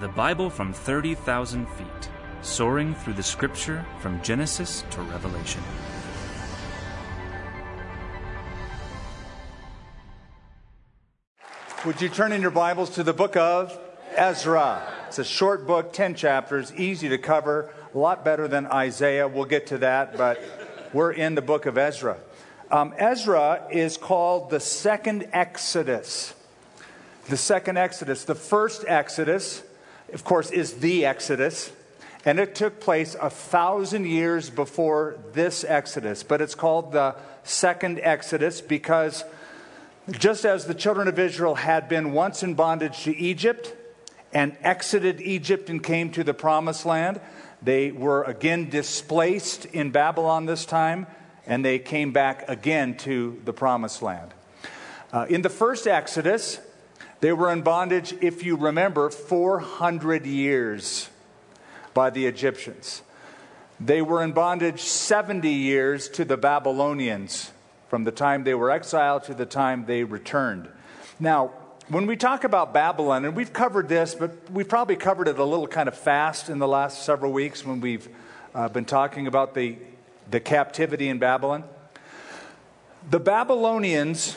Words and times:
The 0.00 0.08
Bible 0.08 0.50
from 0.50 0.72
30,000 0.72 1.68
feet, 1.68 1.86
soaring 2.42 2.96
through 2.96 3.12
the 3.12 3.22
scripture 3.22 3.86
from 4.00 4.20
Genesis 4.22 4.82
to 4.90 5.00
Revelation. 5.02 5.62
Would 11.86 12.02
you 12.02 12.08
turn 12.08 12.32
in 12.32 12.42
your 12.42 12.50
Bibles 12.50 12.90
to 12.96 13.04
the 13.04 13.12
book 13.12 13.36
of 13.36 13.78
Ezra? 14.16 14.82
It's 15.06 15.20
a 15.20 15.24
short 15.24 15.64
book, 15.64 15.92
10 15.92 16.16
chapters, 16.16 16.74
easy 16.74 17.08
to 17.10 17.18
cover, 17.18 17.72
a 17.94 17.98
lot 17.98 18.24
better 18.24 18.48
than 18.48 18.66
Isaiah. 18.66 19.28
We'll 19.28 19.44
get 19.44 19.68
to 19.68 19.78
that, 19.78 20.16
but 20.16 20.42
we're 20.92 21.12
in 21.12 21.36
the 21.36 21.42
book 21.42 21.66
of 21.66 21.78
Ezra. 21.78 22.16
Um, 22.68 22.94
Ezra 22.98 23.68
is 23.70 23.96
called 23.96 24.50
the 24.50 24.58
second 24.58 25.28
Exodus. 25.32 26.34
The 27.28 27.36
second 27.36 27.78
Exodus. 27.78 28.24
The 28.24 28.34
first 28.34 28.84
Exodus, 28.88 29.62
of 30.14 30.22
course, 30.22 30.50
is 30.50 30.74
the 30.74 31.04
Exodus, 31.04 31.72
and 32.24 32.38
it 32.38 32.54
took 32.54 32.80
place 32.80 33.16
a 33.20 33.28
thousand 33.28 34.06
years 34.06 34.48
before 34.48 35.18
this 35.32 35.64
Exodus, 35.64 36.22
but 36.22 36.40
it's 36.40 36.54
called 36.54 36.92
the 36.92 37.16
second 37.42 38.00
Exodus 38.00 38.60
because 38.60 39.24
just 40.12 40.44
as 40.44 40.66
the 40.66 40.74
children 40.74 41.08
of 41.08 41.18
Israel 41.18 41.56
had 41.56 41.88
been 41.88 42.12
once 42.12 42.42
in 42.42 42.54
bondage 42.54 43.02
to 43.02 43.16
Egypt 43.16 43.74
and 44.32 44.56
exited 44.62 45.20
Egypt 45.20 45.68
and 45.68 45.82
came 45.82 46.10
to 46.12 46.22
the 46.22 46.34
promised 46.34 46.86
land, 46.86 47.20
they 47.60 47.90
were 47.90 48.22
again 48.22 48.70
displaced 48.70 49.64
in 49.66 49.90
Babylon 49.90 50.46
this 50.46 50.64
time, 50.64 51.06
and 51.46 51.64
they 51.64 51.78
came 51.78 52.12
back 52.12 52.48
again 52.48 52.96
to 52.98 53.40
the 53.44 53.52
promised 53.52 54.00
land. 54.00 54.32
Uh, 55.12 55.26
in 55.28 55.42
the 55.42 55.50
first 55.50 55.86
Exodus, 55.86 56.60
they 57.24 57.32
were 57.32 57.50
in 57.50 57.62
bondage, 57.62 58.12
if 58.20 58.44
you 58.44 58.54
remember, 58.54 59.08
400 59.08 60.26
years 60.26 61.08
by 61.94 62.10
the 62.10 62.26
Egyptians. 62.26 63.00
They 63.80 64.02
were 64.02 64.22
in 64.22 64.32
bondage 64.32 64.82
70 64.82 65.48
years 65.48 66.10
to 66.10 66.26
the 66.26 66.36
Babylonians 66.36 67.50
from 67.88 68.04
the 68.04 68.12
time 68.12 68.44
they 68.44 68.52
were 68.52 68.70
exiled 68.70 69.24
to 69.24 69.32
the 69.32 69.46
time 69.46 69.86
they 69.86 70.04
returned. 70.04 70.68
Now, 71.18 71.52
when 71.88 72.04
we 72.04 72.14
talk 72.14 72.44
about 72.44 72.74
Babylon, 72.74 73.24
and 73.24 73.34
we've 73.34 73.54
covered 73.54 73.88
this, 73.88 74.14
but 74.14 74.50
we've 74.50 74.68
probably 74.68 74.96
covered 74.96 75.26
it 75.26 75.38
a 75.38 75.44
little 75.44 75.66
kind 75.66 75.88
of 75.88 75.96
fast 75.96 76.50
in 76.50 76.58
the 76.58 76.68
last 76.68 77.04
several 77.04 77.32
weeks 77.32 77.64
when 77.64 77.80
we've 77.80 78.06
uh, 78.54 78.68
been 78.68 78.84
talking 78.84 79.26
about 79.26 79.54
the, 79.54 79.78
the 80.30 80.40
captivity 80.40 81.08
in 81.08 81.18
Babylon. 81.18 81.64
The 83.08 83.18
Babylonians 83.18 84.36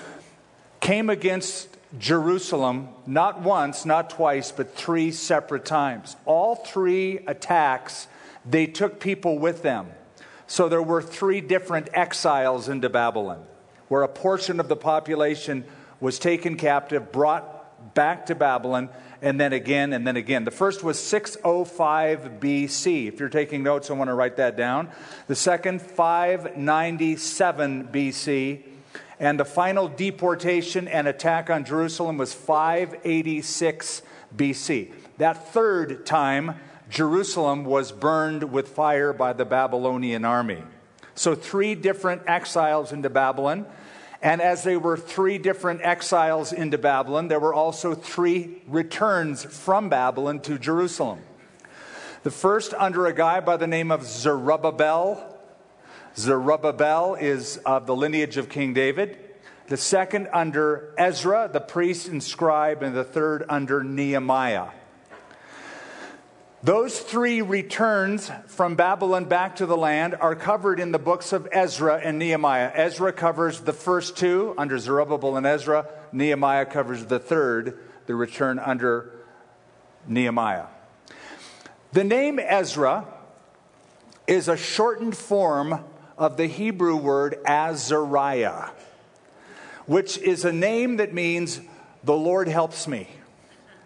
came 0.80 1.10
against 1.10 1.77
Jerusalem 2.00 2.90
not 3.06 3.42
once, 3.42 3.86
not 3.86 4.10
twice, 4.10 4.52
but 4.52 4.76
three 4.76 5.12
separate 5.12 5.66
times. 5.66 6.16
All 6.26 6.56
three 6.56 7.20
attacks, 7.28 8.08
they 8.46 8.68
took 8.68 9.00
people 9.00 9.40
with 9.40 9.64
them. 9.64 9.92
So 10.48 10.70
there 10.70 10.82
were 10.82 11.02
three 11.02 11.42
different 11.42 11.90
exiles 11.94 12.70
into 12.70 12.90
Babylon, 12.90 13.44
where 13.90 14.04
a 14.04 14.08
portion 14.08 14.60
of 14.60 14.70
the 14.70 14.76
population 14.76 15.66
was 16.00 16.20
taken 16.20 16.56
captive, 16.56 17.12
brought 17.12 17.94
back 17.94 18.28
to 18.28 18.36
Babylon, 18.36 18.90
and 19.22 19.40
then 19.40 19.54
again, 19.54 19.94
and 19.94 20.06
then 20.06 20.16
again. 20.16 20.44
The 20.44 20.52
first 20.52 20.84
was 20.84 21.00
605 21.00 22.40
BC. 22.40 23.08
If 23.08 23.20
you're 23.20 23.30
taking 23.30 23.64
notes, 23.64 23.90
I 23.90 23.94
want 23.94 24.10
to 24.10 24.14
write 24.14 24.38
that 24.38 24.56
down. 24.56 24.90
The 25.28 25.36
second, 25.36 25.82
597 25.82 27.90
BC. 27.92 28.64
And 29.20 29.40
the 29.40 29.46
final 29.46 29.88
deportation 29.88 30.88
and 30.88 31.08
attack 31.08 31.50
on 31.50 31.66
Jerusalem 31.66 32.18
was 32.18 32.34
586 32.34 34.02
BC. 34.36 34.92
That 35.18 35.52
third 35.52 36.06
time, 36.06 36.56
Jerusalem 36.90 37.66
was 37.66 37.92
burned 37.92 38.52
with 38.52 38.70
fire 38.70 39.14
by 39.14 39.34
the 39.34 39.46
Babylonian 39.46 40.24
army. 40.24 40.64
So, 41.16 41.34
three 41.34 41.74
different 41.74 42.22
exiles 42.28 42.92
into 42.92 43.10
Babylon. 43.10 43.66
And 44.22 44.42
as 44.42 44.64
they 44.64 44.78
were 44.78 44.98
three 44.98 45.38
different 45.38 45.82
exiles 45.82 46.52
into 46.52 46.78
Babylon, 46.78 47.28
there 47.28 47.40
were 47.40 47.54
also 47.54 47.94
three 47.94 48.62
returns 48.68 49.44
from 49.44 49.90
Babylon 49.90 50.40
to 50.42 50.58
Jerusalem. 50.58 51.20
The 52.24 52.32
first 52.32 52.74
under 52.74 53.06
a 53.06 53.14
guy 53.14 53.40
by 53.40 53.58
the 53.58 53.68
name 53.68 53.92
of 53.92 54.04
Zerubbabel. 54.04 55.37
Zerubbabel 56.18 57.14
is 57.14 57.58
of 57.58 57.86
the 57.86 57.96
lineage 57.96 58.38
of 58.38 58.50
King 58.50 58.74
David. 58.74 59.20
The 59.68 59.78
second 59.78 60.30
under 60.34 60.94
Ezra, 60.98 61.48
the 61.52 61.60
priest 61.60 62.08
and 62.08 62.24
scribe, 62.24 62.82
and 62.82 62.96
the 62.96 63.04
third 63.04 63.46
under 63.48 63.84
Nehemiah. 63.84 64.70
Those 66.64 67.00
three 67.00 67.44
returns 67.44 68.32
from 68.48 68.76
Babylon 68.76 69.26
back 69.26 69.58
to 69.58 69.68
the 69.68 69.78
land 69.78 70.16
are 70.16 70.36
covered 70.36 70.80
in 70.80 70.92
the 70.92 70.98
books 70.98 71.34
of 71.34 71.48
Ezra 71.52 72.02
and 72.04 72.18
Nehemiah. 72.18 72.72
Ezra 72.74 73.14
covers 73.14 73.62
the 73.62 73.74
first 73.74 74.18
two 74.18 74.56
under 74.58 74.80
Zerubbabel 74.80 75.38
and 75.38 75.46
Ezra. 75.46 75.88
Nehemiah 76.12 76.66
covers 76.66 77.06
the 77.06 77.20
third, 77.20 77.78
the 78.08 78.16
return 78.16 78.58
under 78.58 79.12
Nehemiah. 80.08 80.66
The 81.92 82.04
name 82.04 82.40
Ezra 82.40 83.06
is 84.26 84.48
a 84.48 84.58
shortened 84.58 85.16
form 85.16 85.86
of 86.18 86.38
the 86.38 86.48
Hebrew 86.48 86.96
word 86.96 87.38
Azariah, 87.46 88.70
which 89.86 90.18
is 90.18 90.46
a 90.46 90.52
name 90.52 90.98
that 90.98 91.14
means 91.14 91.62
the 92.04 92.16
Lord 92.18 92.48
helps 92.48 92.88
me. 92.88 93.08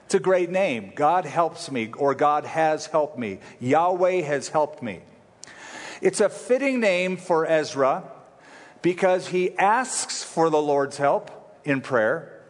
It's 0.06 0.16
a 0.16 0.20
great 0.20 0.50
name. 0.50 0.92
God 0.96 1.26
helps 1.26 1.72
me, 1.72 1.92
or 1.98 2.14
God 2.16 2.46
has 2.46 2.86
helped 2.88 3.18
me. 3.18 3.40
Yahweh 3.60 4.22
has 4.22 4.50
helped 4.50 4.84
me. 4.84 5.02
It's 6.02 6.20
a 6.20 6.30
fitting 6.30 6.80
name 6.80 7.18
for 7.18 7.46
Ezra 7.46 8.04
because 8.82 9.28
he 9.28 9.58
asks 9.58 10.24
for 10.24 10.50
the 10.50 10.62
Lord's 10.62 10.98
help 10.98 11.32
in 11.64 11.82
prayer. 11.82 12.42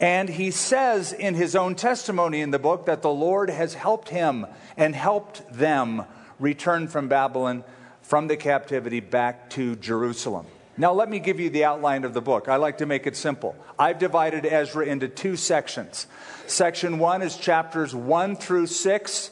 And 0.00 0.28
he 0.28 0.50
says 0.50 1.12
in 1.12 1.34
his 1.34 1.56
own 1.56 1.76
testimony 1.76 2.40
in 2.40 2.50
the 2.50 2.58
book 2.58 2.86
that 2.86 3.02
the 3.02 3.10
Lord 3.10 3.48
has 3.48 3.74
helped 3.74 4.10
him 4.10 4.46
and 4.76 4.94
helped 4.94 5.50
them 5.52 6.04
return 6.38 6.88
from 6.88 7.08
Babylon, 7.08 7.64
from 8.04 8.28
the 8.28 8.36
captivity 8.36 9.00
back 9.00 9.50
to 9.50 9.74
Jerusalem. 9.76 10.46
Now, 10.76 10.92
let 10.92 11.08
me 11.08 11.18
give 11.20 11.40
you 11.40 11.50
the 11.50 11.64
outline 11.64 12.04
of 12.04 12.14
the 12.14 12.20
book. 12.20 12.48
I 12.48 12.56
like 12.56 12.78
to 12.78 12.86
make 12.86 13.06
it 13.06 13.16
simple. 13.16 13.56
I've 13.78 13.98
divided 13.98 14.44
Ezra 14.44 14.84
into 14.86 15.08
two 15.08 15.36
sections. 15.36 16.06
Section 16.46 16.98
one 16.98 17.22
is 17.22 17.36
chapters 17.36 17.94
one 17.94 18.36
through 18.36 18.66
six, 18.66 19.30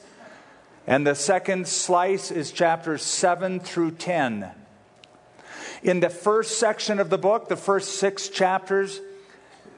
and 0.87 1.07
the 1.07 1.15
second 1.15 1.69
slice 1.69 2.31
is 2.31 2.51
chapters 2.51 3.03
seven 3.03 3.61
through 3.61 3.93
ten. 3.93 4.51
In 5.83 6.01
the 6.01 6.11
first 6.11 6.59
section 6.59 6.99
of 6.99 7.11
the 7.11 7.19
book, 7.19 7.49
the 7.49 7.57
first 7.57 7.99
six 7.99 8.29
chapters, 8.29 9.01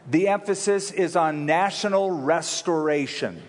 the 0.09 0.29
emphasis 0.29 0.93
is 0.93 1.17
on 1.17 1.47
national 1.47 2.11
restoration. 2.11 3.43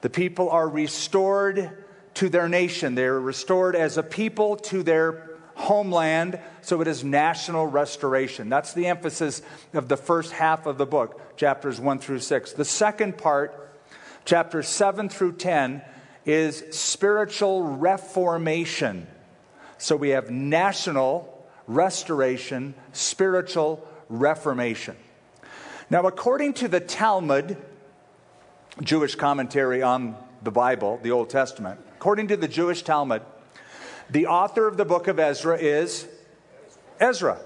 The 0.00 0.10
people 0.10 0.50
are 0.50 0.68
restored 0.68 1.70
to 2.18 2.28
their 2.28 2.48
nation, 2.48 2.96
they're 2.96 3.20
restored 3.20 3.76
as 3.76 3.96
a 3.96 4.02
people 4.02 4.56
to 4.56 4.82
their 4.82 5.30
homeland, 5.54 6.40
so 6.62 6.80
it 6.80 6.88
is 6.88 7.04
national 7.04 7.64
restoration. 7.68 8.48
That's 8.48 8.72
the 8.72 8.86
emphasis 8.86 9.40
of 9.72 9.86
the 9.86 9.96
first 9.96 10.32
half 10.32 10.66
of 10.66 10.78
the 10.78 10.86
book, 10.86 11.36
chapters 11.36 11.80
1 11.80 12.00
through 12.00 12.18
6. 12.18 12.54
The 12.54 12.64
second 12.64 13.18
part, 13.18 13.72
chapters 14.24 14.66
7 14.66 15.08
through 15.08 15.34
10, 15.34 15.80
is 16.26 16.64
spiritual 16.72 17.62
reformation. 17.62 19.06
So 19.78 19.94
we 19.94 20.08
have 20.08 20.28
national 20.28 21.46
restoration, 21.68 22.74
spiritual 22.92 23.86
reformation. 24.08 24.96
Now, 25.88 26.02
according 26.02 26.54
to 26.54 26.66
the 26.66 26.80
Talmud, 26.80 27.56
Jewish 28.82 29.14
commentary 29.14 29.84
on 29.84 30.16
the 30.42 30.50
Bible, 30.50 30.98
the 31.00 31.12
Old 31.12 31.30
Testament, 31.30 31.78
according 31.98 32.28
to 32.28 32.36
the 32.36 32.46
Jewish 32.46 32.82
Talmud, 32.82 33.22
the 34.08 34.28
author 34.28 34.68
of 34.68 34.76
the 34.76 34.84
book 34.84 35.08
of 35.08 35.18
Ezra 35.18 35.58
is 35.58 36.06
Ezra. 37.00 37.40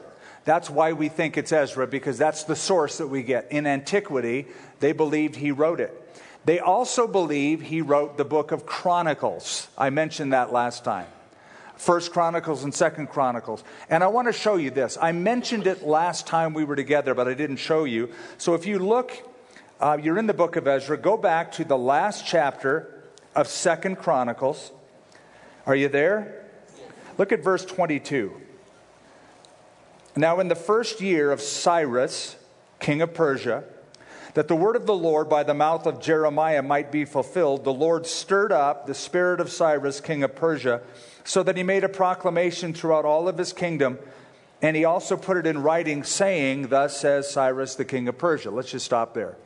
That's 0.44 0.68
why 0.68 0.92
we 0.92 1.08
think 1.08 1.38
it's 1.38 1.52
Ezra, 1.52 1.86
because 1.86 2.18
that's 2.18 2.44
the 2.44 2.54
source 2.54 2.98
that 2.98 3.06
we 3.06 3.22
get. 3.22 3.50
In 3.50 3.66
antiquity, 3.66 4.46
they 4.78 4.92
believed 4.92 5.36
he 5.36 5.52
wrote 5.52 5.80
it. 5.80 5.98
They 6.44 6.58
also 6.58 7.06
believe 7.06 7.62
he 7.62 7.80
wrote 7.80 8.18
the 8.18 8.26
book 8.26 8.52
of 8.52 8.66
Chronicles. 8.66 9.68
I 9.78 9.88
mentioned 9.88 10.34
that 10.34 10.52
last 10.52 10.84
time. 10.84 11.06
First 11.76 12.12
Chronicles 12.12 12.62
and 12.62 12.74
Second 12.74 13.06
Chronicles. 13.06 13.64
And 13.88 14.04
I 14.04 14.08
want 14.08 14.28
to 14.28 14.34
show 14.34 14.56
you 14.56 14.70
this. 14.70 14.98
I 15.00 15.12
mentioned 15.12 15.66
it 15.66 15.82
last 15.82 16.26
time 16.26 16.52
we 16.52 16.64
were 16.64 16.76
together, 16.76 17.14
but 17.14 17.26
I 17.26 17.32
didn't 17.32 17.56
show 17.56 17.84
you. 17.84 18.10
So 18.36 18.52
if 18.52 18.66
you 18.66 18.78
look, 18.78 19.12
uh, 19.80 19.96
you're 20.02 20.18
in 20.18 20.26
the 20.26 20.34
book 20.34 20.56
of 20.56 20.68
Ezra, 20.68 20.98
go 20.98 21.16
back 21.16 21.52
to 21.52 21.64
the 21.64 21.78
last 21.78 22.26
chapter 22.26 23.01
of 23.34 23.48
Second 23.48 23.96
Chronicles. 23.96 24.72
Are 25.66 25.76
you 25.76 25.88
there? 25.88 26.46
Look 27.18 27.32
at 27.32 27.42
verse 27.42 27.64
22. 27.64 28.32
Now, 30.16 30.40
in 30.40 30.48
the 30.48 30.54
first 30.54 31.00
year 31.00 31.32
of 31.32 31.40
Cyrus, 31.40 32.36
king 32.80 33.00
of 33.00 33.14
Persia, 33.14 33.64
that 34.34 34.48
the 34.48 34.56
word 34.56 34.76
of 34.76 34.86
the 34.86 34.94
Lord 34.94 35.28
by 35.28 35.42
the 35.42 35.54
mouth 35.54 35.86
of 35.86 36.00
Jeremiah 36.00 36.62
might 36.62 36.90
be 36.90 37.04
fulfilled, 37.04 37.64
the 37.64 37.72
Lord 37.72 38.06
stirred 38.06 38.52
up 38.52 38.86
the 38.86 38.94
spirit 38.94 39.40
of 39.40 39.50
Cyrus, 39.50 40.00
king 40.00 40.22
of 40.22 40.34
Persia, 40.34 40.82
so 41.24 41.42
that 41.42 41.56
he 41.56 41.62
made 41.62 41.84
a 41.84 41.88
proclamation 41.88 42.74
throughout 42.74 43.04
all 43.04 43.28
of 43.28 43.38
his 43.38 43.52
kingdom, 43.52 43.98
and 44.60 44.76
he 44.76 44.84
also 44.84 45.16
put 45.16 45.36
it 45.36 45.46
in 45.46 45.62
writing, 45.62 46.02
saying, 46.02 46.68
Thus 46.68 46.98
says 46.98 47.30
Cyrus, 47.30 47.74
the 47.74 47.84
king 47.84 48.08
of 48.08 48.18
Persia. 48.18 48.50
Let's 48.50 48.70
just 48.70 48.86
stop 48.86 49.14
there. 49.14 49.36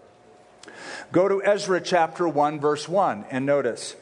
Go 1.13 1.29
to 1.29 1.43
Ezra 1.43 1.81
chapter 1.81 2.29
1, 2.29 2.61
verse 2.61 2.89
1, 2.89 3.27
and 3.31 3.47
notice. 3.47 3.97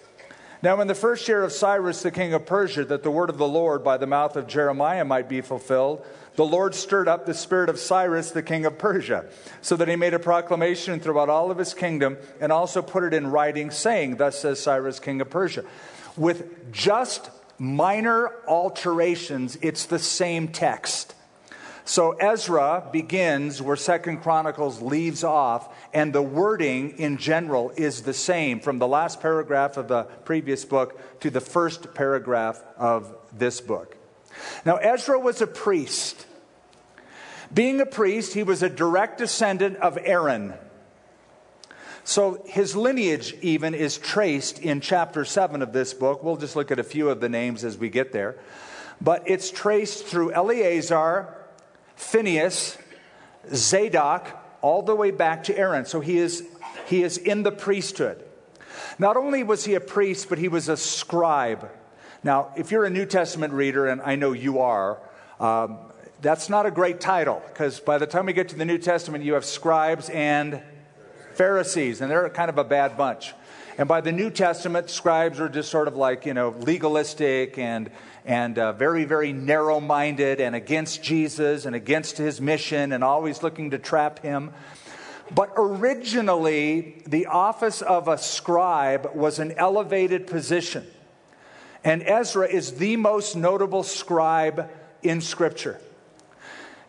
Now, 0.65 0.81
in 0.81 0.89
the 0.89 0.95
first 0.95 1.29
year 1.29 1.43
of 1.43 1.53
Cyrus, 1.53 2.03
the 2.03 2.11
king 2.11 2.33
of 2.33 2.47
Persia, 2.47 2.87
that 2.87 3.03
the 3.03 3.11
word 3.11 3.29
of 3.29 3.37
the 3.37 3.47
Lord 3.47 3.85
by 3.85 3.99
the 3.99 4.07
mouth 4.07 4.35
of 4.35 4.47
Jeremiah 4.47 5.05
might 5.05 5.29
be 5.29 5.43
fulfilled, 5.43 6.07
the 6.37 6.45
Lord 6.47 6.75
stirred 6.75 7.07
up 7.07 7.27
the 7.27 7.35
spirit 7.35 7.69
of 7.69 7.79
Cyrus, 7.79 8.31
the 8.31 8.43
king 8.43 8.65
of 8.65 8.79
Persia, 8.79 9.27
so 9.61 9.77
that 9.77 9.89
he 9.89 9.97
made 9.97 10.15
a 10.15 10.19
proclamation 10.19 11.01
throughout 11.01 11.29
all 11.29 11.51
of 11.51 11.59
his 11.59 11.75
kingdom 11.75 12.17
and 12.41 12.51
also 12.51 12.81
put 12.81 13.05
it 13.05 13.13
in 13.13 13.27
writing, 13.27 13.71
saying, 13.71 14.17
Thus 14.17 14.41
says 14.41 14.59
Cyrus, 14.59 14.99
king 14.99 15.21
of 15.21 15.29
Persia. 15.29 15.65
With 16.17 16.73
just 16.73 17.29
minor 17.59 18.33
alterations, 18.49 19.59
it's 19.61 19.85
the 19.85 19.99
same 19.99 20.49
text. 20.49 21.15
So 21.87 22.13
Ezra 22.13 22.89
begins 22.91 23.61
where 23.61 23.77
Second 23.77 24.23
Chronicles 24.23 24.81
leaves 24.81 25.23
off, 25.23 25.69
and 25.93 26.15
the 26.15 26.23
wording 26.23 26.99
in 26.99 27.19
general 27.19 27.73
is 27.77 28.03
the 28.03 28.15
same 28.15 28.61
from 28.61 28.79
the 28.79 28.89
last 28.89 29.21
paragraph 29.21 29.77
of 29.77 29.89
the 29.89 30.05
previous 30.25 30.65
book 30.65 31.21
to 31.21 31.31
the 31.31 31.43
first 31.43 31.93
paragraph 31.93 32.63
of 32.79 33.15
this 33.33 33.61
book. 33.61 33.99
Now, 34.65 34.77
Ezra 34.77 35.19
was 35.19 35.43
a 35.43 35.47
priest. 35.47 36.27
Being 37.53 37.81
a 37.81 37.87
priest, 37.87 38.33
he 38.33 38.43
was 38.43 38.63
a 38.63 38.71
direct 38.71 39.19
descendant 39.19 39.77
of 39.77 39.99
Aaron. 40.03 40.55
So 42.03 42.43
his 42.47 42.75
lineage 42.75 43.35
even 43.43 43.75
is 43.75 43.99
traced 43.99 44.59
in 44.59 44.81
chapter 44.81 45.25
7 45.25 45.63
of 45.63 45.73
this 45.73 45.95
book. 45.95 46.23
We'll 46.23 46.37
just 46.37 46.57
look 46.57 46.71
at 46.71 46.79
a 46.79 46.85
few 46.85 47.11
of 47.11 47.21
the 47.21 47.29
names 47.29 47.63
as 47.63 47.77
we 47.77 47.91
get 47.91 48.13
there. 48.13 48.37
But 49.01 49.23
it's 49.27 49.51
traced 49.51 50.05
through 50.05 50.33
Eleazar, 50.33 51.44
Phinehas, 51.97 52.79
Zadok, 53.53 54.29
all 54.61 54.83
the 54.83 54.95
way 54.95 55.11
back 55.11 55.45
to 55.45 55.59
Aaron. 55.59 55.85
So 55.85 56.01
he 56.01 56.19
is, 56.19 56.47
he 56.87 57.03
is 57.03 57.19
in 57.19 57.43
the 57.43 57.53
priesthood. 57.53 58.25
Not 58.99 59.17
only 59.17 59.43
was 59.43 59.65
he 59.65 59.75
a 59.75 59.81
priest, 59.81 60.29
but 60.29 60.39
he 60.39 60.49
was 60.49 60.69
a 60.69 60.77
scribe. 60.77 61.71
Now, 62.23 62.53
if 62.57 62.71
you're 62.71 62.85
a 62.85 62.91
New 62.91 63.07
Testament 63.07 63.53
reader, 63.53 63.87
and 63.87 64.01
I 64.01 64.17
know 64.17 64.33
you 64.33 64.61
are, 64.61 64.99
um, 65.41 65.79
that's 66.23 66.49
not 66.49 66.65
a 66.65 66.71
great 66.71 67.01
title 67.01 67.43
because 67.49 67.81
by 67.81 67.99
the 67.99 68.07
time 68.07 68.27
we 68.27 68.33
get 68.33 68.49
to 68.49 68.57
the 68.57 68.65
New 68.65 68.79
Testament, 68.79 69.25
you 69.25 69.35
have 69.35 69.45
scribes 69.45 70.09
and 70.09 70.63
Pharisees, 71.35 72.01
and 72.01 72.11
they're 72.11 72.29
kind 72.31 72.49
of 72.49 72.57
a 72.57 72.65
bad 72.65 72.97
bunch. 72.97 73.35
And 73.77 73.89
by 73.89 74.01
the 74.01 74.13
New 74.13 74.31
Testament, 74.31 74.89
scribes 74.89 75.41
are 75.41 75.49
just 75.49 75.69
sort 75.69 75.89
of 75.89 75.97
like, 75.97 76.27
you 76.27 76.35
know, 76.35 76.51
legalistic 76.61 77.59
and, 77.59 77.91
and 78.25 78.57
uh, 78.57 78.73
very, 78.73 79.05
very 79.05 79.33
narrow 79.33 79.81
minded 79.81 80.41
and 80.41 80.55
against 80.55 81.03
Jesus 81.03 81.67
and 81.67 81.75
against 81.75 82.17
his 82.17 82.41
mission 82.41 82.93
and 82.93 83.03
always 83.03 83.43
looking 83.43 83.73
to 83.73 83.79
trap 83.79 84.21
him. 84.21 84.53
But 85.35 85.51
originally, 85.57 87.03
the 87.09 87.27
office 87.27 87.83
of 87.83 88.07
a 88.07 88.17
scribe 88.17 89.11
was 89.13 89.41
an 89.41 89.51
elevated 89.53 90.29
position. 90.29 90.87
And 91.83 92.01
Ezra 92.05 92.47
is 92.47 92.75
the 92.75 92.97
most 92.97 93.35
notable 93.35 93.83
scribe 93.83 94.71
in 95.03 95.21
Scripture. 95.21 95.81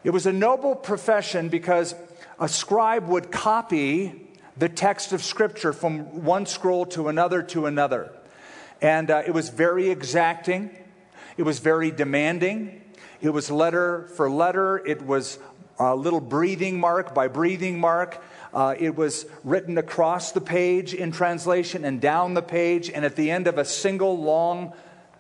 It 0.04 0.12
was 0.12 0.28
a 0.28 0.34
noble 0.34 0.76
profession 0.76 1.50
because 1.50 1.96
a 2.40 2.48
scribe 2.48 3.08
would 3.08 3.32
copy 3.32 4.25
the 4.58 4.70
text 4.70 5.12
of 5.12 5.24
Scripture 5.24 5.74
from 5.74 6.24
one 6.24 6.46
scroll 6.46 6.86
to 6.88 7.08
another 7.08 7.44
to 7.44 7.66
another. 7.66 8.12
And 8.82 9.12
uh, 9.12 9.24
it 9.26 9.32
was 9.32 9.50
very 9.50 9.90
exacting, 9.90 10.76
it 11.38 11.44
was 11.44 11.60
very 11.60 11.92
demanding, 11.92 12.82
it 13.22 13.30
was 13.30 13.52
letter 13.52 14.08
for 14.16 14.30
letter, 14.30 14.78
it 14.86 15.02
was 15.02 15.40
a 15.80 15.96
little 15.96 16.22
breathing 16.22 16.80
mark 16.80 17.14
by 17.14 17.28
breathing 17.28 17.80
mark. 17.80 18.24
Uh, 18.54 18.74
it 18.80 18.96
was 18.96 19.26
written 19.44 19.78
across 19.78 20.32
the 20.32 20.40
page 20.40 20.94
in 20.94 21.12
translation 21.12 21.84
and 21.84 22.00
down 22.00 22.34
the 22.34 22.42
page, 22.42 22.90
and 22.90 23.04
at 23.04 23.18
the 23.18 23.30
end 23.30 23.48
of 23.48 23.58
a 23.58 23.66
single 23.66 24.18
long 24.18 24.72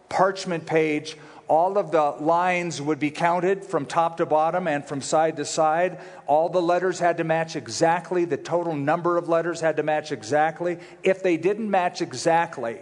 parchment 0.07 0.65
page, 0.65 1.17
all 1.47 1.77
of 1.77 1.91
the 1.91 2.01
lines 2.01 2.81
would 2.81 2.99
be 2.99 3.11
counted 3.11 3.63
from 3.63 3.85
top 3.85 4.17
to 4.17 4.25
bottom 4.25 4.67
and 4.67 4.83
from 4.83 5.01
side 5.01 5.37
to 5.37 5.45
side. 5.45 5.99
All 6.25 6.49
the 6.49 6.61
letters 6.61 6.99
had 6.99 7.17
to 7.17 7.23
match 7.23 7.55
exactly. 7.55 8.25
The 8.25 8.37
total 8.37 8.75
number 8.75 9.17
of 9.17 9.29
letters 9.29 9.61
had 9.61 9.77
to 9.77 9.83
match 9.83 10.11
exactly. 10.11 10.79
If 11.03 11.21
they 11.21 11.37
didn't 11.37 11.69
match 11.69 12.01
exactly, 12.01 12.81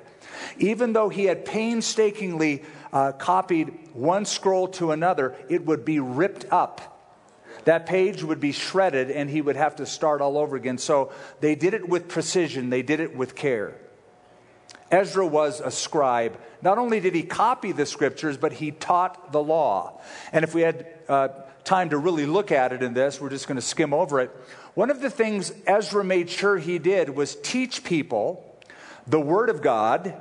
even 0.58 0.94
though 0.94 1.10
he 1.10 1.26
had 1.26 1.46
painstakingly 1.46 2.64
uh, 2.94 3.12
copied 3.14 3.74
one 3.94 4.26
scroll 4.26 4.70
to 4.70 4.92
another, 4.92 5.36
it 5.50 5.66
would 5.66 5.84
be 5.84 6.00
ripped 6.00 6.46
up. 6.52 6.90
That 7.66 7.86
page 7.86 8.24
would 8.24 8.40
be 8.40 8.52
shredded 8.52 9.10
and 9.12 9.30
he 9.30 9.42
would 9.42 9.56
have 9.56 9.78
to 9.78 9.86
start 9.86 10.22
all 10.22 10.38
over 10.38 10.56
again. 10.56 10.78
So 10.78 11.12
they 11.40 11.56
did 11.56 11.74
it 11.74 11.88
with 11.88 12.08
precision, 12.08 12.70
they 12.70 12.82
did 12.82 13.00
it 13.00 13.16
with 13.16 13.36
care. 13.36 13.76
Ezra 14.92 15.26
was 15.26 15.60
a 15.60 15.72
scribe. 15.72 16.38
Not 16.64 16.78
only 16.78 17.02
did 17.02 17.14
he 17.14 17.24
copy 17.24 17.74
the 17.74 17.86
scriptures, 17.86 18.38
but 18.38 18.54
he 18.54 18.72
taught 18.72 19.34
the 19.34 19.44
law. 19.44 20.02
And 20.32 20.44
if 20.44 20.56
we 20.56 20.62
had 20.62 20.88
uh, 21.10 21.28
time 21.66 21.90
to 21.90 21.98
really 21.98 22.26
look 22.26 22.54
at 22.54 22.72
it 22.72 22.82
in 22.82 22.94
this, 22.94 23.20
we're 23.20 23.30
just 23.30 23.48
going 23.48 23.58
to 23.58 23.62
skim 23.62 23.94
over 23.94 24.22
it. 24.22 24.32
One 24.74 24.90
of 24.90 25.02
the 25.02 25.10
things 25.10 25.52
Ezra 25.68 26.06
made 26.06 26.30
sure 26.30 26.58
he 26.58 26.80
did 26.80 27.10
was 27.10 27.36
teach 27.36 27.84
people 27.84 28.58
the 29.06 29.20
Word 29.20 29.50
of 29.50 29.62
God 29.62 30.20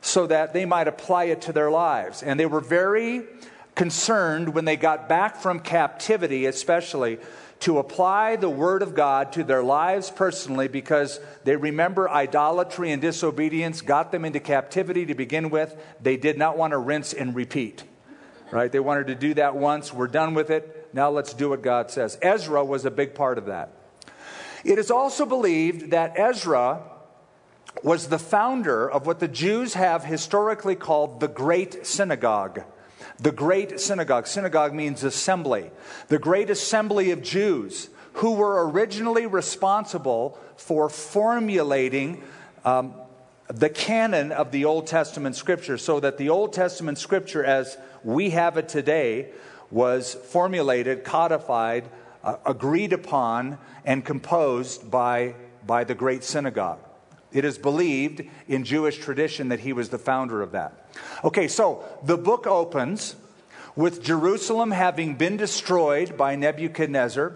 so 0.00 0.26
that 0.26 0.52
they 0.52 0.64
might 0.64 0.88
apply 0.88 1.24
it 1.24 1.42
to 1.42 1.52
their 1.52 1.70
lives. 1.70 2.24
And 2.24 2.38
they 2.40 2.46
were 2.46 2.60
very 2.60 3.22
concerned 3.78 4.54
when 4.54 4.64
they 4.64 4.76
got 4.76 5.08
back 5.08 5.36
from 5.36 5.60
captivity, 5.60 6.46
especially 6.46 7.16
to 7.60 7.78
apply 7.78 8.34
the 8.34 8.50
Word 8.50 8.82
of 8.82 8.92
God 8.92 9.32
to 9.34 9.44
their 9.44 9.62
lives 9.62 10.10
personally 10.10 10.66
because 10.66 11.20
they 11.44 11.54
remember 11.54 12.10
idolatry 12.10 12.90
and 12.90 13.00
disobedience 13.00 13.80
got 13.80 14.10
them 14.10 14.24
into 14.24 14.40
captivity 14.40 15.06
to 15.06 15.14
begin 15.14 15.48
with. 15.48 15.76
They 16.02 16.16
did 16.16 16.36
not 16.36 16.58
want 16.58 16.72
to 16.72 16.78
rinse 16.78 17.12
and 17.12 17.36
repeat, 17.36 17.84
right? 18.50 18.70
They 18.70 18.80
wanted 18.80 19.06
to 19.06 19.14
do 19.14 19.34
that 19.34 19.54
once. 19.54 19.94
We're 19.94 20.08
done 20.08 20.34
with 20.34 20.50
it. 20.50 20.90
Now 20.92 21.10
let's 21.10 21.32
do 21.32 21.50
what 21.50 21.62
God 21.62 21.92
says. 21.92 22.18
Ezra 22.20 22.64
was 22.64 22.84
a 22.84 22.90
big 22.90 23.14
part 23.14 23.38
of 23.38 23.46
that. 23.46 23.74
It 24.64 24.80
is 24.80 24.90
also 24.90 25.24
believed 25.24 25.92
that 25.92 26.18
Ezra 26.18 26.82
was 27.84 28.08
the 28.08 28.18
founder 28.18 28.90
of 28.90 29.06
what 29.06 29.20
the 29.20 29.28
Jews 29.28 29.74
have 29.74 30.04
historically 30.04 30.74
called 30.74 31.20
the 31.20 31.28
Great 31.28 31.86
Synagogue. 31.86 32.64
The 33.20 33.32
great 33.32 33.80
synagogue. 33.80 34.26
Synagogue 34.26 34.74
means 34.74 35.02
assembly. 35.02 35.70
The 36.08 36.18
great 36.18 36.50
assembly 36.50 37.10
of 37.10 37.22
Jews 37.22 37.88
who 38.14 38.32
were 38.32 38.68
originally 38.68 39.26
responsible 39.26 40.38
for 40.56 40.88
formulating 40.88 42.22
um, 42.64 42.94
the 43.46 43.68
canon 43.68 44.32
of 44.32 44.50
the 44.50 44.64
Old 44.64 44.86
Testament 44.86 45.36
scripture, 45.36 45.78
so 45.78 46.00
that 46.00 46.18
the 46.18 46.28
Old 46.28 46.52
Testament 46.52 46.98
scripture, 46.98 47.44
as 47.44 47.78
we 48.02 48.30
have 48.30 48.56
it 48.56 48.68
today, 48.68 49.30
was 49.70 50.14
formulated, 50.14 51.04
codified, 51.04 51.88
uh, 52.24 52.36
agreed 52.44 52.92
upon, 52.92 53.58
and 53.84 54.04
composed 54.04 54.90
by, 54.90 55.34
by 55.66 55.84
the 55.84 55.94
great 55.94 56.24
synagogue. 56.24 56.80
It 57.32 57.44
is 57.44 57.58
believed 57.58 58.22
in 58.46 58.64
Jewish 58.64 58.98
tradition 58.98 59.48
that 59.48 59.60
he 59.60 59.72
was 59.72 59.90
the 59.90 59.98
founder 59.98 60.40
of 60.40 60.52
that. 60.52 60.88
Okay, 61.24 61.48
so 61.48 61.84
the 62.02 62.16
book 62.16 62.46
opens 62.46 63.16
with 63.76 64.02
Jerusalem 64.02 64.70
having 64.70 65.14
been 65.14 65.36
destroyed 65.36 66.16
by 66.16 66.36
Nebuchadnezzar. 66.36 67.34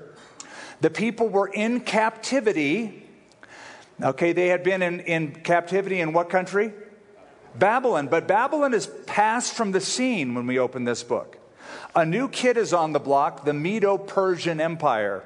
The 0.80 0.90
people 0.90 1.28
were 1.28 1.46
in 1.46 1.80
captivity. 1.80 3.06
Okay, 4.02 4.32
they 4.32 4.48
had 4.48 4.64
been 4.64 4.82
in, 4.82 5.00
in 5.00 5.32
captivity 5.32 6.00
in 6.00 6.12
what 6.12 6.30
country? 6.30 6.72
Babylon. 7.54 8.08
But 8.08 8.26
Babylon 8.26 8.74
is 8.74 8.88
passed 9.06 9.54
from 9.54 9.72
the 9.72 9.80
scene 9.80 10.34
when 10.34 10.46
we 10.46 10.58
open 10.58 10.84
this 10.84 11.02
book. 11.02 11.38
A 11.94 12.06
new 12.06 12.28
kid 12.28 12.56
is 12.56 12.72
on 12.72 12.92
the 12.92 12.98
block, 12.98 13.44
the 13.44 13.52
Medo 13.52 13.98
Persian 13.98 14.60
Empire. 14.60 15.22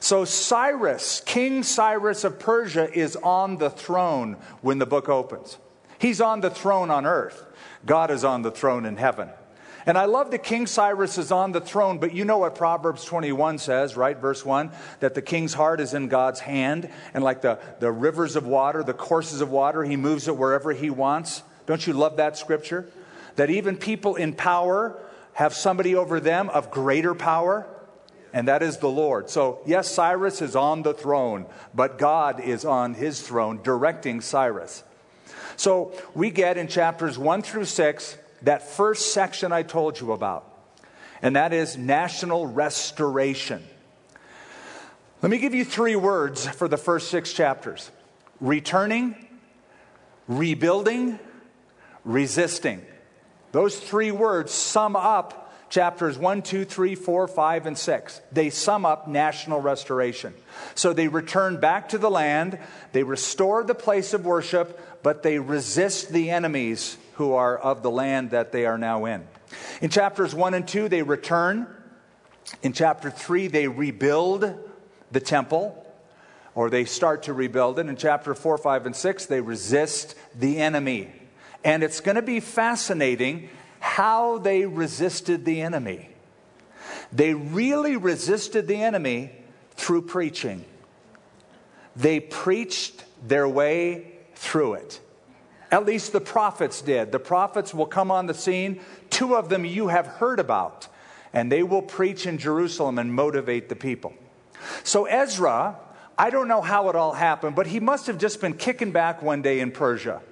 So 0.00 0.24
Cyrus, 0.24 1.20
King 1.24 1.62
Cyrus 1.62 2.24
of 2.24 2.38
Persia, 2.38 2.92
is 2.92 3.16
on 3.16 3.58
the 3.58 3.70
throne 3.70 4.36
when 4.60 4.78
the 4.78 4.86
book 4.86 5.08
opens. 5.08 5.58
He's 5.98 6.20
on 6.20 6.40
the 6.40 6.50
throne 6.50 6.90
on 6.90 7.06
earth. 7.06 7.44
God 7.86 8.10
is 8.10 8.24
on 8.24 8.42
the 8.42 8.50
throne 8.50 8.86
in 8.86 8.96
heaven. 8.96 9.28
And 9.86 9.98
I 9.98 10.04
love 10.04 10.30
that 10.30 10.44
King 10.44 10.66
Cyrus 10.66 11.18
is 11.18 11.32
on 11.32 11.52
the 11.52 11.60
throne, 11.60 11.98
but 11.98 12.14
you 12.14 12.24
know 12.24 12.38
what 12.38 12.54
Proverbs 12.54 13.04
21 13.04 13.58
says, 13.58 13.96
right? 13.96 14.16
Verse 14.16 14.44
1 14.44 14.70
that 15.00 15.14
the 15.14 15.22
king's 15.22 15.54
heart 15.54 15.80
is 15.80 15.94
in 15.94 16.08
God's 16.08 16.40
hand, 16.40 16.88
and 17.14 17.24
like 17.24 17.42
the, 17.42 17.58
the 17.80 17.90
rivers 17.90 18.36
of 18.36 18.46
water, 18.46 18.82
the 18.82 18.94
courses 18.94 19.40
of 19.40 19.50
water, 19.50 19.82
he 19.82 19.96
moves 19.96 20.28
it 20.28 20.36
wherever 20.36 20.72
he 20.72 20.90
wants. 20.90 21.42
Don't 21.66 21.84
you 21.86 21.92
love 21.92 22.16
that 22.18 22.36
scripture? 22.36 22.88
That 23.36 23.50
even 23.50 23.76
people 23.76 24.14
in 24.14 24.34
power 24.34 25.00
have 25.32 25.54
somebody 25.54 25.94
over 25.94 26.20
them 26.20 26.50
of 26.50 26.70
greater 26.70 27.14
power. 27.14 27.66
And 28.32 28.48
that 28.48 28.62
is 28.62 28.78
the 28.78 28.88
Lord. 28.88 29.28
So, 29.28 29.60
yes, 29.66 29.90
Cyrus 29.90 30.40
is 30.40 30.56
on 30.56 30.82
the 30.82 30.94
throne, 30.94 31.46
but 31.74 31.98
God 31.98 32.40
is 32.40 32.64
on 32.64 32.94
his 32.94 33.20
throne 33.20 33.60
directing 33.62 34.20
Cyrus. 34.20 34.82
So, 35.56 35.92
we 36.14 36.30
get 36.30 36.56
in 36.56 36.68
chapters 36.68 37.18
1 37.18 37.42
through 37.42 37.66
6 37.66 38.16
that 38.42 38.62
first 38.62 39.12
section 39.12 39.52
I 39.52 39.62
told 39.62 40.00
you 40.00 40.12
about, 40.12 40.50
and 41.20 41.36
that 41.36 41.52
is 41.52 41.76
national 41.76 42.46
restoration. 42.46 43.62
Let 45.20 45.30
me 45.30 45.38
give 45.38 45.54
you 45.54 45.64
three 45.64 45.94
words 45.94 46.48
for 46.48 46.66
the 46.66 46.76
first 46.76 47.08
six 47.08 47.32
chapters 47.32 47.90
returning, 48.40 49.14
rebuilding, 50.26 51.20
resisting. 52.04 52.84
Those 53.52 53.78
three 53.78 54.10
words 54.10 54.52
sum 54.52 54.96
up 54.96 55.51
chapters 55.72 56.18
1, 56.18 56.42
2, 56.42 56.66
3, 56.66 56.94
4, 56.94 57.26
5, 57.26 57.66
and 57.66 57.78
6. 57.78 58.20
They 58.30 58.50
sum 58.50 58.84
up 58.84 59.08
national 59.08 59.62
restoration. 59.62 60.34
So 60.74 60.92
they 60.92 61.08
return 61.08 61.60
back 61.60 61.88
to 61.88 61.98
the 61.98 62.10
land, 62.10 62.58
they 62.92 63.02
restore 63.02 63.64
the 63.64 63.74
place 63.74 64.12
of 64.12 64.26
worship, 64.26 64.78
but 65.02 65.22
they 65.22 65.38
resist 65.38 66.10
the 66.10 66.30
enemies 66.30 66.98
who 67.14 67.32
are 67.32 67.56
of 67.56 67.82
the 67.82 67.90
land 67.90 68.32
that 68.32 68.52
they 68.52 68.66
are 68.66 68.76
now 68.76 69.06
in. 69.06 69.26
In 69.80 69.88
chapters 69.88 70.34
1 70.34 70.52
and 70.52 70.68
2, 70.68 70.90
they 70.90 71.02
return. 71.02 71.66
In 72.62 72.74
chapter 72.74 73.10
3, 73.10 73.46
they 73.46 73.66
rebuild 73.66 74.54
the 75.10 75.20
temple, 75.20 75.86
or 76.54 76.68
they 76.68 76.84
start 76.84 77.22
to 77.22 77.32
rebuild 77.32 77.78
it. 77.78 77.86
In 77.86 77.96
chapter 77.96 78.34
4, 78.34 78.58
5, 78.58 78.86
and 78.86 78.94
6, 78.94 79.24
they 79.24 79.40
resist 79.40 80.16
the 80.38 80.58
enemy. 80.58 81.10
And 81.64 81.82
it's 81.82 82.00
going 82.00 82.16
to 82.16 82.22
be 82.22 82.40
fascinating 82.40 83.48
how 83.82 84.38
they 84.38 84.64
resisted 84.64 85.44
the 85.44 85.60
enemy. 85.60 86.08
They 87.12 87.34
really 87.34 87.96
resisted 87.96 88.68
the 88.68 88.80
enemy 88.80 89.32
through 89.72 90.02
preaching. 90.02 90.64
They 91.96 92.20
preached 92.20 93.04
their 93.26 93.48
way 93.48 94.12
through 94.36 94.74
it. 94.74 95.00
At 95.72 95.84
least 95.84 96.12
the 96.12 96.20
prophets 96.20 96.80
did. 96.80 97.10
The 97.10 97.18
prophets 97.18 97.74
will 97.74 97.86
come 97.86 98.12
on 98.12 98.26
the 98.26 98.34
scene. 98.34 98.80
Two 99.10 99.34
of 99.34 99.48
them 99.48 99.64
you 99.64 99.88
have 99.88 100.06
heard 100.06 100.38
about, 100.38 100.86
and 101.32 101.50
they 101.50 101.64
will 101.64 101.82
preach 101.82 102.24
in 102.24 102.38
Jerusalem 102.38 103.00
and 103.00 103.12
motivate 103.12 103.68
the 103.68 103.76
people. 103.76 104.14
So, 104.84 105.06
Ezra, 105.06 105.76
I 106.16 106.30
don't 106.30 106.46
know 106.46 106.60
how 106.60 106.88
it 106.88 106.94
all 106.94 107.14
happened, 107.14 107.56
but 107.56 107.66
he 107.66 107.80
must 107.80 108.06
have 108.06 108.18
just 108.18 108.40
been 108.40 108.54
kicking 108.54 108.92
back 108.92 109.22
one 109.22 109.42
day 109.42 109.58
in 109.58 109.72
Persia, 109.72 110.22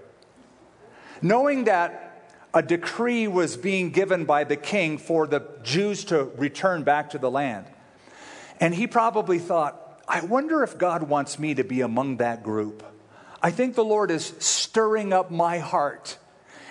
knowing 1.21 1.65
that 1.65 2.10
a 2.53 2.63
decree 2.63 3.29
was 3.29 3.57
being 3.57 3.91
given 3.91 4.25
by 4.25 4.45
the 4.45 4.57
king 4.57 4.99
for 4.99 5.27
the 5.27 5.47
Jews 5.63 6.05
to 6.07 6.25
return 6.37 6.83
back 6.83 7.11
to 7.11 7.19
the 7.19 7.31
land. 7.31 7.67
And 8.59 8.75
he 8.75 8.87
probably 8.87 9.39
thought, 9.39 10.03
I 10.09 10.21
wonder 10.23 10.63
if 10.63 10.77
God 10.77 11.05
wants 11.05 11.39
me 11.39 11.55
to 11.55 11.65
be 11.65 11.81
among 11.81 12.17
that 12.17 12.43
group. 12.43 12.85
I 13.43 13.51
think 13.51 13.75
the 13.75 13.85
Lord 13.85 14.11
is 14.11 14.35
stirring 14.39 15.13
up 15.13 15.31
my 15.31 15.59
heart. 15.59 16.19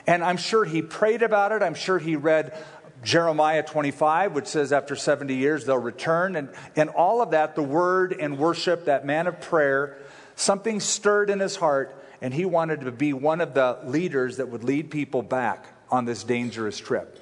And 0.05 0.24
I'm 0.24 0.38
sure 0.38 0.65
he 0.65 0.81
prayed 0.81 1.24
about 1.24 1.51
it. 1.51 1.63
I'm 1.63 1.74
sure 1.74 1.98
he 1.98 2.15
read 2.15 2.57
Jeremiah 3.03 3.63
25, 3.63 4.33
which 4.33 4.48
says 4.48 4.74
after 4.74 4.95
70 4.95 5.33
years 5.33 5.65
they'll 5.65 5.77
return. 5.77 6.36
And, 6.36 6.50
and 6.75 6.89
all 6.89 7.21
of 7.21 7.31
that, 7.31 7.55
the 7.55 7.63
word 7.63 8.13
and 8.19 8.38
worship, 8.38 8.86
that 8.86 9.05
man 9.05 9.27
of 9.27 9.39
prayer, 9.39 9.98
something 10.36 10.79
stirred 10.79 11.29
in 11.29 11.39
his 11.39 11.55
heart 11.55 11.95
and 12.21 12.33
he 12.33 12.45
wanted 12.45 12.81
to 12.81 12.91
be 12.91 13.13
one 13.13 13.41
of 13.41 13.53
the 13.53 13.77
leaders 13.85 14.38
that 14.38 14.49
would 14.49 14.63
lead 14.63 14.91
people 14.91 15.21
back 15.21 15.65
on 15.89 16.05
this 16.05 16.23
dangerous 16.23 16.77
trip. 16.77 17.19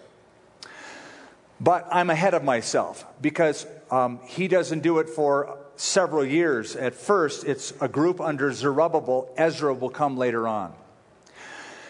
But 1.60 1.88
I'm 1.92 2.10
ahead 2.10 2.34
of 2.34 2.44
myself 2.44 3.06
because 3.22 3.66
um, 3.90 4.20
he 4.26 4.48
doesn't 4.48 4.82
do 4.82 5.00
it 5.00 5.10
for 5.10 5.58
several 5.76 6.26
years. 6.26 6.76
At 6.76 6.94
first, 6.94 7.46
it's 7.46 7.74
a 7.82 7.88
group 7.88 8.20
under 8.22 8.52
Zerubbabel. 8.52 9.30
Ezra 9.38 9.74
will 9.74 9.90
come 9.90 10.18
later 10.18 10.48
on. 10.48 10.74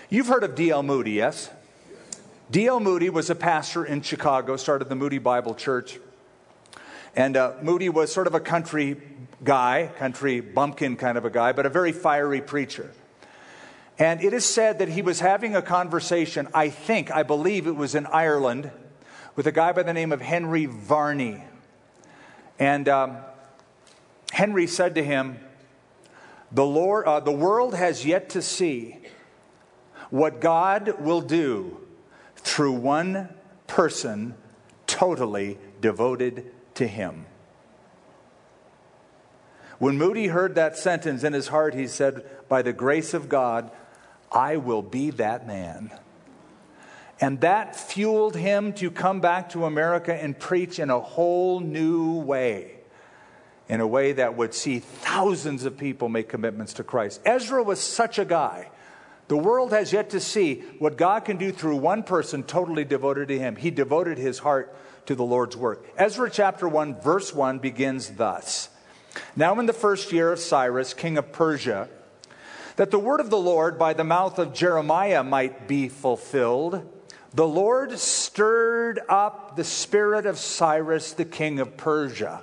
You've 0.09 0.27
heard 0.27 0.43
of 0.43 0.55
D.L. 0.55 0.83
Moody, 0.83 1.11
yes? 1.11 1.49
D.L. 2.49 2.79
Moody 2.79 3.09
was 3.09 3.29
a 3.29 3.35
pastor 3.35 3.83
in 3.83 4.01
Chicago, 4.01 4.55
started 4.55 4.87
the 4.87 4.95
Moody 4.95 5.17
Bible 5.17 5.53
Church. 5.53 5.99
And 7.13 7.35
uh, 7.35 7.53
Moody 7.61 7.89
was 7.89 8.13
sort 8.13 8.27
of 8.27 8.35
a 8.35 8.39
country 8.39 8.95
guy, 9.43 9.91
country 9.97 10.39
bumpkin 10.39 10.95
kind 10.95 11.17
of 11.17 11.25
a 11.25 11.29
guy, 11.29 11.51
but 11.51 11.65
a 11.65 11.69
very 11.69 11.91
fiery 11.91 12.41
preacher. 12.41 12.91
And 13.99 14.21
it 14.21 14.33
is 14.33 14.45
said 14.45 14.79
that 14.79 14.89
he 14.89 15.01
was 15.01 15.19
having 15.19 15.55
a 15.55 15.61
conversation, 15.61 16.47
I 16.53 16.69
think, 16.69 17.11
I 17.11 17.23
believe 17.23 17.67
it 17.67 17.75
was 17.75 17.95
in 17.95 18.05
Ireland, 18.05 18.71
with 19.35 19.47
a 19.47 19.51
guy 19.51 19.71
by 19.71 19.83
the 19.83 19.93
name 19.93 20.11
of 20.11 20.21
Henry 20.21 20.65
Varley. 20.65 21.43
And 22.59 22.87
um, 22.89 23.17
Henry 24.31 24.67
said 24.67 24.95
to 24.95 25.03
him, 25.03 25.39
the, 26.51 26.65
Lord, 26.65 27.05
uh, 27.05 27.19
the 27.19 27.31
world 27.31 27.75
has 27.75 28.05
yet 28.05 28.29
to 28.31 28.41
see 28.41 28.97
what 30.09 30.39
God 30.39 30.99
will 30.99 31.21
do 31.21 31.77
through 32.35 32.73
one 32.73 33.29
person 33.67 34.35
totally 34.85 35.57
devoted 35.81 36.51
to 36.75 36.87
Him. 36.87 37.25
When 39.79 39.97
Moody 39.97 40.27
heard 40.27 40.55
that 40.55 40.77
sentence 40.77 41.23
in 41.23 41.33
his 41.33 41.49
heart, 41.49 41.75
he 41.75 41.87
said, 41.87 42.25
By 42.49 42.61
the 42.61 42.73
grace 42.73 43.13
of 43.13 43.29
God, 43.29 43.69
I 44.31 44.57
will 44.57 44.81
be 44.81 45.11
that 45.11 45.45
man. 45.45 45.91
And 47.19 47.41
that 47.41 47.75
fueled 47.75 48.35
him 48.35 48.73
to 48.73 48.91
come 48.91 49.21
back 49.21 49.49
to 49.49 49.65
America 49.65 50.13
and 50.13 50.37
preach 50.37 50.79
in 50.79 50.89
a 50.89 50.99
whole 50.99 51.59
new 51.59 52.19
way, 52.19 52.75
in 53.67 53.81
a 53.81 53.87
way 53.87 54.13
that 54.13 54.35
would 54.35 54.53
see 54.53 54.79
thousands 54.79 55.65
of 55.65 55.77
people 55.77 56.09
make 56.09 56.29
commitments 56.29 56.73
to 56.73 56.83
Christ. 56.83 57.21
Ezra 57.25 57.63
was 57.63 57.79
such 57.79 58.19
a 58.19 58.25
guy. 58.25 58.69
The 59.27 59.37
world 59.37 59.71
has 59.73 59.91
yet 59.91 60.11
to 60.11 60.19
see 60.19 60.63
what 60.79 60.95
God 60.97 61.25
can 61.25 61.37
do 61.37 61.51
through 61.51 61.77
one 61.77 62.03
person 62.03 62.43
totally 62.43 62.85
devoted 62.85 63.27
to 63.27 63.37
him. 63.37 63.57
He 63.57 63.71
devoted 63.71 64.17
his 64.17 64.39
heart 64.39 64.75
to 65.07 65.15
the 65.15 65.23
Lord's 65.23 65.57
work. 65.57 65.85
Ezra 65.97 66.29
chapter 66.29 66.67
1, 66.67 67.01
verse 67.01 67.33
1 67.33 67.59
begins 67.59 68.11
thus 68.11 68.69
Now, 69.35 69.59
in 69.59 69.65
the 69.65 69.73
first 69.73 70.11
year 70.11 70.31
of 70.31 70.39
Cyrus, 70.39 70.93
king 70.93 71.17
of 71.17 71.31
Persia, 71.31 71.89
that 72.75 72.91
the 72.91 72.99
word 72.99 73.19
of 73.19 73.29
the 73.29 73.37
Lord 73.37 73.77
by 73.77 73.93
the 73.93 74.03
mouth 74.03 74.39
of 74.39 74.53
Jeremiah 74.53 75.23
might 75.23 75.67
be 75.67 75.89
fulfilled, 75.89 76.87
the 77.33 77.47
Lord 77.47 77.97
stirred 77.99 78.99
up 79.09 79.55
the 79.55 79.63
spirit 79.63 80.25
of 80.25 80.37
Cyrus, 80.37 81.13
the 81.13 81.25
king 81.25 81.59
of 81.59 81.75
Persia, 81.75 82.41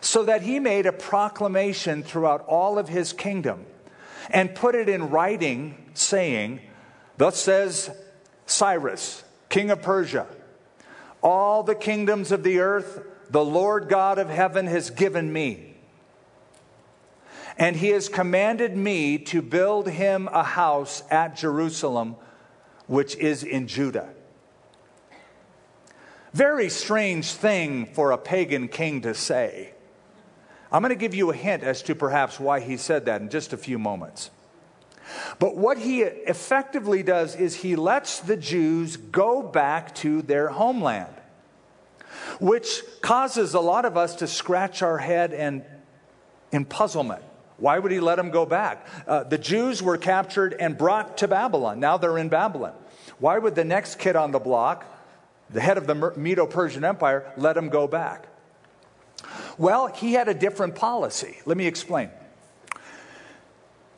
so 0.00 0.24
that 0.24 0.42
he 0.42 0.58
made 0.58 0.86
a 0.86 0.92
proclamation 0.92 2.02
throughout 2.02 2.44
all 2.46 2.78
of 2.78 2.88
his 2.88 3.12
kingdom 3.12 3.66
and 4.30 4.54
put 4.54 4.74
it 4.74 4.88
in 4.88 5.10
writing, 5.10 5.90
saying, 5.94 6.60
Thus 7.16 7.38
says 7.38 7.90
Cyrus, 8.46 9.22
king 9.48 9.70
of 9.70 9.82
Persia, 9.82 10.26
all 11.22 11.62
the 11.62 11.74
kingdoms 11.74 12.32
of 12.32 12.42
the 12.42 12.60
earth 12.60 13.02
the 13.30 13.44
Lord 13.44 13.88
God 13.88 14.18
of 14.18 14.28
heaven 14.28 14.66
has 14.66 14.90
given 14.90 15.32
me 15.32 15.73
and 17.58 17.76
he 17.76 17.88
has 17.88 18.08
commanded 18.08 18.76
me 18.76 19.18
to 19.18 19.40
build 19.40 19.88
him 19.88 20.28
a 20.32 20.42
house 20.42 21.02
at 21.10 21.36
Jerusalem, 21.36 22.16
which 22.86 23.16
is 23.16 23.42
in 23.42 23.68
Judah. 23.68 24.08
Very 26.32 26.68
strange 26.68 27.32
thing 27.32 27.86
for 27.86 28.10
a 28.10 28.18
pagan 28.18 28.66
king 28.66 29.02
to 29.02 29.14
say. 29.14 29.72
I'm 30.72 30.82
going 30.82 30.90
to 30.90 30.96
give 30.96 31.14
you 31.14 31.30
a 31.30 31.34
hint 31.36 31.62
as 31.62 31.82
to 31.82 31.94
perhaps 31.94 32.40
why 32.40 32.58
he 32.58 32.76
said 32.76 33.04
that 33.04 33.20
in 33.20 33.30
just 33.30 33.52
a 33.52 33.56
few 33.56 33.78
moments. 33.78 34.30
But 35.38 35.56
what 35.56 35.78
he 35.78 36.00
effectively 36.00 37.04
does 37.04 37.36
is 37.36 37.56
he 37.56 37.76
lets 37.76 38.18
the 38.18 38.36
Jews 38.36 38.96
go 38.96 39.42
back 39.42 39.94
to 39.96 40.22
their 40.22 40.48
homeland, 40.48 41.14
which 42.40 42.82
causes 43.00 43.54
a 43.54 43.60
lot 43.60 43.84
of 43.84 43.96
us 43.96 44.16
to 44.16 44.26
scratch 44.26 44.82
our 44.82 44.98
head 44.98 45.32
and 45.32 45.64
in 46.50 46.64
puzzlement. 46.64 47.22
Why 47.56 47.78
would 47.78 47.92
he 47.92 48.00
let 48.00 48.16
them 48.16 48.30
go 48.30 48.44
back? 48.46 48.86
Uh, 49.06 49.24
the 49.24 49.38
Jews 49.38 49.82
were 49.82 49.96
captured 49.96 50.54
and 50.58 50.76
brought 50.76 51.18
to 51.18 51.28
Babylon. 51.28 51.80
Now 51.80 51.96
they're 51.96 52.18
in 52.18 52.28
Babylon. 52.28 52.74
Why 53.18 53.38
would 53.38 53.54
the 53.54 53.64
next 53.64 53.98
kid 53.98 54.16
on 54.16 54.32
the 54.32 54.38
block, 54.38 54.84
the 55.50 55.60
head 55.60 55.78
of 55.78 55.86
the 55.86 56.12
Medo 56.16 56.46
Persian 56.46 56.84
Empire, 56.84 57.32
let 57.36 57.56
him 57.56 57.68
go 57.68 57.86
back? 57.86 58.26
Well, 59.56 59.86
he 59.86 60.14
had 60.14 60.28
a 60.28 60.34
different 60.34 60.74
policy. 60.74 61.38
Let 61.46 61.56
me 61.56 61.66
explain. 61.66 62.10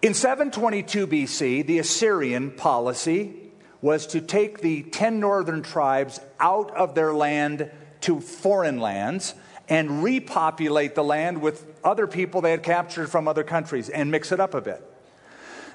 In 0.02 0.12
722 0.12 1.06
BC, 1.06 1.66
the 1.66 1.78
Assyrian 1.78 2.50
policy 2.50 3.34
was 3.80 4.06
to 4.08 4.20
take 4.20 4.60
the 4.60 4.82
10 4.82 5.18
northern 5.20 5.62
tribes 5.62 6.20
out 6.38 6.70
of 6.76 6.94
their 6.94 7.14
land 7.14 7.70
to 8.02 8.20
foreign 8.20 8.78
lands 8.78 9.34
and 9.68 10.02
repopulate 10.02 10.94
the 10.94 11.02
land 11.02 11.40
with 11.40 11.75
other 11.86 12.06
people 12.06 12.40
they 12.40 12.50
had 12.50 12.62
captured 12.62 13.08
from 13.08 13.28
other 13.28 13.44
countries 13.44 13.88
and 13.88 14.10
mix 14.10 14.32
it 14.32 14.40
up 14.40 14.54
a 14.54 14.60
bit. 14.60 14.82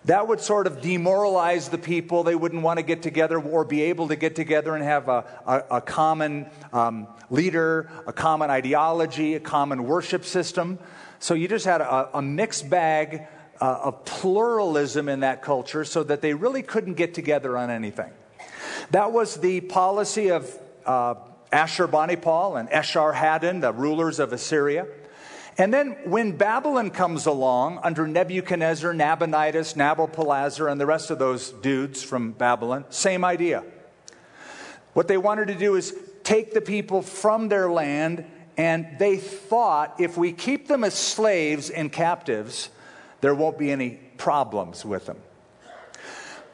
that 0.05 0.27
would 0.27 0.41
sort 0.41 0.65
of 0.65 0.81
demoralize 0.81 1.69
the 1.69 1.77
people. 1.77 2.23
They 2.23 2.35
wouldn't 2.35 2.63
want 2.63 2.79
to 2.79 2.83
get 2.83 3.01
together 3.03 3.39
or 3.39 3.63
be 3.63 3.83
able 3.83 4.07
to 4.07 4.15
get 4.15 4.35
together 4.35 4.75
and 4.75 4.83
have 4.83 5.07
a, 5.09 5.25
a, 5.45 5.77
a 5.77 5.81
common 5.81 6.47
um, 6.73 7.07
leader, 7.29 7.89
a 8.07 8.13
common 8.13 8.49
ideology, 8.49 9.35
a 9.35 9.39
common 9.39 9.83
worship 9.83 10.25
system. 10.25 10.79
So 11.19 11.35
you 11.35 11.47
just 11.47 11.65
had 11.65 11.81
a, 11.81 12.17
a 12.17 12.21
mixed 12.21 12.67
bag 12.69 13.27
uh, 13.59 13.79
of 13.83 14.05
pluralism 14.05 15.07
in 15.07 15.19
that 15.19 15.43
culture 15.43 15.85
so 15.85 16.01
that 16.03 16.21
they 16.21 16.33
really 16.33 16.63
couldn't 16.63 16.95
get 16.95 17.13
together 17.13 17.55
on 17.55 17.69
anything. 17.69 18.09
That 18.89 19.11
was 19.11 19.35
the 19.35 19.61
policy 19.61 20.31
of 20.31 20.51
uh, 20.83 21.13
Ashurbanipal 21.53 22.59
and 22.59 22.69
Esarhaddon, 22.69 23.61
the 23.61 23.71
rulers 23.71 24.19
of 24.19 24.33
Assyria. 24.33 24.87
And 25.61 25.71
then 25.71 25.95
when 26.05 26.37
Babylon 26.37 26.89
comes 26.89 27.27
along 27.27 27.81
under 27.83 28.07
Nebuchadnezzar, 28.07 28.95
Nabonidus, 28.95 29.75
Nabopolassar, 29.75 30.71
and 30.71 30.81
the 30.81 30.87
rest 30.87 31.11
of 31.11 31.19
those 31.19 31.51
dudes 31.51 32.01
from 32.01 32.31
Babylon, 32.31 32.83
same 32.89 33.23
idea. 33.23 33.63
What 34.93 35.07
they 35.07 35.17
wanted 35.17 35.49
to 35.49 35.53
do 35.53 35.75
is 35.75 35.95
take 36.23 36.55
the 36.55 36.61
people 36.61 37.03
from 37.03 37.47
their 37.47 37.69
land, 37.69 38.25
and 38.57 38.87
they 38.97 39.17
thought 39.17 39.97
if 39.99 40.17
we 40.17 40.33
keep 40.33 40.67
them 40.67 40.83
as 40.83 40.95
slaves 40.95 41.69
and 41.69 41.91
captives, 41.91 42.69
there 43.21 43.35
won't 43.35 43.59
be 43.59 43.71
any 43.71 43.99
problems 44.17 44.83
with 44.83 45.05
them. 45.05 45.19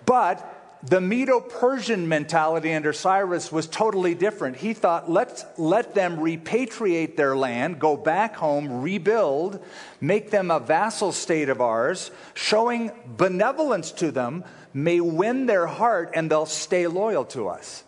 But 0.06 0.57
the 0.84 1.01
Medo 1.01 1.39
Persian 1.39 2.07
mentality 2.07 2.74
under 2.74 2.93
Cyrus 2.93 3.51
was 3.51 3.67
totally 3.67 4.13
different. 4.13 4.57
He 4.57 4.74
thought, 4.74 5.10
let's 5.10 5.43
let 5.57 5.96
them 5.96 6.17
repatriate 6.17 7.15
their 7.15 7.36
land, 7.36 7.79
go 7.79 7.98
back 7.98 8.36
home, 8.36 8.81
rebuild, 8.81 9.63
make 10.00 10.29
them 10.29 10.51
a 10.51 10.60
vassal 10.60 11.12
state 11.12 11.50
of 11.50 11.62
ours, 11.62 12.12
showing 12.36 12.91
benevolence 13.05 13.91
to 13.93 14.12
them 14.12 14.43
may 14.74 15.00
win 15.00 15.48
their 15.48 15.65
heart 15.65 16.12
and 16.13 16.29
they'll 16.29 16.46
stay 16.46 16.86
loyal 16.86 17.25
to 17.25 17.48
us. 17.48 17.84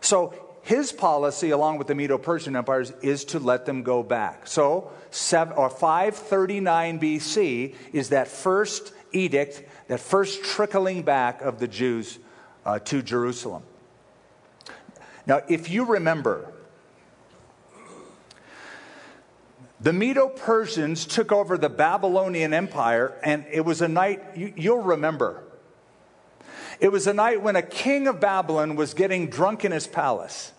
So 0.00 0.34
his 0.62 0.92
policy, 0.92 1.50
along 1.50 1.78
with 1.78 1.86
the 1.86 1.94
Medo 1.94 2.18
Persian 2.18 2.56
empires, 2.56 2.90
is 3.02 3.24
to 3.26 3.38
let 3.38 3.66
them 3.66 3.82
go 3.82 4.02
back. 4.02 4.46
So, 4.46 4.90
seven, 5.10 5.54
or 5.58 5.68
539 5.68 6.98
BC 6.98 7.74
is 7.92 8.08
that 8.08 8.28
first 8.28 8.92
edict 9.12 9.62
that 9.88 10.00
first 10.00 10.44
trickling 10.44 11.02
back 11.02 11.42
of 11.42 11.58
the 11.58 11.68
Jews 11.68 12.18
uh, 12.64 12.78
to 12.80 13.02
Jerusalem. 13.02 13.62
Now, 15.26 15.42
if 15.48 15.70
you 15.70 15.84
remember, 15.84 16.52
the 19.80 19.92
Medo 19.92 20.28
Persians 20.28 21.04
took 21.06 21.32
over 21.32 21.58
the 21.58 21.68
Babylonian 21.68 22.54
Empire, 22.54 23.18
and 23.22 23.44
it 23.50 23.62
was 23.62 23.82
a 23.82 23.88
night, 23.88 24.22
you, 24.34 24.52
you'll 24.56 24.82
remember. 24.82 25.42
It 26.80 26.90
was 26.90 27.06
a 27.06 27.14
night 27.14 27.42
when 27.42 27.56
a 27.56 27.62
king 27.62 28.08
of 28.08 28.20
Babylon 28.20 28.76
was 28.76 28.94
getting 28.94 29.28
drunk 29.28 29.64
in 29.64 29.72
his 29.72 29.86
palace. 29.86 30.52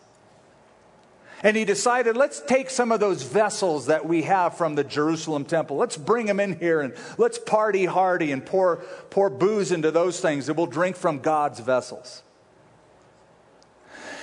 And 1.43 1.57
he 1.57 1.65
decided, 1.65 2.15
let's 2.15 2.41
take 2.41 2.69
some 2.69 2.91
of 2.91 2.99
those 2.99 3.23
vessels 3.23 3.87
that 3.87 4.05
we 4.05 4.23
have 4.23 4.57
from 4.57 4.75
the 4.75 4.83
Jerusalem 4.83 5.45
temple. 5.45 5.77
Let's 5.77 5.97
bring 5.97 6.25
them 6.25 6.39
in 6.39 6.57
here 6.59 6.81
and 6.81 6.93
let's 7.17 7.37
party 7.37 7.85
hardy 7.85 8.31
and 8.31 8.45
pour, 8.45 8.77
pour 9.09 9.29
booze 9.29 9.71
into 9.71 9.91
those 9.91 10.19
things 10.19 10.47
and 10.47 10.57
we'll 10.57 10.67
drink 10.67 10.95
from 10.95 11.19
God's 11.19 11.59
vessels. 11.59 12.23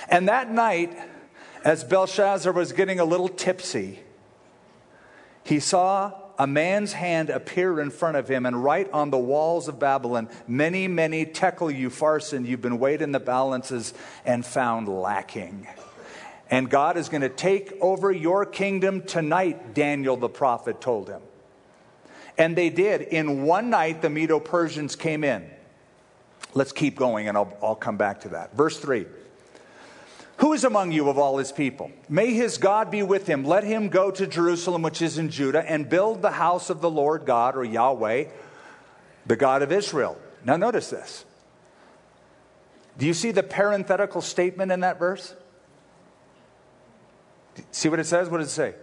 And 0.09 0.27
that 0.27 0.51
night, 0.51 0.97
as 1.63 1.83
Belshazzar 1.83 2.51
was 2.51 2.73
getting 2.73 2.99
a 2.99 3.05
little 3.05 3.29
tipsy, 3.29 3.99
he 5.43 5.59
saw 5.59 6.13
a 6.37 6.47
man's 6.47 6.93
hand 6.93 7.29
appear 7.29 7.79
in 7.79 7.89
front 7.91 8.17
of 8.17 8.27
him 8.27 8.45
and 8.45 8.63
write 8.63 8.91
on 8.91 9.11
the 9.11 9.17
walls 9.17 9.67
of 9.67 9.79
Babylon, 9.79 10.29
many, 10.47 10.87
mene, 10.87 11.31
tekel 11.31 11.71
you, 11.71 11.89
upharsin, 11.89 12.45
you've 12.45 12.61
been 12.61 12.79
weighed 12.79 13.01
in 13.01 13.11
the 13.11 13.19
balances 13.19 13.93
and 14.25 14.45
found 14.45 14.87
lacking. 14.87 15.67
And 16.53 16.69
God 16.69 16.97
is 16.97 17.09
going 17.09 17.21
to 17.21 17.29
take 17.29 17.73
over 17.81 18.11
your 18.11 18.45
kingdom 18.45 19.01
tonight, 19.01 19.73
Daniel 19.73 20.17
the 20.17 20.29
prophet 20.29 20.79
told 20.79 21.09
him. 21.09 21.23
And 22.37 22.55
they 22.55 22.69
did. 22.69 23.01
In 23.01 23.41
one 23.41 23.71
night, 23.71 24.03
the 24.03 24.09
Medo 24.11 24.39
Persians 24.39 24.95
came 24.95 25.23
in. 25.23 25.49
Let's 26.53 26.71
keep 26.71 26.95
going, 26.95 27.27
and 27.27 27.35
I'll, 27.35 27.57
I'll 27.63 27.73
come 27.73 27.97
back 27.97 28.21
to 28.21 28.29
that. 28.29 28.55
Verse 28.55 28.79
3 28.79 29.07
Who 30.37 30.53
is 30.53 30.63
among 30.63 30.91
you 30.91 31.09
of 31.09 31.17
all 31.17 31.39
his 31.39 31.51
people? 31.51 31.91
May 32.07 32.35
his 32.35 32.59
God 32.59 32.91
be 32.91 33.01
with 33.01 33.25
him. 33.25 33.43
Let 33.43 33.63
him 33.63 33.89
go 33.89 34.11
to 34.11 34.27
Jerusalem, 34.27 34.83
which 34.83 35.01
is 35.01 35.17
in 35.17 35.31
Judah, 35.31 35.67
and 35.67 35.89
build 35.89 36.21
the 36.21 36.29
house 36.29 36.69
of 36.69 36.81
the 36.81 36.89
Lord 36.89 37.25
God, 37.25 37.57
or 37.57 37.65
Yahweh, 37.65 38.25
the 39.25 39.35
God 39.35 39.63
of 39.63 39.71
Israel. 39.71 40.19
Now, 40.45 40.57
notice 40.57 40.91
this. 40.91 41.25
Do 42.99 43.07
you 43.07 43.15
see 43.15 43.31
the 43.31 43.41
parenthetical 43.41 44.21
statement 44.21 44.71
in 44.71 44.81
that 44.81 44.99
verse? 44.99 45.33
See 47.71 47.89
what 47.89 47.99
it 47.99 48.05
says? 48.05 48.29
What 48.29 48.39
does 48.39 48.47
it 48.47 48.51
say? 48.51 48.75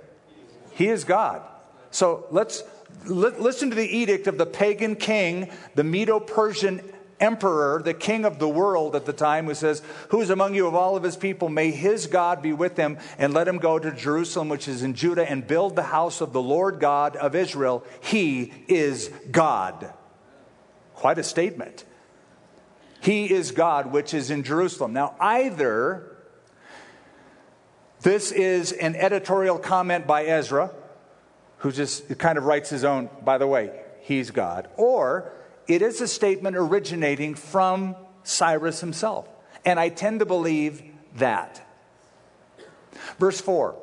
He 0.73 0.89
is 0.89 1.05
God. 1.05 1.43
So 1.91 2.27
let's 2.31 2.63
li- 3.05 3.37
listen 3.39 3.71
to 3.71 3.77
the 3.77 3.97
edict 3.97 4.27
of 4.27 4.39
the 4.39 4.47
pagan 4.47 4.97
king, 4.97 5.51
the 5.75 5.85
Medo 5.85 6.21
Persian 6.21 6.81
emperor, 7.21 7.83
the 7.85 7.95
king 7.95 8.25
of 8.25 8.39
the 8.39 8.49
world 8.49 8.97
at 8.97 9.05
the 9.05 9.13
time, 9.13 9.47
who 9.47 9.55
says, 9.55 9.83
Who 10.09 10.21
is 10.21 10.31
among 10.31 10.55
you 10.55 10.67
of 10.67 10.75
all 10.75 10.97
of 10.97 11.03
his 11.03 11.17
people? 11.17 11.49
May 11.49 11.71
his 11.71 12.07
God 12.07 12.43
be 12.43 12.53
with 12.53 12.77
him, 12.77 12.99
and 13.19 13.35
let 13.35 13.47
him 13.47 13.59
go 13.59 13.79
to 13.79 13.93
Jerusalem, 13.93 14.49
which 14.49 14.69
is 14.69 14.83
in 14.83 14.95
Judah, 14.95 15.29
and 15.29 15.47
build 15.47 15.77
the 15.77 15.83
house 15.83 16.21
of 16.21 16.33
the 16.33 16.43
Lord 16.43 16.81
God 16.81 17.17
of 17.17 17.35
Israel. 17.35 17.85
He 18.01 18.53
is 18.69 19.11
God. 19.31 19.93
Quite 20.95 21.19
a 21.19 21.23
statement. 21.23 21.85
He 23.03 23.33
is 23.33 23.53
God, 23.53 23.93
which 23.93 24.13
is 24.13 24.31
in 24.31 24.43
Jerusalem. 24.43 24.93
Now, 24.93 25.15
either 25.19 26.10
this 28.03 28.33
is 28.33 28.73
an 28.73 28.97
editorial 28.97 29.59
comment 29.59 30.07
by 30.07 30.25
Ezra, 30.25 30.73
who 31.59 31.71
just 31.71 32.19
kind 32.19 32.39
of 32.39 32.45
writes 32.45 32.71
his 32.71 32.85
own, 32.85 33.11
by 33.23 33.37
the 33.37 33.47
way, 33.47 33.79
he's 34.01 34.31
God. 34.31 34.69
Or 34.77 35.33
it 35.69 35.83
is 35.83 36.01
a 36.01 36.09
statement 36.09 36.57
originating 36.57 37.35
from 37.35 37.95
Cyrus 38.25 38.81
himself. 38.81 39.29
And 39.65 39.79
I 39.79 39.91
tend 39.91 40.21
to 40.21 40.27
believe 40.27 40.83
that. 41.17 41.67
Verse 43.19 43.41
4 43.41 43.77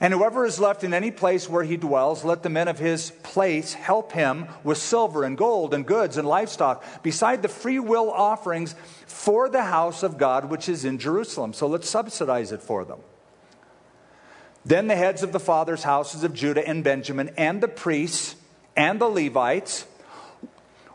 And 0.00 0.14
whoever 0.14 0.46
is 0.46 0.60
left 0.60 0.84
in 0.84 0.94
any 0.94 1.10
place 1.10 1.48
where 1.48 1.64
he 1.64 1.76
dwells, 1.76 2.24
let 2.24 2.44
the 2.44 2.48
men 2.48 2.68
of 2.68 2.78
his 2.78 3.10
place 3.24 3.74
help 3.74 4.12
him 4.12 4.46
with 4.62 4.78
silver 4.78 5.24
and 5.24 5.36
gold 5.36 5.74
and 5.74 5.84
goods 5.84 6.16
and 6.16 6.28
livestock, 6.28 6.84
beside 7.02 7.42
the 7.42 7.48
free 7.48 7.80
will 7.80 8.12
offerings 8.12 8.76
for 9.08 9.48
the 9.48 9.64
house 9.64 10.04
of 10.04 10.18
God 10.18 10.50
which 10.50 10.68
is 10.68 10.84
in 10.84 10.98
Jerusalem. 10.98 11.52
So 11.52 11.66
let's 11.66 11.90
subsidize 11.90 12.52
it 12.52 12.62
for 12.62 12.84
them. 12.84 13.00
Then 14.66 14.88
the 14.88 14.96
heads 14.96 15.22
of 15.22 15.30
the 15.30 15.38
fathers' 15.38 15.84
houses 15.84 16.24
of 16.24 16.34
Judah 16.34 16.66
and 16.66 16.82
Benjamin, 16.82 17.30
and 17.36 17.60
the 17.60 17.68
priests 17.68 18.34
and 18.76 19.00
the 19.00 19.06
Levites, 19.06 19.86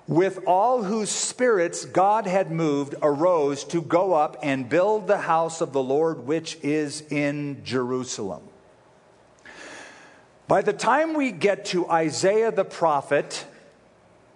with 0.09 0.39
all 0.45 0.83
whose 0.83 1.09
spirits 1.09 1.85
God 1.85 2.27
had 2.27 2.51
moved, 2.51 2.95
arose 3.01 3.63
to 3.65 3.81
go 3.81 4.13
up 4.13 4.35
and 4.43 4.67
build 4.67 5.07
the 5.07 5.19
house 5.19 5.61
of 5.61 5.71
the 5.71 5.81
Lord 5.81 6.27
which 6.27 6.57
is 6.61 6.99
in 7.09 7.63
Jerusalem. 7.63 8.43
By 10.49 10.61
the 10.63 10.73
time 10.73 11.13
we 11.13 11.31
get 11.31 11.63
to 11.67 11.89
Isaiah 11.89 12.51
the 12.51 12.65
prophet, 12.65 13.45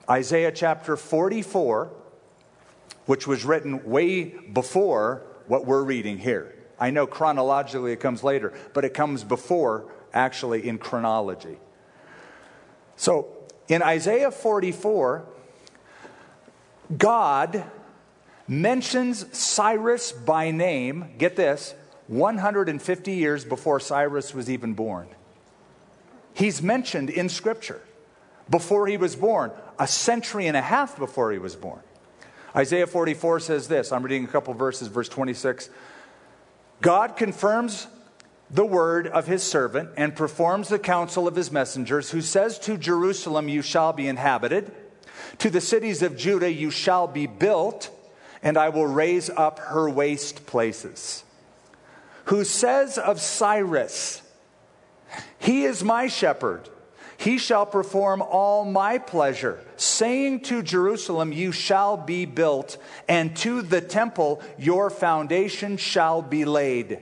Isaiah 0.10 0.54
chapter 0.54 0.96
44, 0.96 1.92
which 3.06 3.28
was 3.28 3.44
written 3.44 3.84
way 3.84 4.24
before 4.24 5.24
what 5.48 5.66
we're 5.66 5.84
reading 5.84 6.20
here. 6.20 6.55
I 6.80 6.90
know 6.92 7.08
chronologically 7.08 7.94
it 7.94 8.00
comes 8.00 8.24
later, 8.24 8.54
but 8.74 8.86
it 8.86 8.94
comes 8.94 9.24
before 9.24 9.86
actually 10.14 10.68
in 10.68 10.78
chronology. 10.78 11.58
So 12.96 13.28
in 13.68 13.82
Isaiah 13.82 14.32
44, 14.32 15.26
God 16.98 17.64
mentions 18.48 19.38
Cyrus 19.38 20.12
by 20.12 20.52
name, 20.52 21.14
get 21.18 21.36
this, 21.36 21.74
150 22.08 23.12
years 23.12 23.44
before 23.44 23.80
Cyrus 23.80 24.34
was 24.34 24.50
even 24.50 24.74
born. 24.74 25.08
He's 26.34 26.62
mentioned 26.62 27.10
in 27.10 27.30
Scripture 27.30 27.82
before 28.50 28.88
he 28.88 28.98
was 28.98 29.16
born, 29.16 29.52
a 29.80 29.88
century 29.88 30.46
and 30.48 30.56
a 30.56 30.62
half 30.62 30.98
before 30.98 31.32
he 31.32 31.40
was 31.40 31.56
born. 31.56 31.80
Isaiah 32.56 32.88
44 32.88 33.40
says 33.40 33.68
this. 33.68 33.92
I'm 33.92 34.04
reading 34.04 34.24
a 34.26 34.28
couple 34.28 34.54
verses, 34.54 34.88
verse 34.88 35.10
26. 35.10 35.70
God 36.86 37.18
confirms 37.18 37.88
the 38.52 38.64
word 38.64 39.08
of 39.08 39.26
his 39.26 39.42
servant 39.42 39.90
and 39.98 40.16
performs 40.16 40.70
the 40.70 40.78
counsel 40.78 41.28
of 41.28 41.36
his 41.36 41.52
messengers, 41.52 42.12
who 42.12 42.22
says 42.22 42.60
to 42.60 42.78
Jerusalem, 42.78 43.50
You 43.50 43.64
shall 43.64 43.92
be 43.92 44.08
inhabited, 44.08 44.72
to 45.40 45.50
the 45.50 45.62
cities 45.62 46.04
of 46.04 46.16
Judah, 46.16 46.52
You 46.52 46.70
shall 46.70 47.08
be 47.08 47.26
built, 47.26 47.90
and 48.44 48.56
I 48.56 48.70
will 48.70 48.86
raise 48.86 49.32
up 49.32 49.58
her 49.58 49.90
waste 49.90 50.46
places. 50.46 51.24
Who 52.26 52.44
says 52.44 53.00
of 53.00 53.20
Cyrus, 53.20 54.22
He 55.40 55.64
is 55.64 55.84
my 55.84 56.06
shepherd, 56.06 56.70
He 57.18 57.38
shall 57.38 57.66
perform 57.66 58.22
all 58.22 58.66
my 58.66 58.98
pleasure, 58.98 59.60
saying 59.78 60.42
to 60.42 60.62
Jerusalem, 60.62 61.32
You 61.32 61.52
shall 61.52 61.98
be 61.98 62.26
built, 62.26 62.78
and 63.08 63.36
to 63.38 63.62
the 63.62 63.82
temple, 63.82 64.42
Your 64.58 64.90
foundation 64.90 65.78
shall 65.78 66.22
be 66.22 66.46
laid. 66.46 67.00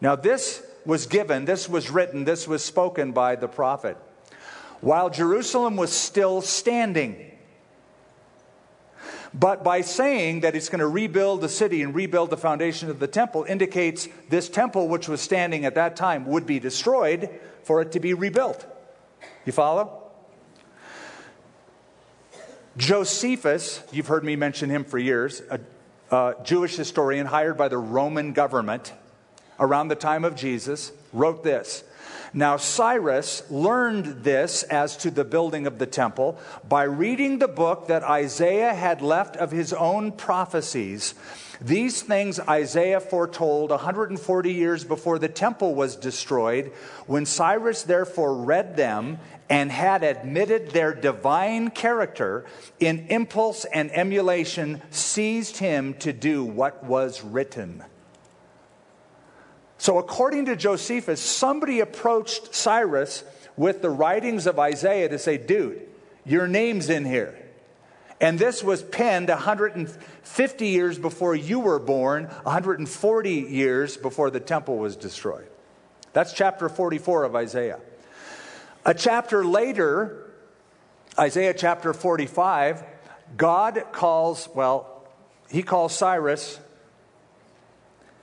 Now, 0.00 0.16
this 0.16 0.64
was 0.84 1.06
given, 1.06 1.44
this 1.44 1.68
was 1.68 1.90
written, 1.90 2.24
this 2.24 2.48
was 2.48 2.64
spoken 2.64 3.12
by 3.12 3.36
the 3.36 3.48
prophet 3.48 3.96
while 4.82 5.08
Jerusalem 5.08 5.76
was 5.76 5.92
still 5.92 6.42
standing. 6.42 7.30
But 9.32 9.64
by 9.64 9.80
saying 9.80 10.40
that 10.40 10.52
he's 10.52 10.68
going 10.68 10.80
to 10.80 10.88
rebuild 10.88 11.40
the 11.40 11.48
city 11.48 11.80
and 11.82 11.94
rebuild 11.94 12.28
the 12.28 12.36
foundation 12.36 12.90
of 12.90 12.98
the 12.98 13.06
temple 13.06 13.44
indicates 13.48 14.08
this 14.28 14.50
temple, 14.50 14.88
which 14.88 15.08
was 15.08 15.22
standing 15.22 15.64
at 15.64 15.76
that 15.76 15.96
time, 15.96 16.26
would 16.26 16.44
be 16.44 16.58
destroyed 16.58 17.30
for 17.64 17.80
it 17.80 17.92
to 17.92 18.00
be 18.00 18.14
rebuilt. 18.14 18.66
You 19.44 19.52
follow? 19.52 20.02
Josephus, 22.76 23.82
you've 23.92 24.06
heard 24.06 24.24
me 24.24 24.36
mention 24.36 24.70
him 24.70 24.84
for 24.84 24.98
years, 24.98 25.42
a, 25.50 25.60
a 26.10 26.36
Jewish 26.42 26.76
historian 26.76 27.26
hired 27.26 27.58
by 27.58 27.68
the 27.68 27.78
Roman 27.78 28.32
government 28.32 28.92
around 29.60 29.88
the 29.88 29.94
time 29.94 30.24
of 30.24 30.34
Jesus, 30.34 30.92
wrote 31.12 31.44
this 31.44 31.84
now, 32.34 32.56
Cyrus 32.56 33.42
learned 33.50 34.24
this 34.24 34.62
as 34.62 34.96
to 34.98 35.10
the 35.10 35.24
building 35.24 35.66
of 35.66 35.78
the 35.78 35.86
temple 35.86 36.38
by 36.66 36.84
reading 36.84 37.38
the 37.38 37.48
book 37.48 37.88
that 37.88 38.02
Isaiah 38.02 38.72
had 38.72 39.02
left 39.02 39.36
of 39.36 39.50
his 39.50 39.74
own 39.74 40.12
prophecies. 40.12 41.14
These 41.60 42.00
things 42.00 42.40
Isaiah 42.40 43.00
foretold 43.00 43.68
140 43.68 44.52
years 44.52 44.82
before 44.82 45.18
the 45.18 45.28
temple 45.28 45.74
was 45.74 45.94
destroyed. 45.94 46.72
When 47.06 47.26
Cyrus 47.26 47.82
therefore 47.82 48.34
read 48.34 48.76
them 48.76 49.18
and 49.50 49.70
had 49.70 50.02
admitted 50.02 50.70
their 50.70 50.94
divine 50.94 51.68
character, 51.70 52.46
in 52.80 53.08
impulse 53.10 53.66
and 53.66 53.90
emulation 53.92 54.80
seized 54.90 55.58
him 55.58 55.92
to 55.94 56.14
do 56.14 56.42
what 56.44 56.82
was 56.82 57.22
written. 57.22 57.84
So, 59.82 59.98
according 59.98 60.44
to 60.44 60.54
Josephus, 60.54 61.20
somebody 61.20 61.80
approached 61.80 62.54
Cyrus 62.54 63.24
with 63.56 63.82
the 63.82 63.90
writings 63.90 64.46
of 64.46 64.60
Isaiah 64.60 65.08
to 65.08 65.18
say, 65.18 65.38
dude, 65.38 65.82
your 66.24 66.46
name's 66.46 66.88
in 66.88 67.04
here. 67.04 67.36
And 68.20 68.38
this 68.38 68.62
was 68.62 68.80
penned 68.80 69.28
150 69.28 70.66
years 70.68 71.00
before 71.00 71.34
you 71.34 71.58
were 71.58 71.80
born, 71.80 72.26
140 72.26 73.32
years 73.32 73.96
before 73.96 74.30
the 74.30 74.38
temple 74.38 74.78
was 74.78 74.94
destroyed. 74.94 75.48
That's 76.12 76.32
chapter 76.32 76.68
44 76.68 77.24
of 77.24 77.34
Isaiah. 77.34 77.80
A 78.84 78.94
chapter 78.94 79.44
later, 79.44 80.30
Isaiah 81.18 81.54
chapter 81.54 81.92
45, 81.92 82.84
God 83.36 83.82
calls, 83.90 84.48
well, 84.54 85.08
he 85.50 85.64
calls 85.64 85.92
Cyrus 85.92 86.60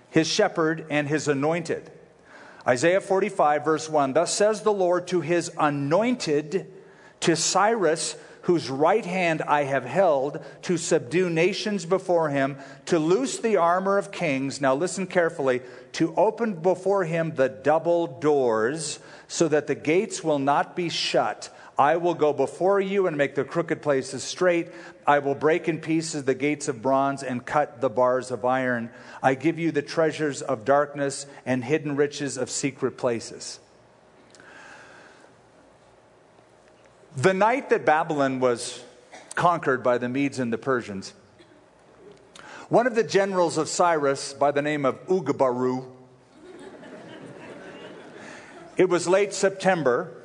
his 0.09 0.27
shepherd, 0.27 0.85
and 0.89 1.07
his 1.07 1.27
anointed. 1.27 1.91
Isaiah 2.67 3.01
45, 3.01 3.63
verse 3.63 3.89
1 3.89 4.13
Thus 4.13 4.33
says 4.33 4.61
the 4.61 4.73
Lord 4.73 5.07
to 5.07 5.21
his 5.21 5.51
anointed, 5.57 6.71
to 7.21 7.35
Cyrus, 7.35 8.15
whose 8.43 8.69
right 8.69 9.05
hand 9.05 9.41
I 9.41 9.63
have 9.63 9.85
held, 9.85 10.43
to 10.63 10.77
subdue 10.77 11.29
nations 11.29 11.85
before 11.85 12.29
him, 12.29 12.57
to 12.85 12.97
loose 12.97 13.37
the 13.37 13.57
armor 13.57 13.97
of 13.97 14.11
kings. 14.11 14.61
Now 14.61 14.75
listen 14.75 15.07
carefully 15.07 15.61
to 15.93 16.13
open 16.15 16.55
before 16.55 17.03
him 17.03 17.35
the 17.35 17.49
double 17.49 18.07
doors, 18.07 18.99
so 19.27 19.47
that 19.47 19.67
the 19.67 19.75
gates 19.75 20.23
will 20.23 20.39
not 20.39 20.75
be 20.75 20.89
shut. 20.89 21.49
I 21.77 21.95
will 21.95 22.13
go 22.13 22.33
before 22.33 22.81
you 22.81 23.07
and 23.07 23.15
make 23.15 23.35
the 23.35 23.45
crooked 23.45 23.81
places 23.81 24.21
straight. 24.23 24.69
I 25.09 25.17
will 25.17 25.33
break 25.33 25.67
in 25.67 25.79
pieces 25.79 26.25
the 26.25 26.35
gates 26.35 26.67
of 26.67 26.83
bronze 26.83 27.23
and 27.23 27.43
cut 27.43 27.81
the 27.81 27.89
bars 27.89 28.29
of 28.29 28.45
iron. 28.45 28.91
I 29.23 29.33
give 29.33 29.57
you 29.57 29.71
the 29.71 29.81
treasures 29.81 30.43
of 30.43 30.65
darkness 30.65 31.25
and 31.47 31.65
hidden 31.65 31.95
riches 31.95 32.37
of 32.37 32.47
secret 32.47 32.95
places. 32.95 33.59
The 37.17 37.33
night 37.33 37.71
that 37.71 37.87
Babylon 37.87 38.39
was 38.39 38.83
conquered 39.33 39.81
by 39.81 39.97
the 39.97 40.07
Medes 40.07 40.37
and 40.37 40.53
the 40.53 40.59
Persians, 40.59 41.15
one 42.69 42.85
of 42.85 42.93
the 42.93 43.03
generals 43.03 43.57
of 43.57 43.67
Cyrus 43.67 44.33
by 44.33 44.51
the 44.51 44.61
name 44.61 44.85
of 44.85 45.03
Ugbaru, 45.07 45.87
it 48.77 48.87
was 48.87 49.07
late 49.07 49.33
September 49.33 50.18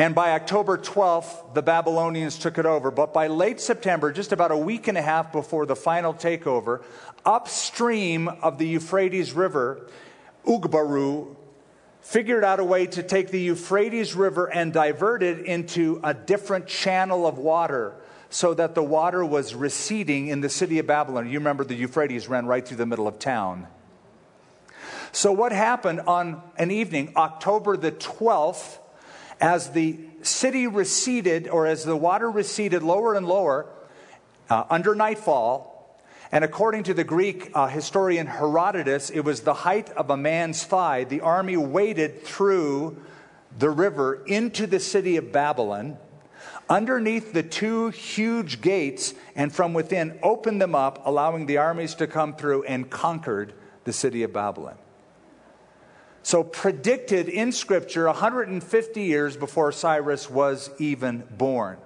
and 0.00 0.14
by 0.14 0.30
October 0.30 0.78
12th, 0.78 1.52
the 1.52 1.60
Babylonians 1.60 2.38
took 2.38 2.56
it 2.56 2.64
over. 2.64 2.90
But 2.90 3.12
by 3.12 3.26
late 3.26 3.60
September, 3.60 4.12
just 4.12 4.32
about 4.32 4.50
a 4.50 4.56
week 4.56 4.88
and 4.88 4.96
a 4.96 5.02
half 5.02 5.30
before 5.30 5.66
the 5.66 5.76
final 5.76 6.14
takeover, 6.14 6.82
upstream 7.26 8.26
of 8.26 8.56
the 8.56 8.66
Euphrates 8.66 9.34
River, 9.34 9.90
Ugbaru 10.46 11.36
figured 12.00 12.44
out 12.44 12.60
a 12.60 12.64
way 12.64 12.86
to 12.86 13.02
take 13.02 13.28
the 13.28 13.42
Euphrates 13.42 14.14
River 14.14 14.50
and 14.50 14.72
divert 14.72 15.22
it 15.22 15.40
into 15.44 16.00
a 16.02 16.14
different 16.14 16.66
channel 16.66 17.26
of 17.26 17.36
water 17.36 17.92
so 18.30 18.54
that 18.54 18.74
the 18.74 18.82
water 18.82 19.22
was 19.22 19.54
receding 19.54 20.28
in 20.28 20.40
the 20.40 20.48
city 20.48 20.78
of 20.78 20.86
Babylon. 20.86 21.28
You 21.28 21.40
remember 21.40 21.62
the 21.62 21.74
Euphrates 21.74 22.26
ran 22.26 22.46
right 22.46 22.66
through 22.66 22.78
the 22.78 22.86
middle 22.86 23.06
of 23.06 23.18
town. 23.18 23.66
So, 25.12 25.30
what 25.30 25.52
happened 25.52 26.00
on 26.06 26.40
an 26.56 26.70
evening, 26.70 27.12
October 27.16 27.76
the 27.76 27.92
12th, 27.92 28.78
as 29.40 29.70
the 29.70 29.98
city 30.22 30.66
receded, 30.66 31.48
or 31.48 31.66
as 31.66 31.84
the 31.84 31.96
water 31.96 32.30
receded 32.30 32.82
lower 32.82 33.14
and 33.14 33.26
lower 33.26 33.66
uh, 34.48 34.64
under 34.68 34.94
nightfall, 34.94 35.70
and 36.32 36.44
according 36.44 36.84
to 36.84 36.94
the 36.94 37.04
Greek 37.04 37.50
uh, 37.54 37.66
historian 37.66 38.26
Herodotus, 38.26 39.10
it 39.10 39.20
was 39.20 39.40
the 39.40 39.54
height 39.54 39.90
of 39.90 40.10
a 40.10 40.16
man's 40.16 40.62
thigh. 40.62 41.04
The 41.04 41.22
army 41.22 41.56
waded 41.56 42.22
through 42.22 43.02
the 43.58 43.70
river 43.70 44.22
into 44.26 44.66
the 44.66 44.78
city 44.78 45.16
of 45.16 45.32
Babylon, 45.32 45.98
underneath 46.68 47.32
the 47.32 47.42
two 47.42 47.88
huge 47.88 48.60
gates, 48.60 49.12
and 49.34 49.52
from 49.52 49.74
within 49.74 50.18
opened 50.22 50.62
them 50.62 50.76
up, 50.76 51.02
allowing 51.04 51.46
the 51.46 51.56
armies 51.56 51.96
to 51.96 52.06
come 52.06 52.36
through 52.36 52.62
and 52.64 52.88
conquered 52.88 53.52
the 53.82 53.92
city 53.92 54.22
of 54.22 54.32
Babylon. 54.32 54.78
So, 56.22 56.44
predicted 56.44 57.28
in 57.28 57.50
Scripture 57.50 58.06
150 58.06 59.02
years 59.02 59.36
before 59.36 59.72
Cyrus 59.72 60.28
was 60.28 60.70
even 60.78 61.24
born. 61.30 61.78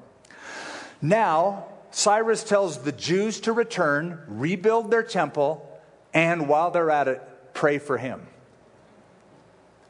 Now, 1.00 1.66
Cyrus 1.92 2.42
tells 2.42 2.78
the 2.78 2.92
Jews 2.92 3.40
to 3.42 3.52
return, 3.52 4.20
rebuild 4.26 4.90
their 4.90 5.04
temple, 5.04 5.68
and 6.12 6.48
while 6.48 6.72
they're 6.72 6.90
at 6.90 7.06
it, 7.06 7.22
pray 7.54 7.78
for 7.78 7.98
him. 7.98 8.26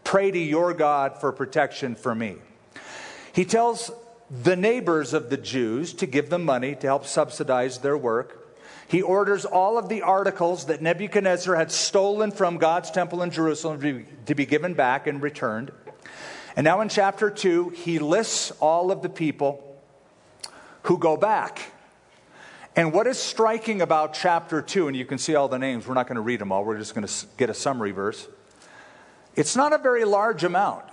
Pray 0.05 0.31
to 0.31 0.39
your 0.39 0.75
God 0.75 1.19
for 1.19 1.33
protection 1.33 1.95
for 1.95 2.15
me. 2.15 2.37
He 3.33 3.47
tells 3.47 3.91
the 4.31 4.57
neighbors 4.57 5.15
of 5.15 5.31
the 5.31 5.37
Jews 5.37 5.95
to 5.95 6.07
give 6.07 6.29
them 6.29 6.45
money 6.45 6.75
to 6.77 6.87
help 6.87 7.07
subsidize 7.07 7.79
their 7.79 7.97
work. 7.97 8.44
He 8.89 9.03
orders 9.03 9.45
all 9.45 9.79
of 9.79 9.89
the 9.89 10.03
articles 10.03 10.67
that 10.67 10.83
Nebuchadnezzar 10.83 11.57
had 11.57 11.73
stolen 11.73 12.31
from 12.31 12.59
God's 12.59 12.91
temple 12.91 13.23
in 13.23 13.31
Jerusalem 13.31 14.07
to 14.27 14.35
be, 14.35 14.47
given 14.47 14.75
back 14.75 15.07
and 15.07 15.23
returned. 15.23 15.73
And 16.57 16.65
now 16.65 16.81
in 16.81 16.89
chapter 16.89 17.31
2, 17.31 17.71
he 17.71 17.99
lists 17.99 18.53
all 18.61 18.91
of 18.91 19.03
the 19.03 19.09
people 19.09 19.81
who 20.83 20.99
go 20.99 21.17
back. 21.17 21.73
And 22.77 22.93
what 22.93 23.07
is 23.07 23.19
striking 23.19 23.81
about 23.81 24.15
chapter 24.15 24.61
2, 24.61 24.89
and 24.89 24.97
you 24.97 25.05
can 25.05 25.19
see 25.19 25.35
all 25.35 25.49
the 25.49 25.59
names, 25.59 25.87
we're 25.87 25.95
not 25.95 26.07
going 26.07 26.17
to 26.17 26.21
read 26.21 26.41
them 26.41 26.53
all, 26.53 26.65
we're 26.65 26.79
just 26.79 26.95
going 26.95 27.07
to 27.07 27.27
get 27.37 27.49
a 27.49 27.55
summary 27.55 27.93
verse. 27.93 28.29
It's 29.35 29.57
not 29.57 29.73
a 29.73 29.79
very 29.79 30.05
large 30.05 30.45
amount. 30.45 30.85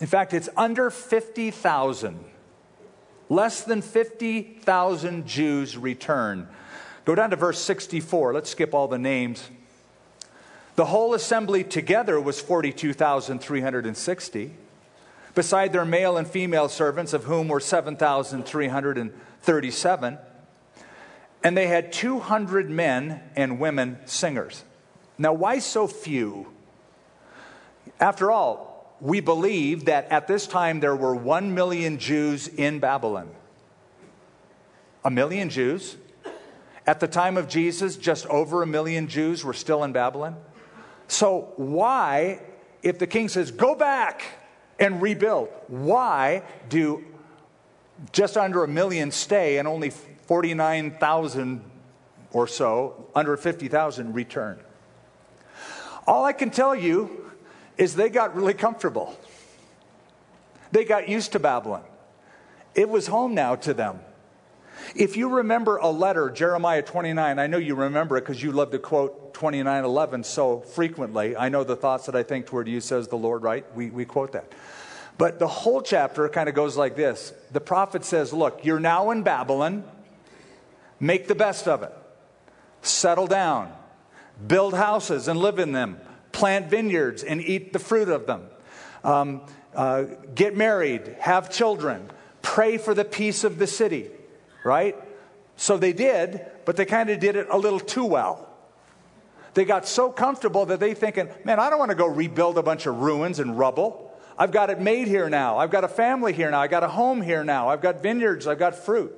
In 0.00 0.06
fact, 0.06 0.32
it's 0.32 0.48
under 0.56 0.90
50,000. 0.90 2.24
Less 3.28 3.62
than 3.62 3.82
50,000 3.82 5.26
Jews 5.26 5.76
return 5.76 6.48
Go 7.04 7.14
down 7.14 7.30
to 7.30 7.36
verse 7.36 7.60
64. 7.60 8.34
Let's 8.34 8.50
skip 8.50 8.74
all 8.74 8.88
the 8.88 8.98
names. 8.98 9.48
The 10.76 10.86
whole 10.86 11.14
assembly 11.14 11.62
together 11.64 12.20
was 12.20 12.40
42,360, 12.40 14.50
beside 15.34 15.72
their 15.72 15.84
male 15.84 16.16
and 16.16 16.26
female 16.26 16.68
servants, 16.68 17.12
of 17.12 17.24
whom 17.24 17.48
were 17.48 17.60
7,337. 17.60 20.18
And 21.44 21.56
they 21.56 21.66
had 21.66 21.92
200 21.92 22.70
men 22.70 23.20
and 23.34 23.58
women 23.58 23.98
singers. 24.06 24.62
Now, 25.18 25.32
why 25.32 25.58
so 25.58 25.88
few? 25.88 26.46
After 28.00 28.30
all, 28.30 28.96
we 29.00 29.18
believe 29.20 29.86
that 29.86 30.10
at 30.10 30.28
this 30.28 30.46
time 30.46 30.78
there 30.80 30.94
were 30.94 31.14
1 31.14 31.54
million 31.54 31.98
Jews 31.98 32.48
in 32.48 32.78
Babylon. 32.78 33.30
A 35.04 35.10
million 35.10 35.50
Jews 35.50 35.96
at 36.86 37.00
the 37.00 37.08
time 37.08 37.36
of 37.36 37.48
Jesus, 37.48 37.96
just 37.96 38.26
over 38.26 38.62
a 38.62 38.66
million 38.66 39.08
Jews 39.08 39.44
were 39.44 39.52
still 39.52 39.84
in 39.84 39.92
Babylon. 39.92 40.36
So, 41.08 41.52
why, 41.56 42.40
if 42.82 42.98
the 42.98 43.06
king 43.06 43.28
says, 43.28 43.50
go 43.50 43.74
back, 43.74 44.24
and 44.82 45.00
rebuild. 45.00 45.48
Why 45.68 46.42
do 46.68 47.04
just 48.10 48.36
under 48.36 48.64
a 48.64 48.68
million 48.68 49.12
stay 49.12 49.58
and 49.58 49.68
only 49.68 49.90
49,000 49.90 51.62
or 52.32 52.48
so, 52.48 53.08
under 53.14 53.36
50,000 53.36 54.12
return? 54.12 54.58
All 56.06 56.24
I 56.24 56.32
can 56.32 56.50
tell 56.50 56.74
you 56.74 57.30
is 57.78 57.94
they 57.94 58.08
got 58.08 58.34
really 58.34 58.54
comfortable. 58.54 59.16
They 60.72 60.84
got 60.84 61.08
used 61.08 61.32
to 61.32 61.38
Babylon. 61.38 61.84
It 62.74 62.88
was 62.88 63.06
home 63.06 63.34
now 63.34 63.54
to 63.56 63.74
them. 63.74 64.00
If 64.94 65.16
you 65.16 65.28
remember 65.28 65.76
a 65.76 65.90
letter, 65.90 66.30
Jeremiah 66.30 66.82
29, 66.82 67.38
I 67.38 67.46
know 67.46 67.58
you 67.58 67.74
remember 67.74 68.16
it 68.16 68.22
because 68.22 68.42
you 68.42 68.52
love 68.52 68.70
to 68.72 68.78
quote 68.78 69.34
29:11 69.34 70.24
so 70.24 70.60
frequently. 70.60 71.36
I 71.36 71.48
know 71.48 71.64
the 71.64 71.76
thoughts 71.76 72.06
that 72.06 72.16
I 72.16 72.22
think 72.22 72.46
toward 72.46 72.68
you, 72.68 72.80
says 72.80 73.08
the 73.08 73.16
Lord, 73.16 73.42
right? 73.42 73.64
We, 73.74 73.90
we 73.90 74.04
quote 74.04 74.32
that. 74.32 74.52
But 75.18 75.38
the 75.38 75.48
whole 75.48 75.82
chapter 75.82 76.28
kind 76.28 76.48
of 76.48 76.54
goes 76.54 76.76
like 76.76 76.96
this. 76.96 77.32
The 77.52 77.60
prophet 77.60 78.04
says, 78.04 78.32
Look, 78.32 78.64
you're 78.64 78.80
now 78.80 79.10
in 79.10 79.22
Babylon, 79.22 79.84
make 81.00 81.28
the 81.28 81.34
best 81.34 81.68
of 81.68 81.82
it, 81.82 81.92
settle 82.82 83.26
down, 83.26 83.72
build 84.46 84.74
houses 84.74 85.28
and 85.28 85.38
live 85.38 85.58
in 85.58 85.72
them, 85.72 85.98
plant 86.32 86.68
vineyards 86.68 87.22
and 87.22 87.40
eat 87.40 87.72
the 87.72 87.78
fruit 87.78 88.08
of 88.08 88.26
them, 88.26 88.46
um, 89.04 89.42
uh, 89.74 90.04
get 90.34 90.56
married, 90.56 91.16
have 91.20 91.50
children, 91.50 92.10
pray 92.42 92.78
for 92.78 92.94
the 92.94 93.04
peace 93.04 93.44
of 93.44 93.58
the 93.58 93.66
city 93.66 94.10
right? 94.64 94.96
So 95.56 95.76
they 95.76 95.92
did, 95.92 96.44
but 96.64 96.76
they 96.76 96.84
kind 96.84 97.10
of 97.10 97.20
did 97.20 97.36
it 97.36 97.46
a 97.50 97.58
little 97.58 97.80
too 97.80 98.04
well. 98.04 98.48
They 99.54 99.64
got 99.64 99.86
so 99.86 100.10
comfortable 100.10 100.66
that 100.66 100.80
they 100.80 100.94
thinking, 100.94 101.28
man, 101.44 101.60
I 101.60 101.68
don't 101.68 101.78
want 101.78 101.90
to 101.90 101.94
go 101.96 102.06
rebuild 102.06 102.56
a 102.56 102.62
bunch 102.62 102.86
of 102.86 102.96
ruins 103.00 103.38
and 103.38 103.58
rubble. 103.58 104.10
I've 104.38 104.50
got 104.50 104.70
it 104.70 104.80
made 104.80 105.08
here 105.08 105.28
now. 105.28 105.58
I've 105.58 105.70
got 105.70 105.84
a 105.84 105.88
family 105.88 106.32
here 106.32 106.50
now. 106.50 106.60
I've 106.60 106.70
got 106.70 106.82
a 106.82 106.88
home 106.88 107.20
here 107.20 107.44
now. 107.44 107.68
I've 107.68 107.82
got 107.82 108.02
vineyards. 108.02 108.46
I've 108.46 108.58
got 108.58 108.74
fruit. 108.74 109.12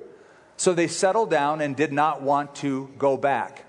So 0.57 0.73
they 0.73 0.87
settled 0.87 1.29
down 1.29 1.61
and 1.61 1.75
did 1.75 1.93
not 1.93 2.21
want 2.21 2.55
to 2.55 2.89
go 2.97 3.15
back. 3.17 3.65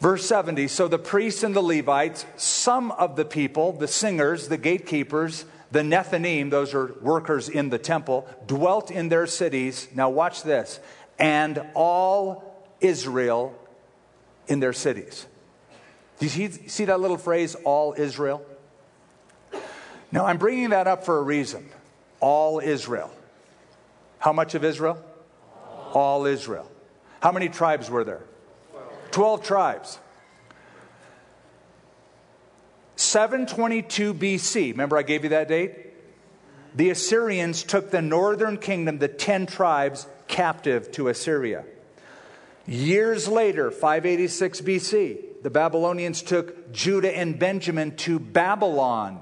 Verse 0.00 0.26
70 0.26 0.68
So 0.68 0.86
the 0.86 0.98
priests 0.98 1.42
and 1.42 1.56
the 1.56 1.62
Levites, 1.62 2.26
some 2.36 2.92
of 2.92 3.16
the 3.16 3.24
people, 3.24 3.72
the 3.72 3.88
singers, 3.88 4.48
the 4.48 4.58
gatekeepers, 4.58 5.46
the 5.70 5.80
Nethinim, 5.80 6.50
those 6.50 6.74
are 6.74 6.94
workers 7.00 7.48
in 7.48 7.70
the 7.70 7.78
temple, 7.78 8.28
dwelt 8.46 8.90
in 8.90 9.08
their 9.08 9.26
cities. 9.26 9.88
Now, 9.94 10.10
watch 10.10 10.42
this. 10.42 10.80
And 11.18 11.62
all 11.74 12.64
Israel 12.80 13.58
in 14.46 14.60
their 14.60 14.72
cities. 14.72 15.26
Do 16.18 16.26
you 16.26 16.50
see 16.50 16.84
that 16.84 17.00
little 17.00 17.18
phrase, 17.18 17.54
all 17.64 17.94
Israel? 17.96 18.44
Now, 20.12 20.26
I'm 20.26 20.38
bringing 20.38 20.70
that 20.70 20.86
up 20.86 21.04
for 21.04 21.18
a 21.18 21.22
reason. 21.22 21.68
All 22.20 22.60
Israel. 22.60 23.10
How 24.18 24.32
much 24.32 24.54
of 24.54 24.64
Israel? 24.64 25.02
All 25.92 26.24
Israel. 26.26 26.70
How 27.20 27.32
many 27.32 27.48
tribes 27.48 27.90
were 27.90 28.04
there? 28.04 28.22
Twelve 29.10 29.42
tribes. 29.44 29.98
722 32.96 34.14
BC, 34.14 34.70
remember 34.70 34.96
I 34.96 35.02
gave 35.02 35.24
you 35.24 35.30
that 35.30 35.48
date? 35.48 35.92
The 36.74 36.90
Assyrians 36.90 37.62
took 37.62 37.90
the 37.90 38.02
northern 38.02 38.58
kingdom, 38.58 38.98
the 38.98 39.08
10 39.08 39.46
tribes, 39.46 40.06
captive 40.26 40.90
to 40.92 41.08
Assyria. 41.08 41.64
Years 42.66 43.28
later, 43.28 43.70
586 43.70 44.60
BC, 44.62 45.42
the 45.42 45.50
Babylonians 45.50 46.22
took 46.22 46.72
Judah 46.72 47.16
and 47.16 47.38
Benjamin 47.38 47.96
to 47.98 48.18
Babylon. 48.18 49.20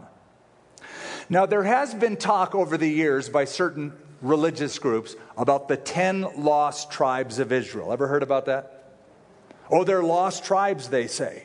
Now, 1.28 1.46
there 1.46 1.64
has 1.64 1.94
been 1.94 2.16
talk 2.16 2.54
over 2.54 2.76
the 2.76 2.88
years 2.88 3.28
by 3.28 3.44
certain 3.44 3.92
religious 4.20 4.78
groups 4.78 5.16
about 5.36 5.68
the 5.68 5.76
10 5.76 6.44
lost 6.44 6.90
tribes 6.90 7.38
of 7.38 7.52
Israel. 7.52 7.92
Ever 7.92 8.06
heard 8.06 8.22
about 8.22 8.46
that? 8.46 9.00
Oh, 9.70 9.84
they're 9.84 10.02
lost 10.02 10.44
tribes, 10.44 10.88
they 10.88 11.06
say. 11.06 11.44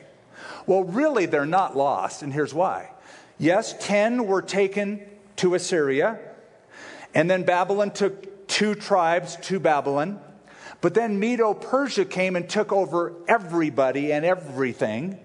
Well, 0.68 0.84
really, 0.84 1.24
they're 1.24 1.46
not 1.46 1.78
lost, 1.78 2.22
and 2.22 2.30
here's 2.30 2.52
why. 2.52 2.90
Yes, 3.38 3.74
10 3.80 4.26
were 4.26 4.42
taken 4.42 5.00
to 5.36 5.54
Assyria, 5.54 6.18
and 7.14 7.30
then 7.30 7.44
Babylon 7.44 7.90
took 7.90 8.46
two 8.48 8.74
tribes 8.74 9.36
to 9.44 9.58
Babylon. 9.58 10.20
But 10.82 10.92
then 10.92 11.18
Medo 11.18 11.54
Persia 11.54 12.04
came 12.04 12.36
and 12.36 12.46
took 12.46 12.70
over 12.70 13.14
everybody 13.26 14.12
and 14.12 14.26
everything. 14.26 15.18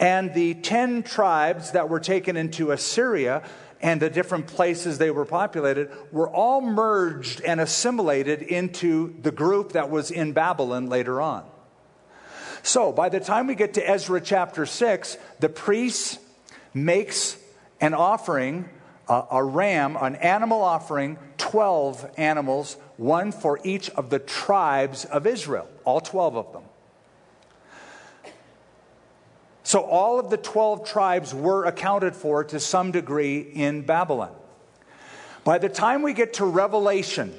And 0.00 0.34
the 0.34 0.54
10 0.54 1.04
tribes 1.04 1.70
that 1.70 1.88
were 1.88 2.00
taken 2.00 2.36
into 2.36 2.72
Assyria 2.72 3.48
and 3.80 4.02
the 4.02 4.10
different 4.10 4.48
places 4.48 4.98
they 4.98 5.12
were 5.12 5.24
populated 5.24 5.90
were 6.10 6.28
all 6.28 6.60
merged 6.60 7.40
and 7.42 7.60
assimilated 7.60 8.42
into 8.42 9.14
the 9.22 9.30
group 9.30 9.72
that 9.72 9.90
was 9.90 10.10
in 10.10 10.32
Babylon 10.32 10.88
later 10.88 11.20
on. 11.20 11.44
So 12.62 12.92
by 12.92 13.08
the 13.08 13.20
time 13.20 13.46
we 13.46 13.54
get 13.54 13.74
to 13.74 13.88
Ezra 13.88 14.20
chapter 14.20 14.66
6, 14.66 15.16
the 15.40 15.48
priest 15.48 16.20
makes 16.74 17.36
an 17.80 17.94
offering, 17.94 18.68
a, 19.08 19.24
a 19.32 19.44
ram, 19.44 19.96
an 20.00 20.14
animal 20.16 20.62
offering, 20.62 21.18
12 21.38 22.08
animals, 22.16 22.76
one 22.96 23.32
for 23.32 23.58
each 23.64 23.90
of 23.90 24.10
the 24.10 24.18
tribes 24.18 25.04
of 25.04 25.26
Israel, 25.26 25.68
all 25.84 26.00
12 26.00 26.36
of 26.36 26.52
them. 26.52 26.62
So 29.64 29.82
all 29.82 30.18
of 30.18 30.30
the 30.30 30.36
12 30.36 30.86
tribes 30.88 31.34
were 31.34 31.64
accounted 31.64 32.14
for 32.14 32.44
to 32.44 32.60
some 32.60 32.90
degree 32.90 33.40
in 33.40 33.82
Babylon. 33.82 34.34
By 35.44 35.58
the 35.58 35.68
time 35.68 36.02
we 36.02 36.12
get 36.12 36.34
to 36.34 36.44
Revelation 36.44 37.32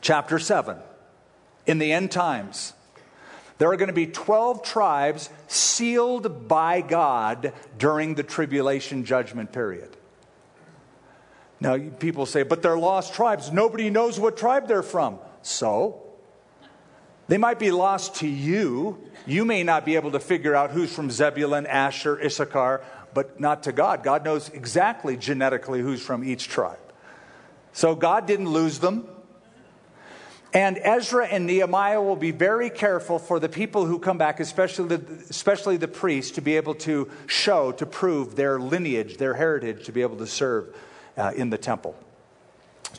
chapter 0.00 0.38
7, 0.38 0.76
in 1.66 1.78
the 1.78 1.92
end 1.92 2.10
times, 2.10 2.73
there 3.58 3.70
are 3.70 3.76
going 3.76 3.88
to 3.88 3.94
be 3.94 4.06
12 4.06 4.62
tribes 4.62 5.30
sealed 5.46 6.48
by 6.48 6.80
God 6.80 7.52
during 7.78 8.14
the 8.14 8.22
tribulation 8.22 9.04
judgment 9.04 9.52
period. 9.52 9.96
Now, 11.60 11.78
people 11.78 12.26
say, 12.26 12.42
but 12.42 12.62
they're 12.62 12.78
lost 12.78 13.14
tribes. 13.14 13.52
Nobody 13.52 13.90
knows 13.90 14.18
what 14.18 14.36
tribe 14.36 14.66
they're 14.66 14.82
from. 14.82 15.18
So, 15.42 16.02
they 17.28 17.38
might 17.38 17.58
be 17.58 17.70
lost 17.70 18.16
to 18.16 18.28
you. 18.28 18.98
You 19.24 19.44
may 19.44 19.62
not 19.62 19.84
be 19.86 19.94
able 19.94 20.10
to 20.10 20.20
figure 20.20 20.54
out 20.54 20.72
who's 20.72 20.92
from 20.92 21.10
Zebulun, 21.10 21.66
Asher, 21.66 22.20
Issachar, 22.20 22.84
but 23.14 23.40
not 23.40 23.62
to 23.62 23.72
God. 23.72 24.02
God 24.02 24.24
knows 24.24 24.48
exactly 24.50 25.16
genetically 25.16 25.80
who's 25.80 26.02
from 26.02 26.24
each 26.24 26.48
tribe. 26.48 26.78
So, 27.72 27.94
God 27.94 28.26
didn't 28.26 28.50
lose 28.50 28.80
them. 28.80 29.08
And 30.54 30.78
Ezra 30.78 31.26
and 31.26 31.46
Nehemiah 31.46 32.00
will 32.00 32.14
be 32.14 32.30
very 32.30 32.70
careful 32.70 33.18
for 33.18 33.40
the 33.40 33.48
people 33.48 33.86
who 33.86 33.98
come 33.98 34.18
back, 34.18 34.38
especially 34.38 34.96
the, 34.96 35.24
especially 35.28 35.76
the 35.76 35.88
priests, 35.88 36.30
to 36.36 36.40
be 36.40 36.56
able 36.56 36.76
to 36.76 37.10
show, 37.26 37.72
to 37.72 37.84
prove 37.84 38.36
their 38.36 38.60
lineage, 38.60 39.16
their 39.16 39.34
heritage, 39.34 39.84
to 39.86 39.92
be 39.92 40.02
able 40.02 40.16
to 40.18 40.28
serve 40.28 40.72
uh, 41.16 41.32
in 41.34 41.50
the 41.50 41.58
temple. 41.58 41.96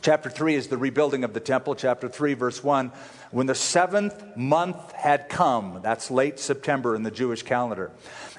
Chapter 0.02 0.30
3 0.30 0.56
is 0.56 0.68
the 0.68 0.78
rebuilding 0.78 1.24
of 1.24 1.34
the 1.34 1.40
temple. 1.40 1.76
Chapter 1.76 2.10
3, 2.10 2.34
verse 2.34 2.62
1 2.62 2.92
when 3.32 3.48
the 3.48 3.56
seventh 3.56 4.38
month 4.38 4.92
had 4.92 5.30
come, 5.30 5.80
that's 5.82 6.12
late 6.12 6.40
September 6.40 6.96
in 6.96 7.04
the 7.04 7.12
Jewish 7.12 7.44
calendar, 7.44 7.92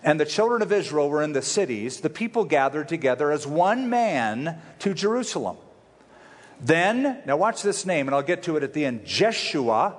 and 0.02 0.20
the 0.20 0.24
children 0.26 0.62
of 0.62 0.72
Israel 0.72 1.08
were 1.08 1.22
in 1.22 1.32
the 1.32 1.42
cities, 1.42 2.00
the 2.00 2.10
people 2.10 2.44
gathered 2.44 2.88
together 2.88 3.30
as 3.30 3.46
one 3.46 3.90
man 3.90 4.60
to 4.80 4.94
Jerusalem. 4.94 5.56
Then, 6.60 7.22
now 7.26 7.36
watch 7.36 7.62
this 7.62 7.84
name, 7.84 8.08
and 8.08 8.14
I'll 8.14 8.22
get 8.22 8.44
to 8.44 8.56
it 8.56 8.62
at 8.62 8.72
the 8.72 8.84
end 8.84 9.04
Jeshua, 9.04 9.96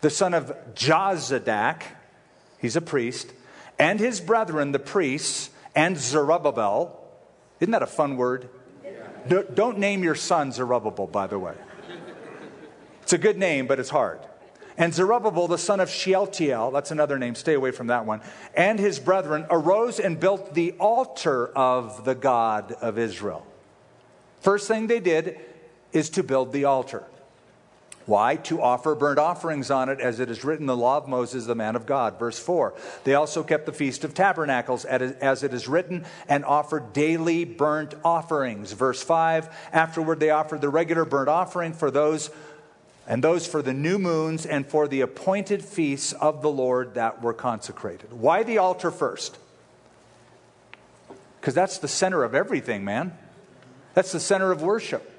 the 0.00 0.10
son 0.10 0.34
of 0.34 0.54
Jozadak, 0.74 1.82
he's 2.58 2.76
a 2.76 2.80
priest, 2.80 3.32
and 3.78 3.98
his 3.98 4.20
brethren, 4.20 4.72
the 4.72 4.78
priests, 4.78 5.50
and 5.74 5.98
Zerubbabel. 5.98 7.00
Isn't 7.60 7.72
that 7.72 7.82
a 7.82 7.86
fun 7.86 8.16
word? 8.16 8.48
Yeah. 8.84 9.42
Don't 9.54 9.78
name 9.78 10.02
your 10.02 10.14
son 10.14 10.52
Zerubbabel, 10.52 11.06
by 11.06 11.26
the 11.26 11.38
way. 11.38 11.54
It's 13.02 13.12
a 13.12 13.18
good 13.18 13.36
name, 13.36 13.66
but 13.66 13.78
it's 13.78 13.90
hard. 13.90 14.20
And 14.76 14.92
Zerubbabel, 14.92 15.46
the 15.46 15.58
son 15.58 15.78
of 15.78 15.88
Shealtiel, 15.88 16.70
that's 16.72 16.90
another 16.90 17.18
name, 17.18 17.34
stay 17.34 17.54
away 17.54 17.70
from 17.70 17.88
that 17.88 18.06
one, 18.06 18.22
and 18.56 18.78
his 18.78 18.98
brethren 18.98 19.46
arose 19.50 20.00
and 20.00 20.18
built 20.18 20.54
the 20.54 20.72
altar 20.80 21.46
of 21.48 22.04
the 22.04 22.14
God 22.14 22.72
of 22.72 22.98
Israel. 22.98 23.46
First 24.40 24.66
thing 24.66 24.88
they 24.88 25.00
did 25.00 25.38
is 25.94 26.10
to 26.10 26.22
build 26.22 26.52
the 26.52 26.66
altar. 26.66 27.04
Why? 28.06 28.36
To 28.36 28.60
offer 28.60 28.94
burnt 28.94 29.18
offerings 29.18 29.70
on 29.70 29.88
it, 29.88 29.98
as 29.98 30.20
it 30.20 30.28
is 30.30 30.44
written 30.44 30.66
the 30.66 30.76
law 30.76 30.98
of 30.98 31.08
Moses, 31.08 31.46
the 31.46 31.54
man 31.54 31.74
of 31.74 31.86
God. 31.86 32.18
Verse 32.18 32.38
4. 32.38 32.74
They 33.04 33.14
also 33.14 33.42
kept 33.42 33.64
the 33.64 33.72
Feast 33.72 34.04
of 34.04 34.12
Tabernacles, 34.12 34.84
as 34.84 35.42
it 35.42 35.54
is 35.54 35.66
written, 35.66 36.04
and 36.28 36.44
offered 36.44 36.92
daily 36.92 37.46
burnt 37.46 37.94
offerings. 38.04 38.72
Verse 38.72 39.02
5. 39.02 39.48
Afterward, 39.72 40.20
they 40.20 40.28
offered 40.28 40.60
the 40.60 40.68
regular 40.68 41.06
burnt 41.06 41.30
offering 41.30 41.72
for 41.72 41.90
those, 41.90 42.28
and 43.06 43.24
those 43.24 43.46
for 43.46 43.62
the 43.62 43.72
new 43.72 43.98
moons 43.98 44.44
and 44.44 44.66
for 44.66 44.86
the 44.86 45.00
appointed 45.00 45.64
feasts 45.64 46.12
of 46.12 46.42
the 46.42 46.50
Lord 46.50 46.96
that 46.96 47.22
were 47.22 47.32
consecrated. 47.32 48.12
Why 48.12 48.42
the 48.42 48.58
altar 48.58 48.90
first? 48.90 49.38
Because 51.40 51.54
that's 51.54 51.78
the 51.78 51.88
center 51.88 52.22
of 52.22 52.34
everything, 52.34 52.84
man. 52.84 53.16
That's 53.94 54.12
the 54.12 54.20
center 54.20 54.52
of 54.52 54.60
worship. 54.60 55.10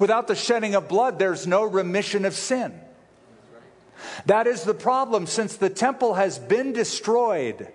Without 0.00 0.26
the 0.26 0.34
shedding 0.34 0.74
of 0.74 0.88
blood, 0.88 1.18
there's 1.18 1.46
no 1.46 1.62
remission 1.62 2.24
of 2.24 2.34
sin. 2.34 2.80
That 4.24 4.46
is 4.46 4.64
the 4.64 4.74
problem. 4.74 5.26
Since 5.26 5.56
the 5.56 5.68
temple 5.70 6.14
has 6.14 6.38
been 6.38 6.72
destroyed 6.72 7.68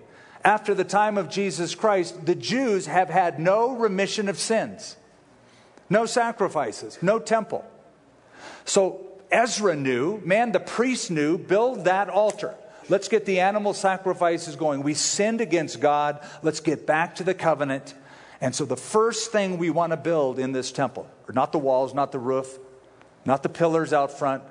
after 0.44 0.74
the 0.74 0.84
time 0.84 1.18
of 1.18 1.30
Jesus 1.30 1.74
Christ, 1.76 2.26
the 2.26 2.34
Jews 2.34 2.86
have 2.86 3.08
had 3.08 3.38
no 3.38 3.76
remission 3.76 4.28
of 4.28 4.38
sins, 4.38 4.96
no 5.88 6.04
sacrifices, 6.04 6.98
no 7.00 7.20
temple. 7.20 7.64
So 8.64 9.06
Ezra 9.30 9.76
knew, 9.76 10.20
man, 10.24 10.50
the 10.50 10.60
priest 10.60 11.12
knew, 11.12 11.38
build 11.38 11.84
that 11.84 12.08
altar. 12.08 12.56
Let's 12.88 13.06
get 13.06 13.24
the 13.24 13.38
animal 13.38 13.72
sacrifices 13.72 14.56
going. 14.56 14.82
We 14.82 14.94
sinned 14.94 15.40
against 15.40 15.80
God. 15.80 16.24
Let's 16.42 16.60
get 16.60 16.86
back 16.86 17.16
to 17.16 17.24
the 17.24 17.34
covenant. 17.34 17.94
And 18.40 18.54
so 18.54 18.64
the 18.64 18.76
first 18.76 19.32
thing 19.32 19.58
we 19.58 19.70
want 19.70 19.92
to 19.92 19.96
build 19.96 20.38
in 20.38 20.52
this 20.52 20.70
temple, 20.72 21.08
are 21.28 21.32
not 21.32 21.52
the 21.52 21.58
walls, 21.58 21.94
not 21.94 22.12
the 22.12 22.18
roof, 22.18 22.58
not 23.24 23.42
the 23.42 23.48
pillars 23.48 23.92
out 23.92 24.16
front, 24.16 24.42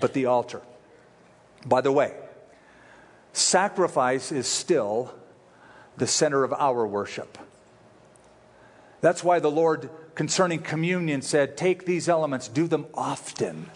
but 0.00 0.14
the 0.14 0.26
altar. 0.26 0.62
By 1.66 1.80
the 1.80 1.92
way, 1.92 2.14
sacrifice 3.32 4.30
is 4.30 4.46
still 4.46 5.12
the 5.96 6.06
center 6.06 6.44
of 6.44 6.52
our 6.52 6.86
worship. 6.86 7.36
That's 9.00 9.22
why 9.22 9.38
the 9.38 9.50
Lord, 9.50 9.90
concerning 10.14 10.60
communion, 10.60 11.22
said, 11.22 11.56
Take 11.56 11.84
these 11.84 12.08
elements, 12.08 12.48
do 12.48 12.66
them 12.66 12.86
often. 12.94 13.70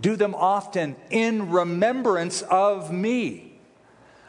Do 0.00 0.16
them 0.16 0.34
often 0.34 0.96
in 1.10 1.50
remembrance 1.50 2.42
of 2.42 2.92
me. 2.92 3.55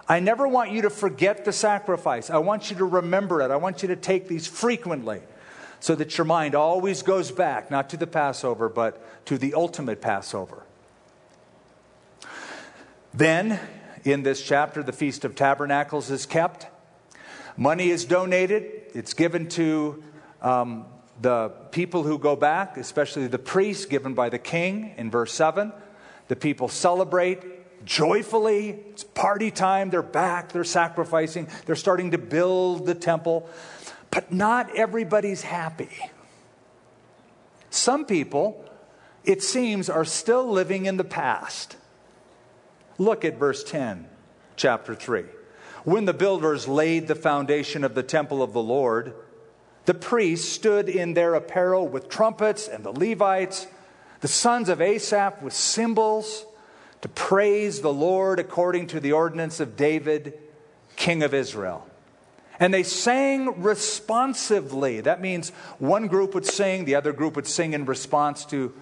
I 0.10 0.20
never 0.20 0.48
want 0.48 0.72
you 0.72 0.84
to 0.84 0.90
forget 0.90 1.44
the 1.44 1.52
sacrifice. 1.52 2.30
I 2.30 2.38
want 2.38 2.70
you 2.70 2.78
to 2.78 2.86
remember 2.86 3.42
it. 3.42 3.52
I 3.52 3.58
want 3.58 3.82
you 3.82 3.90
to 3.90 3.96
take 3.96 4.28
these 4.28 4.48
frequently 4.48 5.22
so 5.80 5.96
that 5.96 6.18
your 6.18 6.26
mind 6.26 6.56
always 6.56 7.04
goes 7.04 7.32
back, 7.32 7.70
not 7.70 7.90
to 7.90 7.98
the 7.98 8.08
Passover, 8.08 8.70
but 8.70 9.26
to 9.26 9.38
the 9.38 9.54
ultimate 9.54 10.02
Passover. 10.02 10.64
Then, 13.14 13.60
in 14.04 14.24
this 14.24 14.42
chapter, 14.42 14.82
the 14.82 14.94
Feast 14.94 15.26
of 15.26 15.36
Tabernacles 15.36 16.10
is 16.10 16.26
kept. 16.26 16.68
Money 17.58 17.90
is 17.90 18.06
donated, 18.06 18.92
it's 18.94 19.14
given 19.14 19.50
to 19.50 20.04
um, 20.42 20.86
the 21.22 21.50
people 21.72 22.04
who 22.04 22.20
go 22.20 22.36
back, 22.36 22.78
especially 22.78 23.28
the 23.28 23.40
priests 23.40 23.86
given 23.86 24.14
by 24.14 24.30
the 24.30 24.38
king 24.38 24.94
in 24.98 25.10
verse 25.10 25.34
7. 25.34 25.74
The 26.28 26.36
people 26.36 26.68
celebrate 26.68 27.57
joyfully. 27.88 28.70
It's 28.92 29.04
party 29.04 29.50
time. 29.50 29.90
They're 29.90 30.04
back. 30.04 30.52
They're 30.52 30.64
sacrificing. 30.64 31.48
They're 31.66 31.76
starting 31.76 32.12
to 32.12 32.18
build 32.18 32.86
the 32.86 32.94
temple. 32.94 33.50
But 34.12 34.32
not 34.32 34.76
everybody's 34.76 35.42
happy. 35.42 35.90
Some 37.70 38.06
people, 38.06 38.64
it 39.24 39.42
seems, 39.42 39.90
are 39.90 40.06
still 40.06 40.48
living 40.48 40.86
in 40.86 40.98
the 40.98 41.04
past. 41.04 41.78
Look 42.98 43.26
at 43.26 43.38
verse 43.38 43.64
10, 43.64 44.08
chapter 44.56 44.96
3. 44.96 45.24
When 45.84 46.06
the 46.06 46.14
builders 46.14 46.68
laid 46.68 47.08
the 47.08 47.16
foundation 47.16 47.84
of 47.84 47.96
the 47.96 48.04
temple 48.04 48.42
of 48.42 48.54
the 48.54 48.62
Lord, 48.62 49.14
the 49.86 49.94
priests 49.94 50.50
stood 50.50 50.90
in 50.90 51.14
their 51.14 51.36
apparel 51.36 51.88
with 51.88 52.10
trumpets, 52.10 52.68
and 52.68 52.84
the 52.84 52.92
Levites, 52.92 53.68
the 54.20 54.28
sons 54.28 54.68
of 54.68 54.82
Asaph, 54.82 55.42
with 55.42 55.54
cymbals 55.54 56.46
to 57.02 57.10
praise 57.10 57.82
the 57.82 57.94
Lord 57.94 58.40
according 58.40 58.88
to 58.88 59.00
the 59.00 59.12
ordinance 59.12 59.60
of 59.60 59.76
David, 59.76 60.34
king 60.96 61.24
of 61.24 61.34
Israel. 61.34 61.88
And 62.60 62.74
they 62.74 62.84
sang 62.84 63.62
responsively. 63.62 65.02
That 65.02 65.22
means 65.22 65.50
one 65.78 66.08
group 66.08 66.34
would 66.34 66.46
sing, 66.46 66.86
the 66.86 66.96
other 66.96 67.14
group 67.14 67.36
would 67.36 67.48
sing 67.48 67.74
in 67.74 67.86
response 67.86 68.46
to 68.46 68.74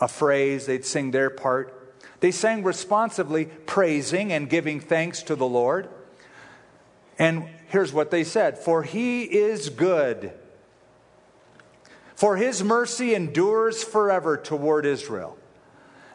a 0.00 0.08
phrase, 0.08 0.66
they'd 0.66 0.84
sing 0.84 1.10
their 1.10 1.28
part. 1.28 1.76
They 2.20 2.30
sang 2.30 2.62
responsively, 2.62 3.46
praising 3.46 4.32
and 4.32 4.48
giving 4.48 4.78
thanks 4.80 5.22
to 5.24 5.34
the 5.34 5.46
Lord. 5.46 5.88
And 7.18 7.48
here's 7.68 7.92
what 7.92 8.10
they 8.10 8.24
said 8.24 8.58
For 8.58 8.82
he 8.82 9.24
is 9.24 9.68
good, 9.68 10.32
for 12.14 12.36
his 12.36 12.62
mercy 12.62 13.14
endures 13.14 13.82
forever 13.82 14.36
toward 14.36 14.86
Israel. 14.86 15.36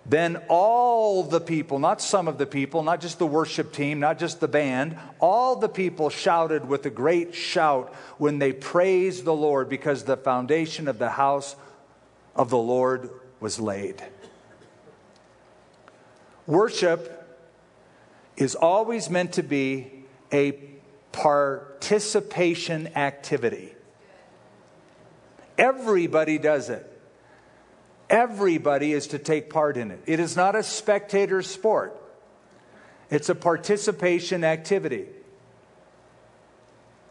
Then 0.06 0.42
all 0.50 1.24
the 1.24 1.42
people, 1.42 1.80
not 1.80 2.00
some 2.00 2.28
of 2.28 2.38
the 2.38 2.46
people, 2.46 2.84
not 2.84 3.02
just 3.02 3.18
the 3.18 3.26
worship 3.26 3.74
team, 3.74 4.00
not 4.00 4.20
just 4.20 4.40
the 4.40 4.48
band, 4.48 4.98
all 5.20 5.56
the 5.56 5.70
people 5.70 6.12
shouted 6.12 6.68
with 6.68 6.86
a 6.86 6.92
great 6.92 7.34
shout 7.34 7.92
when 8.20 8.38
they 8.38 8.54
praised 8.54 9.26
the 9.26 9.34
Lord 9.34 9.68
because 9.68 10.04
the 10.04 10.18
foundation 10.18 10.88
of 10.88 11.00
the 11.00 11.10
house 11.10 11.56
of 12.36 12.52
the 12.52 12.58
Lord 12.58 13.10
was 13.40 13.60
laid. 13.60 14.04
Worship 16.46 17.24
is 18.38 18.54
always 18.54 19.10
meant 19.10 19.34
to 19.34 19.44
be 19.44 20.04
a 20.32 20.52
participation 21.12 22.88
activity. 22.96 23.74
Everybody 25.58 26.38
does 26.38 26.70
it. 26.70 26.95
Everybody 28.10 28.94
is 28.94 29.08
to 29.08 29.20
take 29.20 29.50
part 29.50 29.78
in 29.78 29.92
it. 29.92 30.00
It 30.06 30.20
is 30.20 30.36
not 30.36 30.56
a 30.56 30.64
spectator 30.64 31.42
sport, 31.42 32.00
it's 33.10 33.30
a 33.30 33.36
participation 33.36 34.44
activity. 34.44 35.08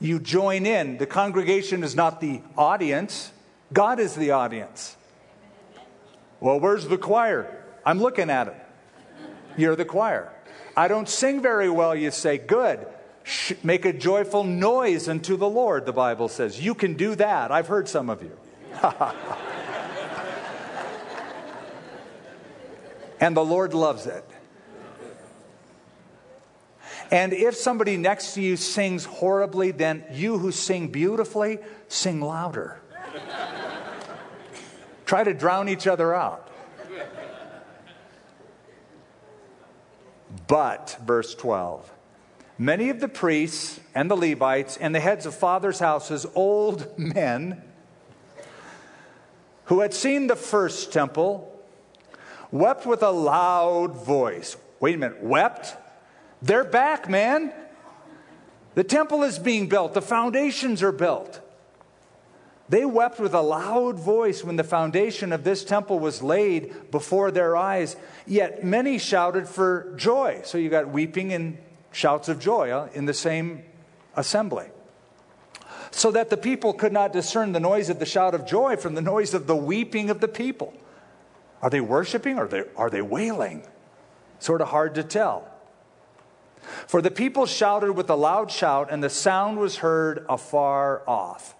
You 0.01 0.19
join 0.19 0.67
in. 0.67 0.99
The 0.99 1.07
congregation 1.07 1.83
is 1.83 1.95
not 1.95 2.21
the 2.21 2.43
audience, 2.59 3.33
God 3.73 3.99
is 3.99 4.15
the 4.15 4.33
audience. 4.33 4.97
Well, 6.41 6.61
where's 6.61 6.87
the 6.87 6.99
choir? 6.99 7.65
I'm 7.87 8.01
looking 8.01 8.29
at 8.29 8.49
it. 8.49 8.57
You're 9.57 9.77
the 9.77 9.85
choir. 9.85 10.31
I 10.77 10.89
don't 10.89 11.09
sing 11.09 11.41
very 11.41 11.71
well, 11.71 11.95
you 11.95 12.11
say. 12.11 12.39
Good. 12.39 12.87
Make 13.63 13.87
a 13.87 13.93
joyful 13.93 14.45
noise 14.45 15.09
unto 15.09 15.37
the 15.37 15.49
Lord, 15.49 15.87
the 15.87 15.93
Bible 15.93 16.29
says. 16.29 16.63
You 16.63 16.75
can 16.75 16.95
do 16.95 17.15
that. 17.15 17.51
I've 17.51 17.69
heard 17.69 17.89
some 17.89 18.11
of 18.11 18.23
you. 18.23 18.37
and 23.25 23.35
the 23.35 23.45
Lord 23.45 23.73
loves 23.73 24.07
it. 24.07 24.23
And 27.11 27.33
if 27.33 27.57
somebody 27.57 27.97
next 27.97 28.35
to 28.35 28.43
you 28.43 28.59
sings 28.59 29.07
horribly, 29.07 29.71
then 29.71 30.05
you 30.13 30.37
who 30.37 30.53
sing 30.53 30.89
beautifully, 30.89 31.59
sing 31.89 32.21
louder. 32.21 32.83
Try 35.07 35.25
to 35.25 35.33
drown 35.33 35.71
each 35.71 35.87
other 35.87 36.15
out. 36.15 36.51
But, 40.47 40.99
verse 41.03 41.35
12, 41.35 41.91
many 42.59 42.91
of 42.91 43.01
the 43.01 43.09
priests 43.09 43.81
and 43.95 44.11
the 44.11 44.17
Levites 44.17 44.77
and 44.77 44.95
the 44.95 45.01
heads 45.01 45.25
of 45.25 45.35
fathers' 45.35 45.79
houses, 45.79 46.27
old 46.35 46.99
men, 46.99 47.63
who 49.65 49.81
had 49.81 49.95
seen 49.95 50.27
the 50.27 50.37
first 50.37 50.93
temple, 50.93 51.54
wept 52.55 52.87
with 52.87 53.03
a 53.03 53.11
loud 53.11 53.97
voice. 53.97 54.57
Wait 54.79 54.95
a 54.95 54.99
minute, 54.99 55.23
wept? 55.23 55.77
They're 56.41 56.65
back, 56.65 57.11
man. 57.11 57.53
The 58.77 58.85
temple 58.85 59.25
is 59.25 59.39
being 59.39 59.69
built, 59.69 59.93
the 59.93 60.01
foundations 60.01 60.83
are 60.83 60.93
built. 60.93 61.41
They 62.69 62.85
wept 62.85 63.21
with 63.21 63.35
a 63.35 63.43
loud 63.43 63.99
voice 63.99 64.43
when 64.43 64.57
the 64.57 64.65
foundation 64.65 65.33
of 65.33 65.45
this 65.45 65.65
temple 65.65 65.99
was 65.99 66.23
laid 66.23 66.91
before 66.91 67.31
their 67.31 67.57
eyes. 67.57 67.95
Yet 68.27 68.65
many 68.65 68.99
shouted 68.99 69.47
for 69.47 69.93
joy. 69.97 70.41
So 70.45 70.57
you 70.57 70.71
got 70.71 70.89
weeping 70.89 71.35
and 71.35 71.59
shouts 71.93 72.31
of 72.31 72.41
joy 72.41 72.71
uh, 72.71 72.89
in 72.95 73.05
the 73.05 73.13
same 73.13 73.65
assembly. 74.17 74.67
So 75.91 76.11
that 76.13 76.31
the 76.31 76.39
people 76.39 76.73
could 76.73 76.93
not 76.93 77.13
discern 77.13 77.53
the 77.53 77.61
noise 77.61 77.91
of 77.91 77.99
the 77.99 78.07
shout 78.07 78.35
of 78.35 78.47
joy 78.47 78.77
from 78.77 78.95
the 78.95 79.03
noise 79.03 79.35
of 79.35 79.47
the 79.47 79.57
weeping 79.57 80.09
of 80.09 80.21
the 80.21 80.29
people. 80.29 80.73
Are 81.65 81.71
they 81.71 81.81
worshiping 81.81 82.39
or 82.39 82.45
are 82.45 82.49
they, 82.49 82.65
are 82.77 82.91
they 82.91 83.01
wailing? 83.01 83.63
Sort 84.39 84.61
of 84.61 84.69
hard 84.69 84.95
to 84.97 85.03
tell. 85.03 85.51
For 86.87 87.01
the 87.01 87.11
people 87.11 87.47
shouted 87.47 87.93
with 87.93 88.11
a 88.11 88.15
loud 88.15 88.51
shout, 88.51 88.89
and 88.91 89.03
the 89.03 89.09
sound 89.09 89.59
was 89.59 89.77
heard 89.77 90.27
afar 90.29 91.03
off. 91.09 91.55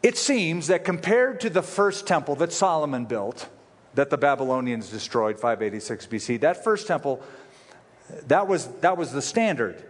It 0.00 0.16
seems 0.16 0.68
that 0.68 0.84
compared 0.84 1.40
to 1.40 1.50
the 1.50 1.60
first 1.60 2.06
temple 2.06 2.36
that 2.36 2.52
Solomon 2.52 3.04
built, 3.04 3.48
that 3.94 4.10
the 4.10 4.18
Babylonians 4.18 4.88
destroyed 4.88 5.40
586 5.40 6.06
BC, 6.06 6.40
that 6.42 6.62
first 6.62 6.86
temple, 6.86 7.20
that 8.28 8.46
was, 8.46 8.68
that 8.80 8.96
was 8.96 9.10
the 9.10 9.22
standard. 9.22 9.82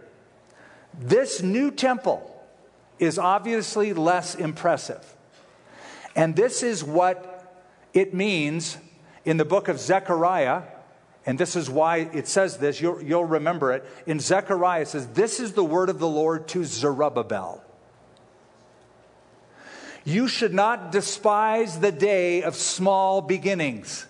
This 0.99 1.43
new 1.43 1.69
temple 1.69 2.43
is 2.97 3.19
obviously 3.19 3.93
less 3.93 4.33
impressive. 4.33 5.15
And 6.19 6.35
this 6.35 6.63
is 6.63 6.83
what 6.83 7.55
it 7.93 8.13
means 8.13 8.77
in 9.23 9.37
the 9.37 9.45
book 9.45 9.69
of 9.69 9.79
Zechariah, 9.79 10.63
And 11.25 11.39
this 11.39 11.55
is 11.55 11.69
why 11.69 12.09
it 12.11 12.27
says 12.27 12.57
this. 12.57 12.81
You'll, 12.81 13.01
you'll 13.01 13.23
remember 13.23 13.71
it. 13.71 13.85
In 14.05 14.19
Zechariah, 14.19 14.81
it 14.81 14.89
says, 14.89 15.07
This 15.07 15.39
is 15.39 15.53
the 15.53 15.63
word 15.63 15.87
of 15.87 15.97
the 15.97 16.09
Lord 16.09 16.45
to 16.49 16.65
Zerubbabel. 16.65 17.63
You 20.03 20.27
should 20.27 20.53
not 20.53 20.91
despise 20.91 21.79
the 21.79 21.93
day 21.93 22.43
of 22.43 22.53
small 22.53 23.21
beginnings. 23.21 24.05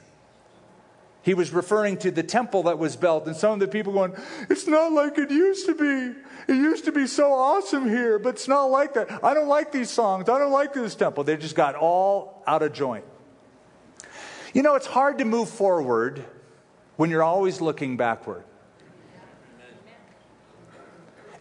He 1.21 1.33
was 1.33 1.51
referring 1.51 1.97
to 1.97 2.11
the 2.11 2.23
temple 2.23 2.63
that 2.63 2.77
was 2.77 2.95
built, 2.95 3.27
and 3.27 3.35
some 3.35 3.53
of 3.53 3.59
the 3.59 3.67
people 3.67 3.93
going, 3.93 4.15
It's 4.49 4.67
not 4.67 4.93
like 4.93 5.17
it 5.17 5.29
used 5.29 5.65
to 5.65 5.75
be. 5.75 6.19
It 6.47 6.55
used 6.55 6.85
to 6.85 6.91
be 6.91 7.05
so 7.07 7.31
awesome 7.33 7.87
here, 7.87 8.17
but 8.17 8.29
it's 8.29 8.47
not 8.47 8.65
like 8.65 8.93
that. 8.93 9.23
I 9.23 9.33
don't 9.33 9.49
like 9.49 9.71
these 9.71 9.89
songs. 9.89 10.29
I 10.29 10.39
don't 10.39 10.51
like 10.51 10.73
this 10.73 10.95
temple. 10.95 11.23
They 11.23 11.37
just 11.37 11.55
got 11.55 11.75
all 11.75 12.43
out 12.47 12.63
of 12.63 12.73
joint. 12.73 13.05
You 14.53 14.63
know, 14.63 14.75
it's 14.75 14.87
hard 14.87 15.19
to 15.19 15.25
move 15.25 15.49
forward 15.49 16.25
when 16.95 17.09
you're 17.09 17.23
always 17.23 17.61
looking 17.61 17.97
backward. 17.97 18.43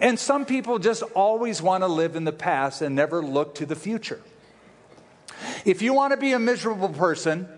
And 0.01 0.19
some 0.19 0.45
people 0.45 0.79
just 0.79 1.03
always 1.15 1.61
want 1.63 1.83
to 1.83 1.89
live 1.89 2.15
in 2.15 2.25
the 2.25 2.33
past 2.33 2.83
and 2.83 2.95
never 2.95 3.23
look 3.23 3.57
to 3.57 3.67
the 3.67 3.75
future. 3.75 4.21
If 5.65 5.83
you 5.83 5.93
want 5.93 6.13
to 6.13 6.17
be 6.17 6.33
a 6.33 6.39
miserable 6.39 6.91
person, 6.91 7.49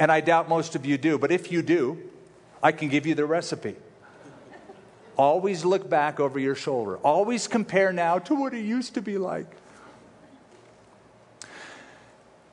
and 0.00 0.10
I 0.10 0.22
doubt 0.22 0.48
most 0.48 0.74
of 0.74 0.86
you 0.86 0.96
do, 0.96 1.18
but 1.18 1.30
if 1.30 1.52
you 1.52 1.60
do, 1.60 1.98
I 2.62 2.72
can 2.72 2.88
give 2.88 3.06
you 3.06 3.14
the 3.14 3.26
recipe. 3.26 3.76
Always 5.16 5.62
look 5.62 5.90
back 5.90 6.18
over 6.18 6.38
your 6.38 6.54
shoulder. 6.54 6.96
Always 6.96 7.46
compare 7.46 7.92
now 7.92 8.18
to 8.20 8.34
what 8.34 8.54
it 8.54 8.64
used 8.64 8.94
to 8.94 9.02
be 9.02 9.18
like. 9.18 9.46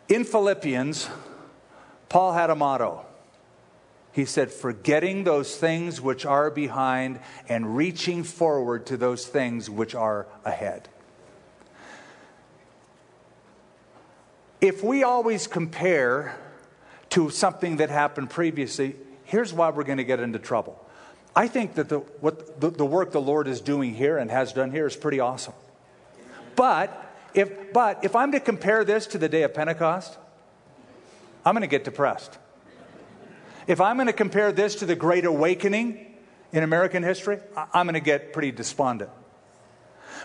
In 0.10 0.26
Philippians, 0.26 1.10
Paul 2.10 2.34
had 2.34 2.50
a 2.50 2.56
motto. 2.56 3.06
He 4.12 4.26
said, 4.26 4.52
forgetting 4.52 5.24
those 5.24 5.56
things 5.56 6.02
which 6.02 6.26
are 6.26 6.52
behind 6.52 7.20
and 7.48 7.78
reaching 7.78 8.24
forward 8.24 8.86
to 8.88 8.98
those 8.98 9.26
things 9.26 9.70
which 9.70 9.96
are 9.96 10.28
ahead. 10.44 10.90
If 14.60 14.84
we 14.84 15.04
always 15.04 15.48
compare 15.48 16.36
to 17.18 17.32
something 17.32 17.78
that 17.78 17.90
happened 17.90 18.30
previously, 18.30 18.96
here's 19.24 19.52
why 19.52 19.72
we're 19.72 19.84
going 19.84 19.98
to 19.98 20.04
get 20.04 20.20
into 20.20 20.38
trouble. 20.38 20.80
I 21.36 21.48
think 21.48 21.74
that 21.74 21.90
the, 21.90 21.98
what, 22.22 22.62
the, 22.62 22.70
the 22.70 22.86
work 22.86 23.12
the 23.12 23.20
Lord 23.20 23.48
is 23.48 23.60
doing 23.60 23.96
here 23.96 24.20
and 24.20 24.30
has 24.30 24.54
done 24.54 24.70
here 24.70 24.86
is 24.86 24.96
pretty 24.96 25.20
awesome. 25.20 25.56
But 26.56 27.16
if, 27.34 27.74
but 27.74 28.06
if 28.06 28.16
I'm 28.16 28.34
to 28.34 28.40
compare 28.40 28.86
this 28.86 29.08
to 29.08 29.18
the 29.18 29.28
day 29.28 29.42
of 29.42 29.56
Pentecost, 29.56 30.16
I'm 31.44 31.56
going 31.56 31.62
to 31.62 31.68
get 31.68 31.84
depressed. 31.84 32.38
If 33.66 33.82
I'm 33.82 33.98
going 33.98 34.06
to 34.06 34.14
compare 34.14 34.52
this 34.52 34.76
to 34.76 34.86
the 34.86 34.96
Great 34.96 35.26
Awakening 35.26 36.14
in 36.52 36.62
American 36.62 37.02
history, 37.02 37.40
I'm 37.74 37.88
going 37.88 37.96
to 37.96 38.00
get 38.00 38.32
pretty 38.32 38.52
despondent. 38.52 39.10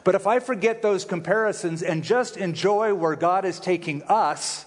But 0.05 0.15
if 0.15 0.27
I 0.27 0.41
forget 0.41 0.83
those 0.83 1.07
comparisons 1.07 1.83
and 1.83 2.05
just 2.05 2.37
enjoy 2.37 2.93
where 2.93 3.17
God 3.17 3.47
is 3.47 3.59
taking 3.59 4.03
us, 4.03 4.67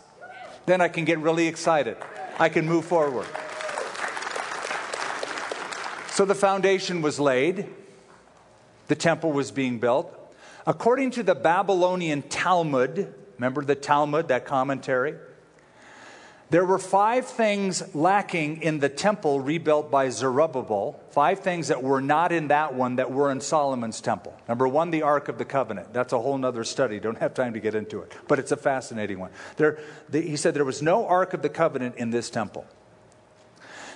then 0.65 0.81
I 0.81 0.87
can 0.87 1.05
get 1.05 1.19
really 1.19 1.47
excited. 1.47 1.97
I 2.39 2.49
can 2.49 2.65
move 2.65 2.85
forward. 2.85 3.27
So 6.09 6.25
the 6.25 6.35
foundation 6.35 7.01
was 7.01 7.19
laid, 7.19 7.67
the 8.87 8.95
temple 8.95 9.31
was 9.31 9.51
being 9.51 9.79
built. 9.79 10.13
According 10.65 11.11
to 11.11 11.23
the 11.23 11.35
Babylonian 11.35 12.21
Talmud, 12.23 13.13
remember 13.37 13.63
the 13.63 13.75
Talmud, 13.75 14.29
that 14.29 14.45
commentary? 14.45 15.15
There 16.51 16.63
were 16.63 16.77
five 16.77 17.25
things 17.25 17.95
lacking 17.95 18.61
in 18.61 18.79
the 18.79 18.87
temple 18.87 19.39
rebuilt 19.39 19.89
by 19.89 20.09
Zerubbabel, 20.09 20.99
five 21.09 21.39
things 21.39 21.69
that 21.69 21.81
were 21.81 22.01
not 22.01 22.31
in 22.31 22.49
that 22.49 22.75
one 22.75 22.97
that 22.97 23.11
were 23.11 23.31
in 23.31 23.41
Solomon's 23.41 23.99
temple. 23.99 24.39
Number 24.47 24.67
one, 24.67 24.91
the 24.91 25.01
Ark 25.01 25.27
of 25.27 25.39
the 25.39 25.45
Covenant. 25.45 25.91
That's 25.91 26.13
a 26.13 26.19
whole 26.19 26.45
other 26.45 26.63
study. 26.63 26.99
Don't 26.99 27.17
have 27.17 27.33
time 27.33 27.53
to 27.53 27.59
get 27.59 27.73
into 27.73 28.01
it, 28.01 28.13
but 28.27 28.37
it's 28.37 28.51
a 28.51 28.57
fascinating 28.57 29.17
one. 29.17 29.31
There, 29.57 29.79
the, 30.07 30.21
he 30.21 30.37
said 30.37 30.53
there 30.53 30.63
was 30.63 30.83
no 30.83 31.07
Ark 31.07 31.33
of 31.33 31.41
the 31.41 31.49
Covenant 31.49 31.95
in 31.95 32.11
this 32.11 32.29
temple. 32.29 32.65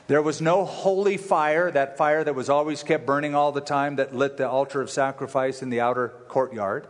There 0.07 0.23
was 0.23 0.41
no 0.41 0.65
holy 0.65 1.17
fire, 1.17 1.69
that 1.69 1.97
fire 1.97 2.23
that 2.23 2.33
was 2.33 2.49
always 2.49 2.81
kept 2.81 3.05
burning 3.05 3.35
all 3.35 3.51
the 3.51 3.61
time 3.61 3.97
that 3.97 4.15
lit 4.15 4.37
the 4.37 4.49
altar 4.49 4.81
of 4.81 4.89
sacrifice 4.89 5.61
in 5.61 5.69
the 5.69 5.81
outer 5.81 6.09
courtyard. 6.27 6.87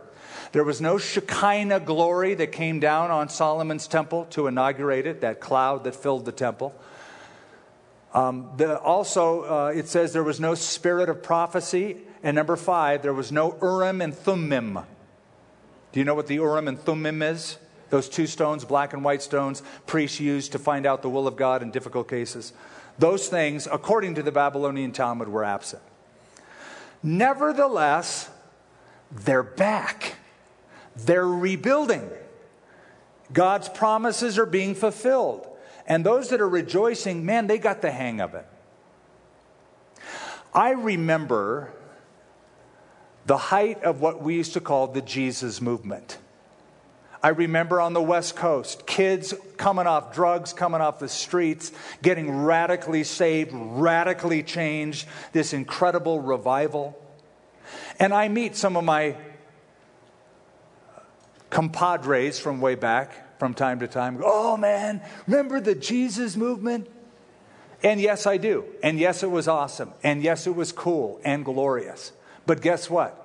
There 0.52 0.64
was 0.64 0.80
no 0.80 0.98
Shekinah 0.98 1.80
glory 1.80 2.34
that 2.34 2.52
came 2.52 2.80
down 2.80 3.10
on 3.10 3.28
Solomon's 3.28 3.86
temple 3.86 4.26
to 4.30 4.46
inaugurate 4.46 5.06
it, 5.06 5.20
that 5.20 5.40
cloud 5.40 5.84
that 5.84 5.94
filled 5.94 6.24
the 6.24 6.32
temple. 6.32 6.74
Um, 8.12 8.50
the, 8.56 8.78
also, 8.78 9.42
uh, 9.42 9.72
it 9.74 9.88
says 9.88 10.12
there 10.12 10.24
was 10.24 10.40
no 10.40 10.54
spirit 10.54 11.08
of 11.08 11.22
prophecy. 11.22 11.98
And 12.22 12.34
number 12.34 12.56
five, 12.56 13.02
there 13.02 13.14
was 13.14 13.32
no 13.32 13.56
Urim 13.62 14.00
and 14.00 14.14
Thummim. 14.14 14.78
Do 15.92 16.00
you 16.00 16.04
know 16.04 16.14
what 16.14 16.26
the 16.26 16.34
Urim 16.34 16.68
and 16.68 16.78
Thummim 16.78 17.22
is? 17.22 17.58
Those 17.88 18.08
two 18.08 18.26
stones, 18.26 18.64
black 18.64 18.92
and 18.92 19.02
white 19.02 19.22
stones, 19.22 19.62
priests 19.86 20.20
used 20.20 20.52
to 20.52 20.58
find 20.58 20.86
out 20.86 21.02
the 21.02 21.08
will 21.08 21.26
of 21.26 21.36
God 21.36 21.62
in 21.62 21.70
difficult 21.70 22.08
cases. 22.08 22.52
Those 22.98 23.28
things, 23.28 23.66
according 23.70 24.14
to 24.16 24.22
the 24.22 24.30
Babylonian 24.30 24.92
Talmud, 24.92 25.28
were 25.28 25.44
absent. 25.44 25.82
Nevertheless, 27.02 28.28
they're 29.10 29.42
back. 29.42 30.16
They're 30.96 31.26
rebuilding. 31.26 32.10
God's 33.32 33.68
promises 33.68 34.38
are 34.38 34.46
being 34.46 34.74
fulfilled. 34.74 35.46
And 35.86 36.04
those 36.04 36.28
that 36.30 36.40
are 36.40 36.48
rejoicing, 36.48 37.24
man, 37.24 37.46
they 37.46 37.58
got 37.58 37.82
the 37.82 37.90
hang 37.90 38.20
of 38.20 38.34
it. 38.34 38.46
I 40.52 40.70
remember 40.70 41.72
the 43.26 43.36
height 43.36 43.82
of 43.84 44.00
what 44.00 44.22
we 44.22 44.34
used 44.34 44.54
to 44.54 44.60
call 44.60 44.88
the 44.88 45.02
Jesus 45.02 45.60
movement. 45.60 46.18
I 47.22 47.28
remember 47.28 47.80
on 47.80 47.92
the 47.92 48.02
West 48.02 48.34
Coast, 48.34 48.86
kids 48.86 49.34
coming 49.58 49.86
off 49.86 50.14
drugs, 50.14 50.52
coming 50.54 50.80
off 50.80 50.98
the 50.98 51.08
streets, 51.08 51.70
getting 52.02 52.44
radically 52.44 53.04
saved, 53.04 53.50
radically 53.52 54.42
changed, 54.42 55.06
this 55.32 55.52
incredible 55.52 56.20
revival. 56.20 56.98
And 57.98 58.14
I 58.14 58.28
meet 58.28 58.56
some 58.56 58.76
of 58.76 58.84
my 58.84 59.16
compadres 61.50 62.38
from 62.38 62.60
way 62.60 62.74
back 62.74 63.38
from 63.38 63.54
time 63.54 63.80
to 63.80 63.88
time. 63.88 64.20
Oh 64.22 64.56
man, 64.56 65.02
remember 65.26 65.60
the 65.60 65.74
Jesus 65.74 66.36
movement? 66.36 66.88
And 67.82 68.00
yes, 68.00 68.26
I 68.26 68.36
do. 68.36 68.64
And 68.82 68.98
yes, 68.98 69.22
it 69.22 69.30
was 69.30 69.48
awesome. 69.48 69.92
And 70.02 70.22
yes, 70.22 70.46
it 70.46 70.54
was 70.54 70.70
cool 70.70 71.20
and 71.24 71.44
glorious. 71.44 72.12
But 72.46 72.60
guess 72.60 72.90
what? 72.90 73.16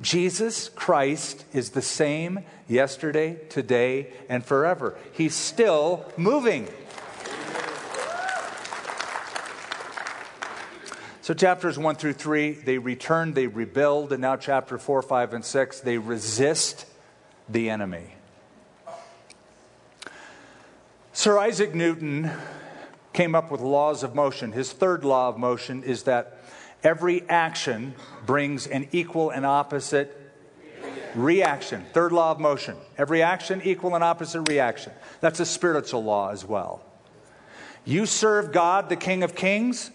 Jesus 0.00 0.68
Christ 0.70 1.44
is 1.52 1.70
the 1.70 1.82
same 1.82 2.40
yesterday, 2.68 3.38
today, 3.48 4.12
and 4.28 4.44
forever. 4.44 4.96
He's 5.12 5.34
still 5.34 6.04
moving. 6.16 6.68
So, 11.22 11.34
chapters 11.34 11.78
1 11.78 11.96
through 11.96 12.14
3, 12.14 12.52
they 12.52 12.78
return, 12.78 13.34
they 13.34 13.46
rebuild, 13.46 14.12
and 14.12 14.22
now 14.22 14.36
chapter 14.36 14.78
4, 14.78 15.02
5, 15.02 15.34
and 15.34 15.44
6, 15.44 15.80
they 15.80 15.98
resist 15.98 16.86
the 17.50 17.70
enemy. 17.70 18.14
Sir 21.12 21.38
Isaac 21.38 21.74
Newton 21.74 22.30
came 23.12 23.34
up 23.34 23.50
with 23.50 23.60
laws 23.60 24.02
of 24.02 24.14
motion. 24.14 24.52
His 24.52 24.72
third 24.72 25.04
law 25.04 25.28
of 25.28 25.38
motion 25.38 25.82
is 25.82 26.04
that 26.04 26.40
Every 26.82 27.28
action 27.28 27.94
brings 28.24 28.66
an 28.66 28.88
equal 28.92 29.30
and 29.30 29.44
opposite 29.44 30.16
reaction. 31.14 31.84
Third 31.92 32.12
law 32.12 32.30
of 32.30 32.40
motion. 32.40 32.76
Every 32.96 33.22
action, 33.22 33.60
equal 33.64 33.94
and 33.94 34.02
opposite 34.02 34.48
reaction. 34.48 34.92
That's 35.20 35.40
a 35.40 35.46
spiritual 35.46 36.02
law 36.02 36.30
as 36.30 36.44
well. 36.44 36.82
You 37.84 38.06
serve 38.06 38.52
God, 38.52 38.88
the 38.88 38.96
King 38.96 39.22
of 39.22 39.34
Kings, 39.34 39.90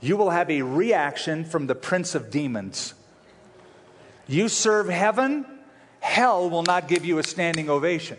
you 0.00 0.16
will 0.16 0.30
have 0.30 0.50
a 0.50 0.62
reaction 0.62 1.44
from 1.44 1.66
the 1.66 1.74
Prince 1.74 2.14
of 2.14 2.30
Demons. 2.30 2.94
You 4.26 4.48
serve 4.48 4.88
heaven, 4.88 5.46
hell 6.02 6.50
will 6.50 6.64
not 6.64 6.88
give 6.88 7.04
you 7.04 7.18
a 7.18 7.22
standing 7.22 7.70
ovation. 7.70 8.18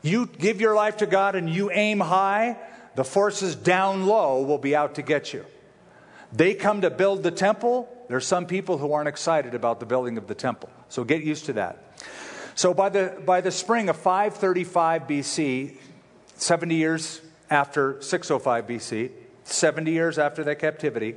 You 0.00 0.26
give 0.26 0.60
your 0.60 0.74
life 0.74 0.98
to 0.98 1.06
God 1.06 1.34
and 1.34 1.50
you 1.50 1.70
aim 1.70 2.00
high, 2.00 2.56
the 2.94 3.04
forces 3.04 3.54
down 3.54 4.06
low 4.06 4.42
will 4.42 4.58
be 4.58 4.74
out 4.74 4.94
to 4.94 5.02
get 5.02 5.32
you. 5.32 5.44
They 6.32 6.54
come 6.54 6.80
to 6.80 6.90
build 6.90 7.22
the 7.22 7.30
temple. 7.30 7.88
There's 8.08 8.26
some 8.26 8.46
people 8.46 8.78
who 8.78 8.92
aren't 8.92 9.08
excited 9.08 9.54
about 9.54 9.80
the 9.80 9.86
building 9.86 10.16
of 10.16 10.26
the 10.26 10.34
temple. 10.34 10.70
So 10.88 11.04
get 11.04 11.22
used 11.22 11.46
to 11.46 11.52
that. 11.54 11.78
So 12.54 12.72
by 12.72 12.88
the, 12.88 13.20
by 13.24 13.40
the 13.40 13.50
spring 13.50 13.88
of 13.88 13.96
535 13.96 15.06
BC, 15.06 15.76
70 16.36 16.74
years 16.74 17.20
after 17.50 18.00
605 18.00 18.66
BC, 18.66 19.10
70 19.44 19.90
years 19.90 20.18
after 20.18 20.44
that 20.44 20.58
captivity, 20.58 21.16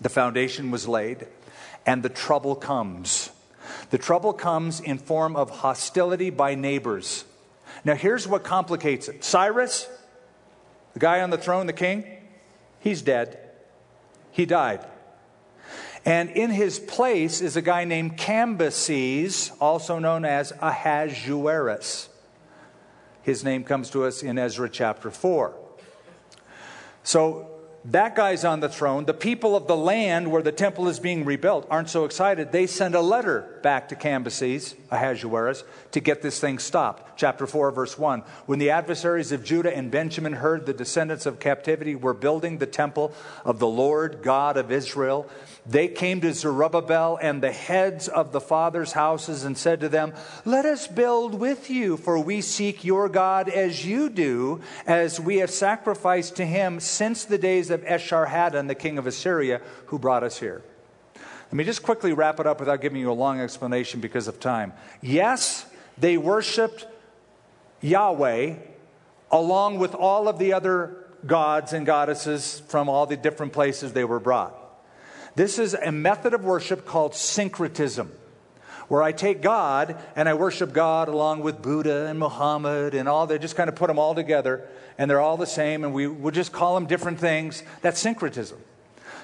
the 0.00 0.08
foundation 0.08 0.70
was 0.70 0.86
laid, 0.86 1.26
and 1.86 2.02
the 2.02 2.08
trouble 2.08 2.54
comes. 2.54 3.30
The 3.90 3.98
trouble 3.98 4.32
comes 4.32 4.80
in 4.80 4.98
form 4.98 5.36
of 5.36 5.50
hostility 5.50 6.30
by 6.30 6.54
neighbors. 6.54 7.24
Now 7.84 7.94
here's 7.94 8.26
what 8.26 8.44
complicates 8.44 9.08
it. 9.08 9.24
Cyrus, 9.24 9.88
the 10.94 11.00
guy 11.00 11.20
on 11.20 11.30
the 11.30 11.38
throne, 11.38 11.66
the 11.66 11.72
king, 11.72 12.04
He's 12.80 13.02
dead. 13.02 13.38
He 14.30 14.46
died. 14.46 14.84
And 16.04 16.30
in 16.30 16.50
his 16.50 16.78
place 16.78 17.40
is 17.40 17.56
a 17.56 17.62
guy 17.62 17.84
named 17.84 18.16
Cambyses, 18.16 19.52
also 19.60 19.98
known 19.98 20.24
as 20.24 20.52
Ahasuerus. 20.62 22.08
His 23.22 23.44
name 23.44 23.64
comes 23.64 23.90
to 23.90 24.04
us 24.04 24.22
in 24.22 24.38
Ezra 24.38 24.70
chapter 24.70 25.10
4. 25.10 25.54
So 27.02 27.57
that 27.84 28.16
guy's 28.16 28.44
on 28.44 28.60
the 28.60 28.68
throne. 28.68 29.04
The 29.04 29.14
people 29.14 29.54
of 29.56 29.66
the 29.66 29.76
land 29.76 30.30
where 30.30 30.42
the 30.42 30.52
temple 30.52 30.88
is 30.88 30.98
being 30.98 31.24
rebuilt 31.24 31.66
aren't 31.70 31.88
so 31.88 32.04
excited. 32.04 32.50
They 32.50 32.66
send 32.66 32.94
a 32.94 33.00
letter 33.00 33.58
back 33.62 33.88
to 33.88 33.96
Cambyses, 33.96 34.74
Ahasuerus, 34.90 35.64
to 35.92 36.00
get 36.00 36.20
this 36.20 36.40
thing 36.40 36.58
stopped. 36.58 37.18
Chapter 37.18 37.46
4, 37.46 37.70
verse 37.70 37.96
1. 37.96 38.24
When 38.46 38.58
the 38.58 38.70
adversaries 38.70 39.32
of 39.32 39.44
Judah 39.44 39.74
and 39.74 39.90
Benjamin 39.90 40.34
heard 40.34 40.66
the 40.66 40.74
descendants 40.74 41.24
of 41.24 41.40
captivity 41.40 41.94
were 41.94 42.14
building 42.14 42.58
the 42.58 42.66
temple 42.66 43.12
of 43.44 43.58
the 43.58 43.68
Lord 43.68 44.20
God 44.22 44.56
of 44.56 44.72
Israel, 44.72 45.28
they 45.68 45.88
came 45.88 46.22
to 46.22 46.32
Zerubbabel 46.32 47.18
and 47.20 47.42
the 47.42 47.52
heads 47.52 48.08
of 48.08 48.32
the 48.32 48.40
fathers' 48.40 48.92
houses 48.92 49.44
and 49.44 49.56
said 49.56 49.80
to 49.80 49.90
them, 49.90 50.14
Let 50.46 50.64
us 50.64 50.86
build 50.86 51.34
with 51.34 51.68
you, 51.68 51.98
for 51.98 52.18
we 52.18 52.40
seek 52.40 52.84
your 52.84 53.10
God 53.10 53.50
as 53.50 53.84
you 53.84 54.08
do, 54.08 54.62
as 54.86 55.20
we 55.20 55.36
have 55.36 55.50
sacrificed 55.50 56.36
to 56.36 56.46
him 56.46 56.80
since 56.80 57.26
the 57.26 57.36
days 57.36 57.68
of 57.68 57.82
Esarhaddon, 57.82 58.66
the 58.66 58.74
king 58.74 58.96
of 58.96 59.06
Assyria, 59.06 59.60
who 59.86 59.98
brought 59.98 60.24
us 60.24 60.40
here. 60.40 60.62
Let 61.14 61.52
me 61.52 61.64
just 61.64 61.82
quickly 61.82 62.14
wrap 62.14 62.40
it 62.40 62.46
up 62.46 62.60
without 62.60 62.80
giving 62.80 63.00
you 63.00 63.10
a 63.10 63.12
long 63.12 63.38
explanation 63.38 64.00
because 64.00 64.26
of 64.26 64.40
time. 64.40 64.72
Yes, 65.02 65.66
they 65.98 66.16
worshiped 66.16 66.86
Yahweh 67.82 68.54
along 69.30 69.78
with 69.78 69.94
all 69.94 70.28
of 70.28 70.38
the 70.38 70.54
other 70.54 71.04
gods 71.26 71.74
and 71.74 71.84
goddesses 71.84 72.62
from 72.68 72.88
all 72.88 73.04
the 73.04 73.16
different 73.18 73.52
places 73.52 73.92
they 73.92 74.04
were 74.04 74.20
brought. 74.20 74.67
This 75.38 75.60
is 75.60 75.74
a 75.74 75.92
method 75.92 76.34
of 76.34 76.44
worship 76.44 76.84
called 76.84 77.14
syncretism, 77.14 78.10
where 78.88 79.04
I 79.04 79.12
take 79.12 79.40
God 79.40 79.96
and 80.16 80.28
I 80.28 80.34
worship 80.34 80.72
God 80.72 81.06
along 81.06 81.42
with 81.42 81.62
Buddha 81.62 82.06
and 82.06 82.18
Muhammad 82.18 82.92
and 82.92 83.08
all. 83.08 83.28
They 83.28 83.38
just 83.38 83.54
kind 83.54 83.68
of 83.68 83.76
put 83.76 83.86
them 83.86 84.00
all 84.00 84.16
together, 84.16 84.66
and 84.98 85.08
they're 85.08 85.20
all 85.20 85.36
the 85.36 85.46
same, 85.46 85.84
and 85.84 85.94
we 85.94 86.08
would 86.08 86.34
just 86.34 86.50
call 86.50 86.74
them 86.74 86.86
different 86.86 87.20
things. 87.20 87.62
That's 87.82 88.00
syncretism. 88.00 88.58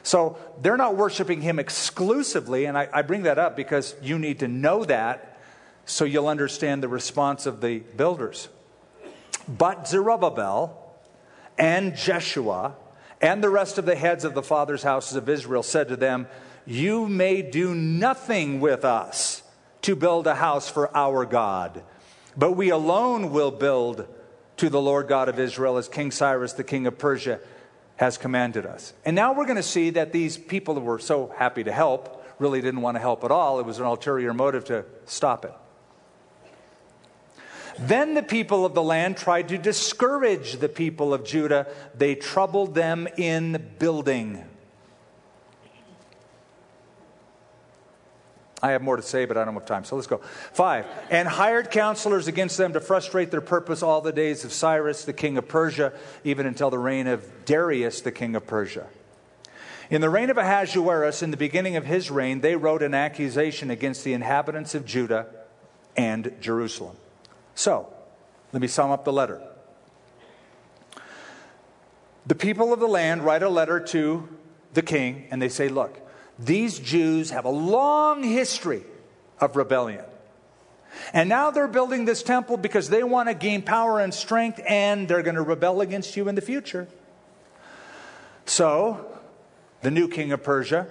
So 0.05 0.39
they're 0.62 0.77
not 0.77 0.95
worshiping 0.95 1.41
Him 1.41 1.59
exclusively, 1.59 2.67
and 2.67 2.79
I, 2.79 2.89
I 2.93 3.03
bring 3.03 3.25
that 3.25 3.41
up 3.41 3.57
because 3.57 3.97
you 4.01 4.17
need 4.17 4.39
to 4.39 4.47
know 4.47 4.85
that 4.85 5.41
so 5.85 6.05
you'll 6.05 6.29
understand 6.29 6.81
the 6.81 6.89
response 6.89 7.45
of 7.45 7.61
the 7.61 7.81
builders. 7.81 8.49
But 9.49 9.89
Zerubbabel 9.89 10.95
and 11.59 11.97
Jeshua 11.97 12.77
and 13.25 13.43
the 13.43 13.49
rest 13.49 13.79
of 13.79 13.87
the 13.87 13.97
heads 13.97 14.22
of 14.27 14.35
the 14.35 14.43
fathers' 14.43 14.83
houses 14.83 15.16
of 15.16 15.31
Israel 15.31 15.62
said 15.62 15.89
to 15.89 15.97
them, 15.97 16.27
You 16.66 17.09
may 17.09 17.41
do 17.41 17.75
nothing 17.75 18.61
with 18.61 18.85
us 18.85 19.43
to 19.81 19.97
build 19.97 20.27
a 20.27 20.35
house 20.35 20.68
for 20.68 20.95
our 20.95 21.25
God, 21.25 21.83
but 22.37 22.53
we 22.53 22.68
alone 22.68 23.31
will 23.31 23.51
build 23.51 24.07
to 24.59 24.68
the 24.68 24.81
Lord 24.81 25.09
God 25.09 25.31
of 25.31 25.39
Israel 25.39 25.79
as 25.79 25.89
King 25.89 26.11
Cyrus, 26.11 26.53
the 26.53 26.64
king 26.64 26.87
of 26.87 26.99
Persia, 26.99 27.41
has 27.97 28.18
commanded 28.18 28.66
us. 28.66 28.93
And 29.07 29.16
now 29.16 29.33
we're 29.33 29.47
going 29.47 29.57
to 29.57 29.62
see 29.62 29.89
that 29.91 30.12
these 30.12 30.37
people 30.37 30.75
who 30.75 30.83
were 30.83 30.99
so 30.99 31.33
happy 31.35 31.64
to 31.64 31.72
help 31.72 32.27
really 32.39 32.61
didn't 32.61 32.83
want 32.83 32.97
to 32.97 33.01
help 33.01 33.25
at 33.25 33.31
all. 33.31 33.59
It 33.59 33.64
was 33.64 33.79
an 33.79 33.87
ulterior 33.87 34.35
motive 34.35 34.66
to 34.66 34.85
stop 35.07 35.47
it. 35.47 35.55
Then 37.79 38.14
the 38.14 38.22
people 38.22 38.64
of 38.64 38.75
the 38.75 38.83
land 38.83 39.16
tried 39.16 39.49
to 39.49 39.59
discourage 39.59 40.59
the 40.59 40.68
people 40.68 41.12
of 41.12 41.25
Judah. 41.25 41.66
They 41.95 42.14
troubled 42.14 42.75
them 42.75 43.09
in 43.16 43.70
building. 43.79 44.45
I 48.62 48.70
have 48.70 48.81
more 48.81 48.97
to 48.97 49.03
say, 49.03 49.27
but 49.27 49.37
I 49.37 49.45
don't 49.45 49.53
have 49.53 49.66
time, 49.66 49.85
so 49.85 49.95
let's 49.95 50.07
go. 50.07 50.22
Five, 50.55 50.87
and 51.11 51.29
hired 51.29 51.70
counselors 51.70 52.29
against 52.29 52.57
them 52.57 52.72
to 52.72 52.81
frustrate 52.81 53.31
their 53.31 53.43
purpose 53.43 53.83
all 53.83 54.01
the 54.01 54.12
days 54.12 54.43
of 54.43 54.55
Cyrus, 54.55 55.05
the 55.05 55.12
king 55.12 55.37
of 55.37 55.47
Persia, 55.47 55.93
even 56.25 56.47
until 56.47 56.70
the 56.70 56.79
reign 56.79 57.07
of 57.07 57.45
Darius, 57.45 58.01
the 58.01 58.11
king 58.11 58.35
of 58.35 58.47
Persia. 58.47 58.87
In 59.91 60.01
the 60.01 60.09
reign 60.09 60.31
of 60.31 60.39
Ahasuerus, 60.39 61.22
in 61.22 61.31
the 61.31 61.37
beginning 61.37 61.77
of 61.77 61.85
his 61.85 62.11
reign, 62.11 62.41
they 62.41 62.57
wrote 62.57 62.83
an 62.83 62.95
accusation 62.95 63.70
against 63.70 64.03
the 64.03 64.14
inhabitants 64.14 64.75
of 64.75 64.87
Judah 64.87 65.27
and 65.95 66.33
Jerusalem. 66.41 66.97
So, 67.55 67.92
let 68.52 68.61
me 68.61 68.68
sum 68.68 68.90
up 68.90 69.05
the 69.05 69.12
letter. 69.12 69.42
The 72.26 72.34
people 72.34 72.72
of 72.72 72.80
the 72.80 72.86
land 72.86 73.22
write 73.22 73.42
a 73.42 73.48
letter 73.48 73.80
to 73.80 74.28
the 74.72 74.82
king, 74.82 75.26
and 75.30 75.40
they 75.40 75.48
say, 75.48 75.68
Look, 75.68 76.00
these 76.38 76.78
Jews 76.78 77.30
have 77.30 77.44
a 77.44 77.50
long 77.50 78.22
history 78.22 78.82
of 79.40 79.57
rebellion. 79.57 80.05
And 81.12 81.28
now 81.28 81.50
they're 81.50 81.68
building 81.68 82.05
this 82.05 82.22
temple 82.22 82.57
because 82.57 82.88
they 82.88 83.02
want 83.02 83.28
to 83.28 83.34
gain 83.34 83.62
power 83.62 84.00
and 84.00 84.14
strength, 84.14 84.61
and 84.66 85.09
they're 85.09 85.22
going 85.22 85.34
to 85.34 85.42
rebel 85.42 85.80
against 85.80 86.16
you 86.16 86.28
in 86.28 86.34
the 86.34 86.40
future. 86.40 86.88
So, 88.46 89.05
the 89.82 89.90
new 89.90 90.09
king 90.09 90.32
of 90.32 90.42
Persia 90.42 90.86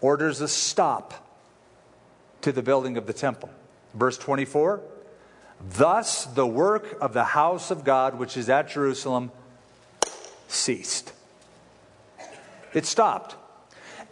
orders 0.00 0.40
a 0.40 0.48
stop 0.48 1.14
to 2.42 2.52
the 2.52 2.62
building 2.62 2.96
of 2.96 3.06
the 3.06 3.12
temple. 3.12 3.50
Verse 3.94 4.18
24 4.18 4.82
Thus 5.60 6.24
the 6.24 6.46
work 6.46 6.98
of 7.00 7.12
the 7.12 7.24
house 7.24 7.70
of 7.70 7.84
God, 7.84 8.18
which 8.18 8.36
is 8.36 8.48
at 8.48 8.68
Jerusalem, 8.68 9.30
ceased. 10.48 11.12
It 12.72 12.86
stopped. 12.86 13.36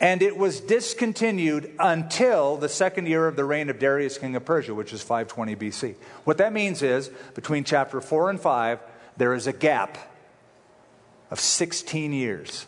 And 0.00 0.22
it 0.22 0.36
was 0.36 0.60
discontinued 0.60 1.74
until 1.78 2.56
the 2.56 2.68
second 2.68 3.06
year 3.06 3.28
of 3.28 3.36
the 3.36 3.44
reign 3.44 3.70
of 3.70 3.78
Darius, 3.78 4.18
king 4.18 4.34
of 4.34 4.44
Persia, 4.44 4.74
which 4.74 4.92
is 4.92 5.02
520 5.02 5.56
BC. 5.56 5.94
What 6.24 6.38
that 6.38 6.52
means 6.52 6.82
is, 6.82 7.10
between 7.34 7.64
chapter 7.64 8.00
4 8.00 8.30
and 8.30 8.40
5, 8.40 8.80
there 9.16 9.34
is 9.34 9.46
a 9.46 9.52
gap 9.52 9.96
of 11.30 11.38
16 11.38 12.12
years. 12.12 12.66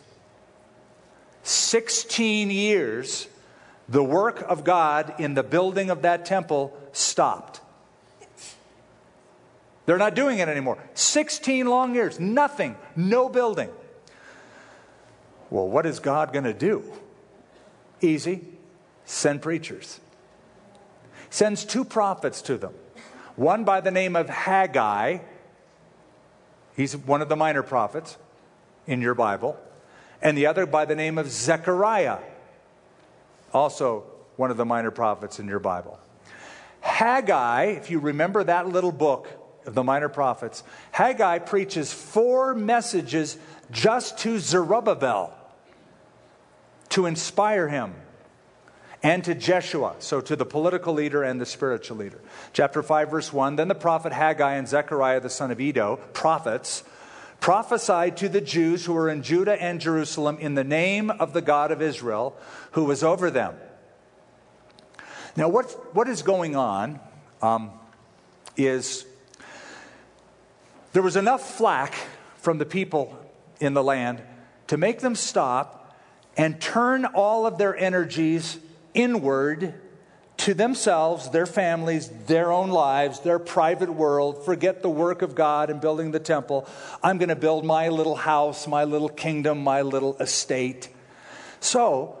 16 1.43 2.49
years, 2.49 3.27
the 3.89 4.03
work 4.03 4.41
of 4.47 4.63
God 4.63 5.15
in 5.19 5.33
the 5.33 5.43
building 5.43 5.89
of 5.89 6.01
that 6.03 6.25
temple 6.25 6.77
stopped. 6.91 7.61
They're 9.87 9.97
not 9.97 10.15
doing 10.15 10.39
it 10.39 10.49
anymore. 10.49 10.77
16 10.93 11.65
long 11.65 11.95
years, 11.95 12.19
nothing, 12.19 12.75
no 12.95 13.29
building. 13.29 13.69
Well, 15.49 15.67
what 15.67 15.85
is 15.85 15.99
God 15.99 16.33
going 16.33 16.43
to 16.43 16.53
do? 16.53 16.83
Easy 18.01 18.45
send 19.05 19.41
preachers. 19.41 20.01
Sends 21.29 21.63
two 21.63 21.85
prophets 21.85 22.41
to 22.43 22.57
them. 22.57 22.73
One 23.37 23.63
by 23.63 23.79
the 23.79 23.89
name 23.89 24.15
of 24.15 24.29
Haggai, 24.29 25.19
he's 26.75 26.95
one 26.95 27.21
of 27.21 27.29
the 27.29 27.35
minor 27.37 27.63
prophets 27.63 28.17
in 28.87 29.01
your 29.01 29.15
Bible, 29.15 29.57
and 30.21 30.37
the 30.37 30.47
other 30.47 30.65
by 30.65 30.83
the 30.83 30.95
name 30.95 31.17
of 31.17 31.29
Zechariah, 31.29 32.17
also 33.53 34.03
one 34.35 34.51
of 34.51 34.57
the 34.57 34.65
minor 34.65 34.91
prophets 34.91 35.39
in 35.39 35.47
your 35.47 35.59
Bible. 35.59 35.97
Haggai, 36.81 37.65
if 37.77 37.89
you 37.89 37.99
remember 37.99 38.43
that 38.43 38.67
little 38.67 38.91
book, 38.91 39.29
of 39.67 39.75
the 39.75 39.83
minor 39.83 40.09
prophets, 40.09 40.63
Haggai 40.91 41.39
preaches 41.39 41.93
four 41.93 42.55
messages 42.55 43.37
just 43.69 44.17
to 44.19 44.39
Zerubbabel 44.39 45.33
to 46.89 47.05
inspire 47.05 47.67
him 47.67 47.93
and 49.03 49.23
to 49.25 49.35
Jeshua, 49.35 49.95
so 49.99 50.21
to 50.21 50.35
the 50.35 50.45
political 50.45 50.93
leader 50.93 51.21
and 51.21 51.39
the 51.39 51.45
spiritual 51.45 51.97
leader. 51.97 52.19
Chapter 52.53 52.81
5, 52.81 53.11
verse 53.11 53.31
1 53.31 53.57
Then 53.57 53.67
the 53.67 53.75
prophet 53.75 54.13
Haggai 54.13 54.55
and 54.55 54.67
Zechariah 54.67 55.19
the 55.19 55.29
son 55.29 55.51
of 55.51 55.59
Iddo, 55.59 55.97
prophets, 56.13 56.83
prophesied 57.39 58.17
to 58.17 58.29
the 58.29 58.41
Jews 58.41 58.85
who 58.85 58.93
were 58.93 59.09
in 59.09 59.21
Judah 59.21 59.61
and 59.61 59.79
Jerusalem 59.79 60.37
in 60.39 60.55
the 60.55 60.63
name 60.63 61.11
of 61.11 61.33
the 61.33 61.41
God 61.41 61.71
of 61.71 61.81
Israel 61.81 62.35
who 62.71 62.85
was 62.85 63.03
over 63.03 63.29
them. 63.29 63.55
Now, 65.35 65.49
what, 65.49 65.93
what 65.93 66.07
is 66.07 66.23
going 66.23 66.55
on 66.55 66.99
um, 67.43 67.71
is 68.55 69.05
there 70.97 71.03
was 71.03 71.15
enough 71.15 71.57
flack 71.57 71.93
from 72.37 72.57
the 72.57 72.65
people 72.65 73.15
in 73.59 73.75
the 73.75 73.83
land 73.83 74.19
to 74.65 74.77
make 74.77 74.99
them 74.99 75.13
stop 75.13 75.95
and 76.35 76.59
turn 76.59 77.05
all 77.05 77.45
of 77.45 77.59
their 77.59 77.77
energies 77.77 78.57
inward 78.95 79.75
to 80.37 80.55
themselves, 80.55 81.29
their 81.29 81.45
families, 81.45 82.09
their 82.25 82.51
own 82.51 82.71
lives, 82.71 83.19
their 83.19 83.37
private 83.37 83.93
world, 83.93 84.43
forget 84.43 84.81
the 84.81 84.89
work 84.89 85.21
of 85.21 85.35
God 85.35 85.69
and 85.69 85.79
building 85.79 86.09
the 86.09 86.19
temple. 86.19 86.67
I'm 87.03 87.19
going 87.19 87.29
to 87.29 87.35
build 87.35 87.63
my 87.63 87.89
little 87.89 88.15
house, 88.15 88.67
my 88.67 88.83
little 88.83 89.09
kingdom, 89.09 89.63
my 89.63 89.83
little 89.83 90.17
estate. 90.17 90.89
So, 91.59 92.17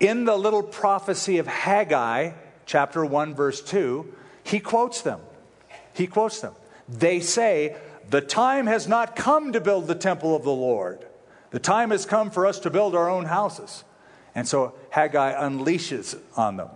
in 0.00 0.24
the 0.24 0.38
little 0.38 0.62
prophecy 0.62 1.36
of 1.36 1.46
Haggai, 1.46 2.32
chapter 2.64 3.04
1, 3.04 3.34
verse 3.34 3.60
2, 3.60 4.10
he 4.42 4.58
quotes 4.58 5.02
them. 5.02 5.20
He 5.92 6.06
quotes 6.06 6.40
them. 6.40 6.54
They 6.88 7.20
say, 7.20 7.76
The 8.10 8.20
time 8.20 8.66
has 8.66 8.88
not 8.88 9.16
come 9.16 9.52
to 9.52 9.60
build 9.60 9.86
the 9.86 9.94
temple 9.94 10.36
of 10.36 10.42
the 10.42 10.52
Lord. 10.52 11.06
The 11.50 11.58
time 11.58 11.90
has 11.90 12.06
come 12.06 12.30
for 12.30 12.46
us 12.46 12.58
to 12.60 12.70
build 12.70 12.94
our 12.94 13.10
own 13.10 13.26
houses. 13.26 13.84
And 14.34 14.48
so 14.48 14.74
Haggai 14.90 15.34
unleashes 15.34 16.18
on 16.36 16.56
them 16.56 16.70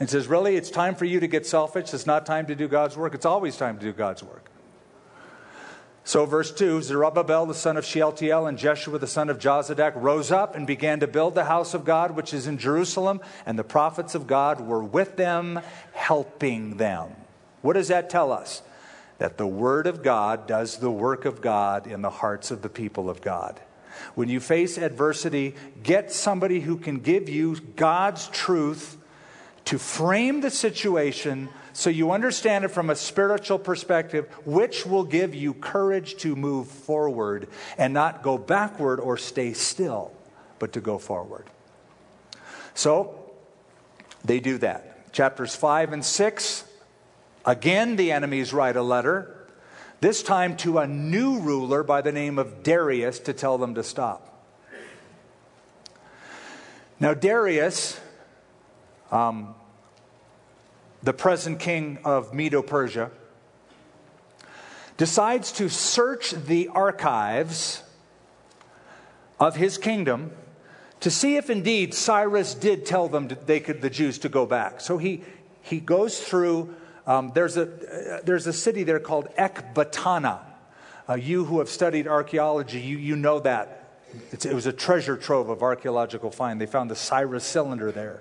and 0.00 0.08
says, 0.08 0.26
Really, 0.26 0.56
it's 0.56 0.70
time 0.70 0.94
for 0.94 1.04
you 1.04 1.20
to 1.20 1.26
get 1.26 1.46
selfish. 1.46 1.92
It's 1.92 2.06
not 2.06 2.26
time 2.26 2.46
to 2.46 2.54
do 2.54 2.68
God's 2.68 2.96
work. 2.96 3.14
It's 3.14 3.26
always 3.26 3.56
time 3.56 3.78
to 3.78 3.84
do 3.84 3.92
God's 3.92 4.22
work. 4.22 4.50
So, 6.08 6.24
verse 6.24 6.50
2 6.50 6.80
Zerubbabel, 6.80 7.44
the 7.44 7.52
son 7.52 7.76
of 7.76 7.84
Shealtiel, 7.84 8.46
and 8.46 8.56
Jeshua, 8.56 8.98
the 8.98 9.06
son 9.06 9.28
of 9.28 9.38
Jozadak, 9.38 9.92
rose 9.94 10.32
up 10.32 10.56
and 10.56 10.66
began 10.66 11.00
to 11.00 11.06
build 11.06 11.34
the 11.34 11.44
house 11.44 11.74
of 11.74 11.84
God, 11.84 12.12
which 12.16 12.32
is 12.32 12.46
in 12.46 12.56
Jerusalem, 12.56 13.20
and 13.44 13.58
the 13.58 13.64
prophets 13.64 14.14
of 14.14 14.26
God 14.26 14.62
were 14.62 14.82
with 14.82 15.16
them, 15.16 15.60
helping 15.92 16.78
them. 16.78 17.10
What 17.60 17.74
does 17.74 17.88
that 17.88 18.08
tell 18.08 18.32
us? 18.32 18.62
That 19.18 19.36
the 19.36 19.46
word 19.46 19.86
of 19.86 20.02
God 20.02 20.46
does 20.46 20.78
the 20.78 20.90
work 20.90 21.24
of 21.24 21.40
God 21.40 21.86
in 21.86 22.02
the 22.02 22.10
hearts 22.10 22.50
of 22.50 22.62
the 22.62 22.68
people 22.68 23.10
of 23.10 23.20
God. 23.20 23.60
When 24.14 24.28
you 24.28 24.40
face 24.40 24.78
adversity, 24.78 25.54
get 25.82 26.12
somebody 26.12 26.60
who 26.60 26.76
can 26.76 27.00
give 27.00 27.28
you 27.28 27.56
God's 27.76 28.28
truth 28.28 28.96
to 29.66 29.78
frame 29.78 30.40
the 30.40 30.50
situation 30.50 31.48
so 31.72 31.90
you 31.90 32.10
understand 32.10 32.64
it 32.64 32.68
from 32.68 32.90
a 32.90 32.96
spiritual 32.96 33.58
perspective, 33.58 34.26
which 34.44 34.86
will 34.86 35.04
give 35.04 35.34
you 35.34 35.54
courage 35.54 36.16
to 36.16 36.34
move 36.34 36.68
forward 36.68 37.48
and 37.76 37.94
not 37.94 38.22
go 38.22 38.38
backward 38.38 38.98
or 38.98 39.16
stay 39.16 39.52
still, 39.52 40.10
but 40.58 40.72
to 40.72 40.80
go 40.80 40.98
forward. 40.98 41.44
So, 42.74 43.30
they 44.24 44.40
do 44.40 44.58
that. 44.58 45.12
Chapters 45.12 45.54
5 45.54 45.92
and 45.92 46.04
6, 46.04 46.64
again, 47.48 47.96
the 47.96 48.12
enemies 48.12 48.52
write 48.52 48.76
a 48.76 48.82
letter 48.82 49.34
this 50.00 50.22
time 50.22 50.56
to 50.58 50.78
a 50.78 50.86
new 50.86 51.40
ruler 51.40 51.82
by 51.82 52.02
the 52.02 52.12
name 52.12 52.38
of 52.38 52.62
Darius 52.62 53.18
to 53.20 53.32
tell 53.32 53.58
them 53.58 53.74
to 53.74 53.82
stop. 53.82 54.24
Now, 57.00 57.14
Darius, 57.14 57.98
um, 59.10 59.54
the 61.02 61.12
present 61.12 61.58
king 61.58 61.98
of 62.04 62.34
Medo 62.34 62.60
Persia, 62.60 63.10
decides 64.98 65.50
to 65.52 65.70
search 65.70 66.32
the 66.32 66.68
archives 66.68 67.82
of 69.40 69.56
his 69.56 69.78
kingdom 69.78 70.32
to 71.00 71.10
see 71.10 71.36
if 71.36 71.48
indeed 71.48 71.94
Cyrus 71.94 72.54
did 72.54 72.84
tell 72.84 73.08
them 73.08 73.30
they 73.46 73.60
could, 73.60 73.80
the 73.80 73.90
Jews 73.90 74.18
to 74.18 74.28
go 74.28 74.44
back. 74.44 74.80
So 74.80 74.98
he, 74.98 75.22
he 75.62 75.80
goes 75.80 76.20
through 76.20 76.74
um, 77.08 77.32
there's, 77.34 77.56
a, 77.56 78.20
there's 78.22 78.46
a 78.46 78.52
city 78.52 78.84
there 78.84 79.00
called 79.00 79.28
Ecbatana. 79.38 80.40
Uh, 81.08 81.14
you 81.14 81.46
who 81.46 81.58
have 81.58 81.70
studied 81.70 82.06
archaeology, 82.06 82.80
you, 82.80 82.98
you 82.98 83.16
know 83.16 83.40
that. 83.40 84.02
It's, 84.30 84.44
it 84.44 84.54
was 84.54 84.66
a 84.66 84.74
treasure 84.74 85.16
trove 85.16 85.48
of 85.48 85.62
archaeological 85.62 86.30
find. 86.30 86.60
They 86.60 86.66
found 86.66 86.90
the 86.90 86.96
Cyrus 86.96 87.44
cylinder 87.44 87.90
there. 87.90 88.20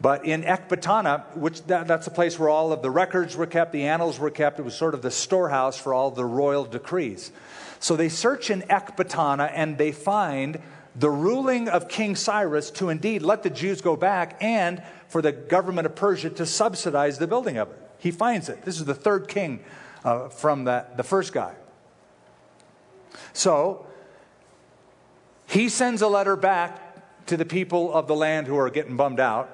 But 0.00 0.24
in 0.24 0.42
Ecbatana, 0.42 1.36
which 1.36 1.62
that, 1.66 1.86
that's 1.86 2.08
a 2.08 2.10
place 2.10 2.36
where 2.36 2.48
all 2.48 2.72
of 2.72 2.82
the 2.82 2.90
records 2.90 3.36
were 3.36 3.46
kept, 3.46 3.70
the 3.70 3.84
annals 3.84 4.18
were 4.18 4.30
kept, 4.30 4.58
it 4.58 4.64
was 4.64 4.74
sort 4.74 4.94
of 4.94 5.02
the 5.02 5.10
storehouse 5.12 5.78
for 5.78 5.94
all 5.94 6.10
the 6.10 6.24
royal 6.24 6.64
decrees. 6.64 7.30
So 7.78 7.94
they 7.94 8.08
search 8.08 8.50
in 8.50 8.62
Ecbatana 8.62 9.52
and 9.54 9.78
they 9.78 9.92
find 9.92 10.60
the 10.96 11.10
ruling 11.10 11.68
of 11.68 11.88
King 11.88 12.16
Cyrus 12.16 12.72
to 12.72 12.88
indeed 12.88 13.22
let 13.22 13.44
the 13.44 13.50
Jews 13.50 13.80
go 13.80 13.94
back 13.94 14.36
and 14.40 14.82
for 15.06 15.22
the 15.22 15.30
government 15.30 15.86
of 15.86 15.94
Persia 15.94 16.30
to 16.30 16.44
subsidize 16.44 17.18
the 17.18 17.28
building 17.28 17.56
of 17.56 17.70
it. 17.70 17.83
He 18.04 18.10
finds 18.10 18.50
it. 18.50 18.66
This 18.66 18.78
is 18.78 18.84
the 18.84 18.94
third 18.94 19.28
king 19.28 19.60
uh, 20.04 20.28
from 20.28 20.64
that, 20.64 20.98
the 20.98 21.02
first 21.02 21.32
guy. 21.32 21.54
So 23.32 23.86
he 25.46 25.70
sends 25.70 26.02
a 26.02 26.08
letter 26.08 26.36
back 26.36 27.24
to 27.28 27.38
the 27.38 27.46
people 27.46 27.94
of 27.94 28.06
the 28.06 28.14
land 28.14 28.46
who 28.46 28.58
are 28.58 28.68
getting 28.68 28.98
bummed 28.98 29.20
out, 29.20 29.48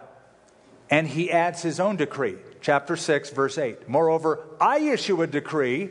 and 0.91 1.07
he 1.07 1.31
adds 1.31 1.63
his 1.63 1.79
own 1.79 1.95
decree. 1.95 2.39
Chapter 2.61 2.97
6, 2.97 3.31
verse 3.31 3.57
8. 3.57 3.89
Moreover, 3.89 4.41
I 4.61 4.81
issue 4.81 5.23
a 5.23 5.29
decree 5.29 5.91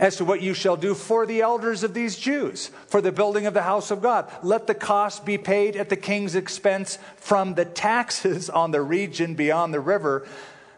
as 0.00 0.16
to 0.16 0.24
what 0.24 0.42
you 0.42 0.54
shall 0.54 0.76
do 0.76 0.94
for 0.94 1.24
the 1.24 1.40
elders 1.40 1.84
of 1.84 1.94
these 1.94 2.16
Jews, 2.16 2.72
for 2.88 3.00
the 3.00 3.12
building 3.12 3.46
of 3.46 3.54
the 3.54 3.62
house 3.62 3.92
of 3.92 4.02
God. 4.02 4.28
Let 4.42 4.66
the 4.66 4.74
cost 4.74 5.24
be 5.24 5.38
paid 5.38 5.76
at 5.76 5.88
the 5.88 5.96
king's 5.96 6.34
expense 6.34 6.98
from 7.14 7.54
the 7.54 7.64
taxes 7.64 8.50
on 8.50 8.72
the 8.72 8.82
region 8.82 9.36
beyond 9.36 9.72
the 9.72 9.78
river, 9.78 10.26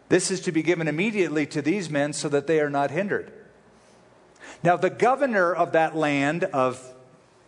this 0.09 0.31
is 0.31 0.41
to 0.41 0.51
be 0.51 0.61
given 0.61 0.87
immediately 0.87 1.45
to 1.47 1.61
these 1.61 1.89
men 1.89 2.13
so 2.13 2.29
that 2.29 2.47
they 2.47 2.59
are 2.59 2.69
not 2.69 2.91
hindered. 2.91 3.31
Now, 4.63 4.77
the 4.77 4.89
governor 4.89 5.53
of 5.53 5.73
that 5.73 5.95
land 5.95 6.43
of 6.45 6.81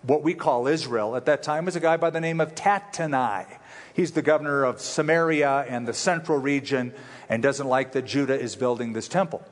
what 0.04 0.24
we 0.24 0.34
call 0.34 0.68
Israel 0.68 1.16
at 1.16 1.26
that 1.26 1.44
time 1.44 1.66
was 1.66 1.76
a 1.76 1.80
guy 1.80 1.98
by 1.98 2.10
the 2.10 2.22
name 2.22 2.40
of 2.40 2.56
Tattenai. 2.56 3.46
He's 3.94 4.12
the 4.12 4.22
governor 4.22 4.64
of 4.64 4.80
Samaria 4.80 5.66
and 5.68 5.88
the 5.88 5.94
central 5.94 6.38
region 6.38 6.94
and 7.30 7.42
doesn't 7.42 7.68
like 7.68 7.94
that 7.94 8.06
Judah 8.06 8.40
is 8.40 8.56
building 8.56 8.94
this 8.94 9.08
temple. 9.08 9.44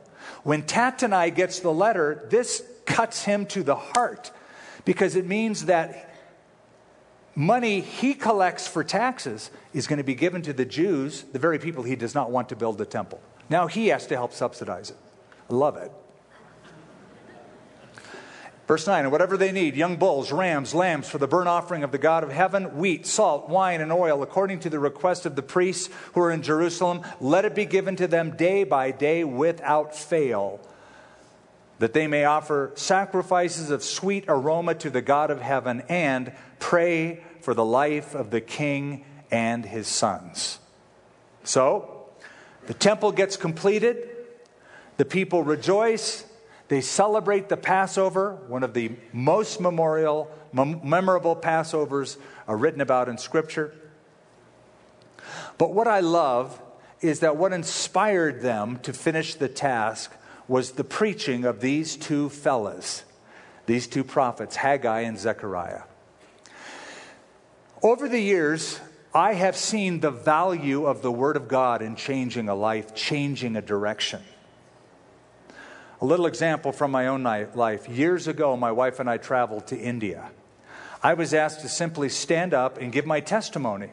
When 0.43 0.63
Tattenai 0.63 1.33
gets 1.33 1.59
the 1.59 1.73
letter, 1.73 2.27
this 2.29 2.63
cuts 2.85 3.23
him 3.23 3.45
to 3.47 3.63
the 3.63 3.75
heart 3.75 4.31
because 4.85 5.15
it 5.15 5.25
means 5.25 5.65
that 5.65 6.04
money 7.35 7.81
he 7.81 8.13
collects 8.13 8.67
for 8.67 8.83
taxes 8.83 9.51
is 9.73 9.87
going 9.87 9.97
to 9.97 10.03
be 10.03 10.15
given 10.15 10.41
to 10.43 10.53
the 10.53 10.65
Jews, 10.65 11.23
the 11.33 11.39
very 11.39 11.59
people 11.59 11.83
he 11.83 11.95
does 11.95 12.15
not 12.15 12.31
want 12.31 12.49
to 12.49 12.55
build 12.55 12.77
the 12.77 12.85
temple. 12.85 13.21
Now 13.49 13.67
he 13.67 13.87
has 13.87 14.07
to 14.07 14.15
help 14.15 14.33
subsidize 14.33 14.89
it. 14.89 14.97
I 15.49 15.53
love 15.53 15.77
it. 15.77 15.91
Verse 18.67 18.87
9, 18.87 19.03
and 19.03 19.11
whatever 19.11 19.37
they 19.37 19.51
need 19.51 19.75
young 19.75 19.97
bulls, 19.97 20.31
rams, 20.31 20.73
lambs 20.73 21.07
for 21.07 21.19
the 21.19 21.27
burnt 21.27 21.47
offering 21.47 21.83
of 21.83 21.91
the 21.91 21.99
God 21.99 22.23
of 22.23 22.31
heaven, 22.31 22.77
wheat, 22.77 23.05
salt, 23.05 23.47
wine, 23.47 23.79
and 23.79 23.91
oil, 23.91 24.23
according 24.23 24.59
to 24.61 24.71
the 24.71 24.79
request 24.79 25.27
of 25.27 25.35
the 25.35 25.43
priests 25.43 25.93
who 26.13 26.21
are 26.21 26.31
in 26.31 26.41
Jerusalem, 26.41 27.03
let 27.21 27.45
it 27.45 27.53
be 27.53 27.65
given 27.65 27.95
to 27.97 28.07
them 28.07 28.35
day 28.35 28.63
by 28.63 28.89
day 28.89 29.23
without 29.23 29.95
fail, 29.95 30.59
that 31.77 31.93
they 31.93 32.07
may 32.07 32.25
offer 32.25 32.71
sacrifices 32.73 33.69
of 33.69 33.83
sweet 33.83 34.25
aroma 34.27 34.73
to 34.75 34.89
the 34.89 35.01
God 35.01 35.29
of 35.29 35.41
heaven 35.41 35.83
and 35.87 36.31
pray 36.57 37.23
for 37.45 37.53
the 37.53 37.63
life 37.63 38.15
of 38.15 38.31
the 38.31 38.41
king 38.41 39.05
and 39.29 39.63
his 39.67 39.87
sons. 39.87 40.57
So, 41.43 42.07
the 42.65 42.73
temple 42.73 43.11
gets 43.11 43.37
completed, 43.37 44.09
the 44.97 45.05
people 45.05 45.43
rejoice, 45.43 46.25
they 46.69 46.81
celebrate 46.81 47.47
the 47.47 47.55
Passover, 47.55 48.39
one 48.47 48.63
of 48.63 48.73
the 48.73 48.93
most 49.13 49.61
memorial, 49.61 50.27
mem- 50.53 50.81
memorable 50.83 51.35
Passovers 51.35 52.17
are 52.47 52.57
written 52.57 52.81
about 52.81 53.09
in 53.09 53.19
Scripture. 53.19 53.75
But 55.59 55.71
what 55.71 55.87
I 55.87 55.99
love 55.99 56.59
is 56.99 57.19
that 57.19 57.37
what 57.37 57.53
inspired 57.53 58.41
them 58.41 58.79
to 58.79 58.91
finish 58.91 59.35
the 59.35 59.49
task 59.49 60.11
was 60.47 60.71
the 60.71 60.83
preaching 60.83 61.45
of 61.45 61.61
these 61.61 61.95
two 61.95 62.29
fellas, 62.29 63.03
these 63.67 63.85
two 63.85 64.03
prophets, 64.03 64.55
Haggai 64.55 65.01
and 65.01 65.19
Zechariah. 65.19 65.83
Over 67.83 68.07
the 68.07 68.19
years, 68.19 68.79
I 69.13 69.33
have 69.33 69.55
seen 69.55 69.99
the 69.99 70.11
value 70.11 70.85
of 70.85 71.01
the 71.01 71.11
Word 71.11 71.35
of 71.35 71.47
God 71.47 71.81
in 71.81 71.95
changing 71.95 72.49
a 72.49 72.55
life, 72.55 72.95
changing 72.95 73.55
a 73.55 73.61
direction. 73.61 74.21
A 76.01 76.05
little 76.05 76.25
example 76.25 76.71
from 76.71 76.91
my 76.91 77.07
own 77.07 77.23
life. 77.23 77.87
Years 77.89 78.27
ago, 78.27 78.55
my 78.55 78.71
wife 78.71 78.99
and 78.99 79.09
I 79.09 79.17
traveled 79.17 79.67
to 79.67 79.77
India. 79.77 80.31
I 81.03 81.13
was 81.13 81.33
asked 81.33 81.61
to 81.61 81.69
simply 81.69 82.09
stand 82.09 82.53
up 82.53 82.77
and 82.77 82.91
give 82.91 83.05
my 83.05 83.19
testimony 83.19 83.91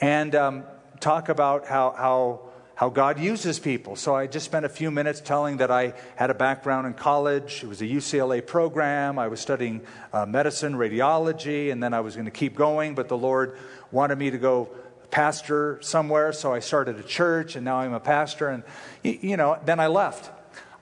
and 0.00 0.34
um, 0.34 0.64
talk 1.00 1.28
about 1.28 1.66
how, 1.66 1.94
how 1.96 2.49
how 2.80 2.88
God 2.88 3.20
uses 3.20 3.58
people. 3.58 3.94
So 3.94 4.14
I 4.14 4.26
just 4.26 4.46
spent 4.46 4.64
a 4.64 4.68
few 4.70 4.90
minutes 4.90 5.20
telling 5.20 5.58
that 5.58 5.70
I 5.70 5.92
had 6.16 6.30
a 6.30 6.34
background 6.34 6.86
in 6.86 6.94
college. 6.94 7.62
It 7.62 7.66
was 7.66 7.82
a 7.82 7.84
UCLA 7.84 8.46
program. 8.46 9.18
I 9.18 9.28
was 9.28 9.38
studying 9.38 9.82
uh, 10.14 10.24
medicine, 10.24 10.72
radiology, 10.72 11.70
and 11.70 11.82
then 11.82 11.92
I 11.92 12.00
was 12.00 12.14
going 12.14 12.24
to 12.24 12.30
keep 12.30 12.56
going, 12.56 12.94
but 12.94 13.08
the 13.08 13.18
Lord 13.18 13.58
wanted 13.92 14.16
me 14.16 14.30
to 14.30 14.38
go 14.38 14.70
pastor 15.10 15.78
somewhere, 15.82 16.32
so 16.32 16.54
I 16.54 16.60
started 16.60 16.98
a 16.98 17.02
church, 17.02 17.54
and 17.54 17.66
now 17.66 17.80
I'm 17.80 17.92
a 17.92 18.00
pastor. 18.00 18.48
And, 18.48 18.62
you 19.02 19.36
know, 19.36 19.58
then 19.62 19.78
I 19.78 19.88
left. 19.88 20.30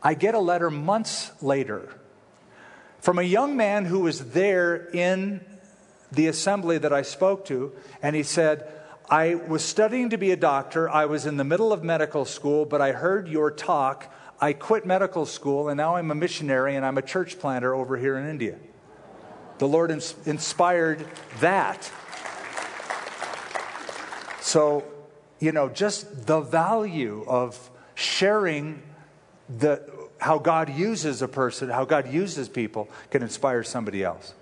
I 0.00 0.14
get 0.14 0.36
a 0.36 0.38
letter 0.38 0.70
months 0.70 1.32
later 1.42 1.92
from 3.00 3.18
a 3.18 3.24
young 3.24 3.56
man 3.56 3.84
who 3.84 3.98
was 4.02 4.30
there 4.30 4.88
in 4.90 5.40
the 6.12 6.28
assembly 6.28 6.78
that 6.78 6.92
I 6.92 7.02
spoke 7.02 7.46
to, 7.46 7.72
and 8.00 8.14
he 8.14 8.22
said, 8.22 8.72
I 9.10 9.36
was 9.36 9.64
studying 9.64 10.10
to 10.10 10.18
be 10.18 10.32
a 10.32 10.36
doctor. 10.36 10.88
I 10.88 11.06
was 11.06 11.24
in 11.24 11.38
the 11.38 11.44
middle 11.44 11.72
of 11.72 11.82
medical 11.82 12.26
school, 12.26 12.66
but 12.66 12.82
I 12.82 12.92
heard 12.92 13.26
your 13.26 13.50
talk. 13.50 14.12
I 14.38 14.52
quit 14.52 14.84
medical 14.84 15.24
school, 15.24 15.70
and 15.70 15.78
now 15.78 15.96
I'm 15.96 16.10
a 16.10 16.14
missionary 16.14 16.76
and 16.76 16.84
I'm 16.84 16.98
a 16.98 17.02
church 17.02 17.38
planter 17.38 17.74
over 17.74 17.96
here 17.96 18.18
in 18.18 18.28
India. 18.28 18.58
The 19.58 19.66
Lord 19.66 19.90
ins- 19.90 20.14
inspired 20.26 21.06
that. 21.40 21.90
So, 24.42 24.84
you 25.40 25.52
know, 25.52 25.70
just 25.70 26.26
the 26.26 26.40
value 26.40 27.24
of 27.26 27.70
sharing 27.94 28.82
the, 29.58 29.90
how 30.18 30.38
God 30.38 30.68
uses 30.68 31.22
a 31.22 31.28
person, 31.28 31.70
how 31.70 31.86
God 31.86 32.12
uses 32.12 32.48
people, 32.48 32.88
can 33.10 33.22
inspire 33.22 33.62
somebody 33.62 34.04
else. 34.04 34.34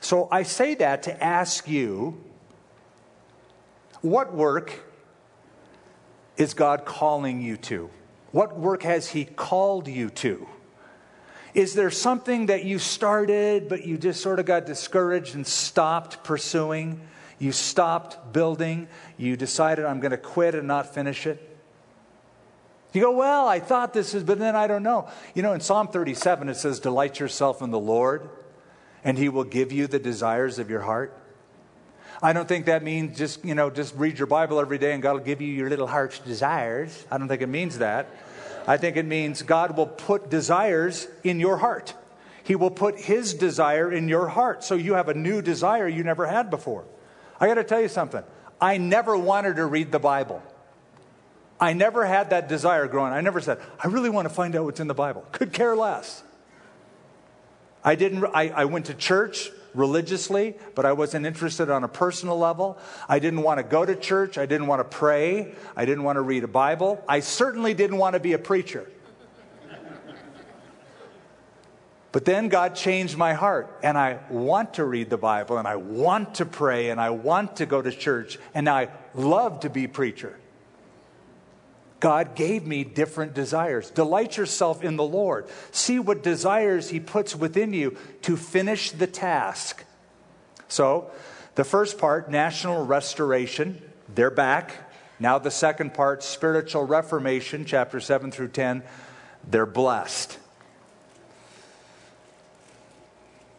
So 0.00 0.28
I 0.30 0.42
say 0.42 0.74
that 0.76 1.02
to 1.04 1.24
ask 1.24 1.66
you 1.66 2.22
what 4.04 4.34
work 4.34 4.84
is 6.36 6.52
God 6.52 6.84
calling 6.84 7.40
you 7.40 7.56
to? 7.56 7.88
What 8.32 8.58
work 8.58 8.82
has 8.82 9.08
He 9.08 9.24
called 9.24 9.88
you 9.88 10.10
to? 10.10 10.46
Is 11.54 11.72
there 11.72 11.90
something 11.90 12.46
that 12.46 12.64
you 12.64 12.78
started, 12.78 13.66
but 13.66 13.86
you 13.86 13.96
just 13.96 14.20
sort 14.20 14.40
of 14.40 14.44
got 14.44 14.66
discouraged 14.66 15.34
and 15.34 15.46
stopped 15.46 16.22
pursuing? 16.22 17.00
You 17.38 17.50
stopped 17.50 18.32
building? 18.32 18.88
You 19.16 19.38
decided, 19.38 19.86
I'm 19.86 20.00
going 20.00 20.10
to 20.10 20.18
quit 20.18 20.54
and 20.54 20.68
not 20.68 20.92
finish 20.92 21.26
it? 21.26 21.56
You 22.92 23.00
go, 23.00 23.12
well, 23.12 23.48
I 23.48 23.58
thought 23.58 23.94
this 23.94 24.12
is, 24.12 24.22
but 24.22 24.38
then 24.38 24.54
I 24.54 24.66
don't 24.66 24.82
know. 24.82 25.08
You 25.34 25.42
know, 25.42 25.54
in 25.54 25.60
Psalm 25.60 25.88
37, 25.88 26.50
it 26.50 26.56
says, 26.56 26.78
Delight 26.78 27.20
yourself 27.20 27.62
in 27.62 27.70
the 27.70 27.80
Lord, 27.80 28.28
and 29.02 29.16
He 29.16 29.30
will 29.30 29.44
give 29.44 29.72
you 29.72 29.86
the 29.86 29.98
desires 29.98 30.58
of 30.58 30.68
your 30.68 30.82
heart. 30.82 31.18
I 32.24 32.32
don't 32.32 32.48
think 32.48 32.64
that 32.66 32.82
means 32.82 33.18
just, 33.18 33.44
you 33.44 33.54
know, 33.54 33.68
just 33.68 33.94
read 33.96 34.18
your 34.18 34.26
Bible 34.26 34.58
every 34.58 34.78
day 34.78 34.94
and 34.94 35.02
God 35.02 35.12
will 35.12 35.20
give 35.20 35.42
you 35.42 35.52
your 35.52 35.68
little 35.68 35.86
heart's 35.86 36.18
desires. 36.20 37.04
I 37.10 37.18
don't 37.18 37.28
think 37.28 37.42
it 37.42 37.50
means 37.50 37.76
that. 37.80 38.08
I 38.66 38.78
think 38.78 38.96
it 38.96 39.04
means 39.04 39.42
God 39.42 39.76
will 39.76 39.86
put 39.86 40.30
desires 40.30 41.06
in 41.22 41.38
your 41.38 41.58
heart. 41.58 41.92
He 42.42 42.56
will 42.56 42.70
put 42.70 42.98
His 42.98 43.34
desire 43.34 43.92
in 43.92 44.08
your 44.08 44.28
heart. 44.28 44.64
So 44.64 44.74
you 44.74 44.94
have 44.94 45.10
a 45.10 45.14
new 45.14 45.42
desire 45.42 45.86
you 45.86 46.02
never 46.02 46.26
had 46.26 46.48
before. 46.48 46.86
I 47.38 47.46
got 47.46 47.56
to 47.56 47.64
tell 47.64 47.82
you 47.82 47.88
something. 47.88 48.22
I 48.58 48.78
never 48.78 49.18
wanted 49.18 49.56
to 49.56 49.66
read 49.66 49.92
the 49.92 49.98
Bible. 49.98 50.42
I 51.60 51.74
never 51.74 52.06
had 52.06 52.30
that 52.30 52.48
desire 52.48 52.88
growing. 52.88 53.12
I 53.12 53.20
never 53.20 53.42
said, 53.42 53.60
I 53.78 53.88
really 53.88 54.08
want 54.08 54.26
to 54.26 54.34
find 54.34 54.56
out 54.56 54.64
what's 54.64 54.80
in 54.80 54.86
the 54.86 54.94
Bible. 54.94 55.26
Could 55.32 55.52
care 55.52 55.76
less. 55.76 56.22
I 57.84 57.96
didn't, 57.96 58.24
I, 58.32 58.48
I 58.48 58.64
went 58.64 58.86
to 58.86 58.94
church 58.94 59.50
religiously, 59.74 60.54
but 60.74 60.86
I 60.86 60.92
wasn't 60.92 61.26
interested 61.26 61.68
on 61.68 61.84
a 61.84 61.88
personal 61.88 62.38
level. 62.38 62.78
I 63.08 63.18
didn't 63.18 63.42
want 63.42 63.58
to 63.58 63.64
go 63.64 63.84
to 63.84 63.94
church. 63.94 64.38
I 64.38 64.46
didn't 64.46 64.66
want 64.66 64.80
to 64.80 64.84
pray. 64.84 65.54
I 65.76 65.84
didn't 65.84 66.04
want 66.04 66.16
to 66.16 66.22
read 66.22 66.44
a 66.44 66.48
Bible. 66.48 67.02
I 67.08 67.20
certainly 67.20 67.74
didn't 67.74 67.98
want 67.98 68.14
to 68.14 68.20
be 68.20 68.32
a 68.32 68.38
preacher. 68.38 68.88
But 72.12 72.24
then 72.24 72.46
God 72.46 72.76
changed 72.76 73.16
my 73.16 73.32
heart, 73.32 73.76
and 73.82 73.98
I 73.98 74.20
want 74.30 74.74
to 74.74 74.84
read 74.84 75.10
the 75.10 75.16
Bible, 75.16 75.58
and 75.58 75.66
I 75.66 75.74
want 75.74 76.36
to 76.36 76.46
pray, 76.46 76.90
and 76.90 77.00
I 77.00 77.10
want 77.10 77.56
to 77.56 77.66
go 77.66 77.82
to 77.82 77.90
church, 77.90 78.38
and 78.54 78.68
I 78.68 78.90
love 79.14 79.60
to 79.60 79.68
be 79.68 79.88
preacher. 79.88 80.38
God 82.04 82.34
gave 82.34 82.66
me 82.66 82.84
different 82.84 83.32
desires. 83.32 83.88
Delight 83.88 84.36
yourself 84.36 84.84
in 84.84 84.96
the 84.96 85.02
Lord. 85.02 85.48
See 85.70 85.98
what 85.98 86.22
desires 86.22 86.90
He 86.90 87.00
puts 87.00 87.34
within 87.34 87.72
you 87.72 87.96
to 88.20 88.36
finish 88.36 88.90
the 88.90 89.06
task. 89.06 89.82
So, 90.68 91.10
the 91.54 91.64
first 91.64 91.96
part, 91.96 92.30
national 92.30 92.84
restoration, 92.84 93.80
they're 94.14 94.30
back. 94.30 94.74
Now, 95.18 95.38
the 95.38 95.50
second 95.50 95.94
part, 95.94 96.22
spiritual 96.22 96.84
reformation, 96.84 97.64
chapter 97.64 98.00
7 98.00 98.30
through 98.30 98.48
10, 98.48 98.82
they're 99.48 99.64
blessed. 99.64 100.38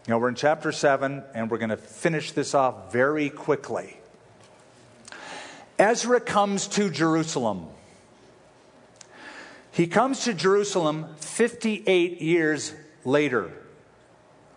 Now, 0.08 0.20
we're 0.20 0.30
in 0.30 0.36
chapter 0.36 0.72
7, 0.72 1.24
and 1.34 1.50
we're 1.50 1.58
going 1.58 1.70
to 1.70 1.78
finish 1.78 2.32
this 2.32 2.54
off 2.54 2.94
very 2.94 3.32
quickly. 3.32 3.98
Ezra 5.80 6.22
comes 6.22 6.68
to 6.68 6.92
Jerusalem. 6.92 7.70
He 9.76 9.88
comes 9.88 10.24
to 10.24 10.34
Jerusalem 10.34 11.06
58 11.18 12.22
years 12.22 12.74
later 13.04 13.52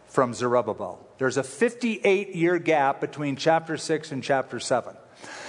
from 0.07 0.33
Zerubbabel. 0.33 1.05
There's 1.19 1.37
a 1.37 1.43
58 1.43 2.37
year 2.37 2.61
gap 2.61 3.01
between 3.01 3.35
chapter 3.35 3.77
6 3.77 4.12
and 4.12 4.23
chapter 4.23 4.61
7. 4.61 4.95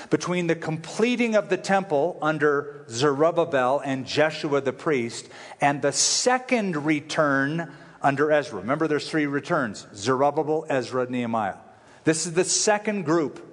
Between 0.10 0.48
the 0.48 0.56
completing 0.56 1.36
of 1.36 1.50
the 1.50 1.58
temple 1.58 2.18
under 2.20 2.84
Zerubbabel 2.90 3.80
and 3.86 4.08
Jeshua 4.08 4.62
the 4.62 4.74
priest 4.74 5.30
and 5.62 5.84
the 5.84 5.92
second 5.92 6.84
return 6.84 7.72
under 8.02 8.32
Ezra. 8.32 8.62
Remember, 8.62 8.88
there's 8.88 9.08
three 9.08 9.28
returns 9.28 9.86
Zerubbabel, 9.94 10.66
Ezra, 10.68 11.06
Nehemiah. 11.08 11.58
This 12.06 12.26
is 12.26 12.34
the 12.34 12.44
second 12.44 13.04
group 13.04 13.46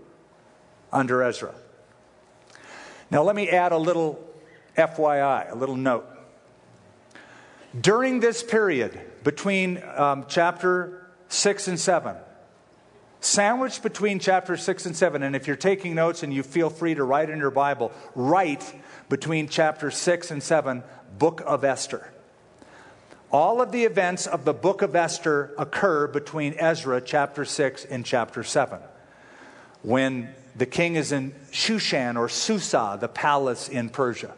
under 0.90 1.22
Ezra. 1.22 1.52
Now, 3.10 3.22
let 3.22 3.36
me 3.36 3.50
add 3.50 3.72
a 3.72 3.78
little 3.78 4.26
FYI, 4.76 5.52
a 5.52 5.54
little 5.54 5.76
note. 5.76 6.06
During 7.78 8.20
this 8.20 8.42
period 8.42 8.98
between 9.24 9.82
um, 9.96 10.26
chapter 10.28 11.10
6 11.28 11.68
and 11.68 11.80
7, 11.80 12.16
sandwiched 13.20 13.82
between 13.82 14.18
chapter 14.18 14.56
6 14.56 14.86
and 14.86 14.96
7, 14.96 15.22
and 15.22 15.34
if 15.34 15.46
you're 15.46 15.56
taking 15.56 15.94
notes 15.94 16.22
and 16.22 16.32
you 16.32 16.42
feel 16.42 16.70
free 16.70 16.94
to 16.94 17.04
write 17.04 17.28
in 17.28 17.38
your 17.38 17.50
Bible, 17.50 17.92
write 18.14 18.74
between 19.08 19.48
chapter 19.48 19.90
6 19.90 20.30
and 20.30 20.42
7, 20.42 20.82
Book 21.18 21.42
of 21.44 21.64
Esther. 21.64 22.12
All 23.32 23.60
of 23.60 23.72
the 23.72 23.84
events 23.84 24.26
of 24.26 24.44
the 24.44 24.54
book 24.54 24.82
of 24.82 24.94
Esther 24.94 25.52
occur 25.58 26.06
between 26.06 26.54
Ezra 26.58 27.00
chapter 27.00 27.44
6 27.44 27.84
and 27.86 28.06
chapter 28.06 28.44
7. 28.44 28.78
When 29.82 30.32
the 30.54 30.66
king 30.66 30.94
is 30.94 31.12
in 31.12 31.32
Shushan 31.50 32.16
or 32.16 32.28
Susa, 32.28 32.96
the 33.00 33.08
palace 33.08 33.68
in 33.68 33.90
Persia. 33.90 34.32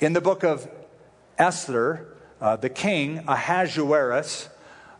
In 0.00 0.14
the 0.14 0.22
book 0.22 0.44
of 0.44 0.66
Esther, 1.36 2.16
uh, 2.40 2.56
the 2.56 2.70
king, 2.70 3.18
Ahasuerus, 3.28 4.48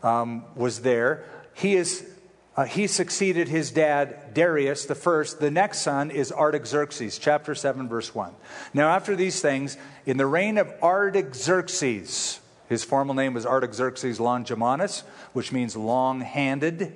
um, 0.03 0.44
was 0.55 0.82
there. 0.82 1.24
He, 1.55 1.74
is, 1.74 2.07
uh, 2.55 2.64
he 2.64 2.86
succeeded 2.86 3.48
his 3.48 3.70
dad, 3.70 4.34
Darius 4.34 4.84
the 4.84 4.94
first. 4.94 5.40
The 5.40 5.51
next 5.51 5.80
son 5.80 6.11
is 6.11 6.30
Artaxerxes, 6.30 7.18
chapter 7.18 7.55
7, 7.55 7.88
verse 7.88 8.14
1. 8.14 8.34
Now, 8.74 8.90
after 8.90 9.16
these 9.16 9.40
things, 9.40 9.78
in 10.05 10.18
the 10.18 10.26
reign 10.26 10.59
of 10.59 10.70
Artaxerxes, 10.82 12.38
his 12.68 12.84
formal 12.84 13.14
name 13.14 13.32
was 13.32 13.46
Artaxerxes 13.46 14.20
Longimanus, 14.20 15.01
which 15.32 15.51
means 15.51 15.74
long 15.74 16.20
handed, 16.20 16.94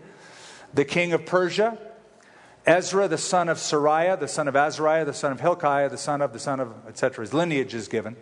the 0.75 0.85
king 0.85 1.15
of 1.15 1.25
Persia, 1.25 1.79
Ezra, 2.67 3.09
the 3.09 3.19
son 3.19 3.49
of 3.49 3.59
Seraiah, 3.59 4.19
the 4.19 4.29
son 4.29 4.49
of 4.49 4.57
Azariah, 4.57 5.05
the 5.05 5.13
son 5.13 5.33
of 5.33 5.41
Hilkiah, 5.41 5.89
the 5.89 5.99
son 5.99 6.23
of, 6.23 6.33
the 6.33 6.39
son 6.39 6.61
of, 6.61 6.73
etc. 6.89 7.23
His 7.23 7.35
lineage 7.35 7.75
is 7.75 7.89
given. 7.89 8.17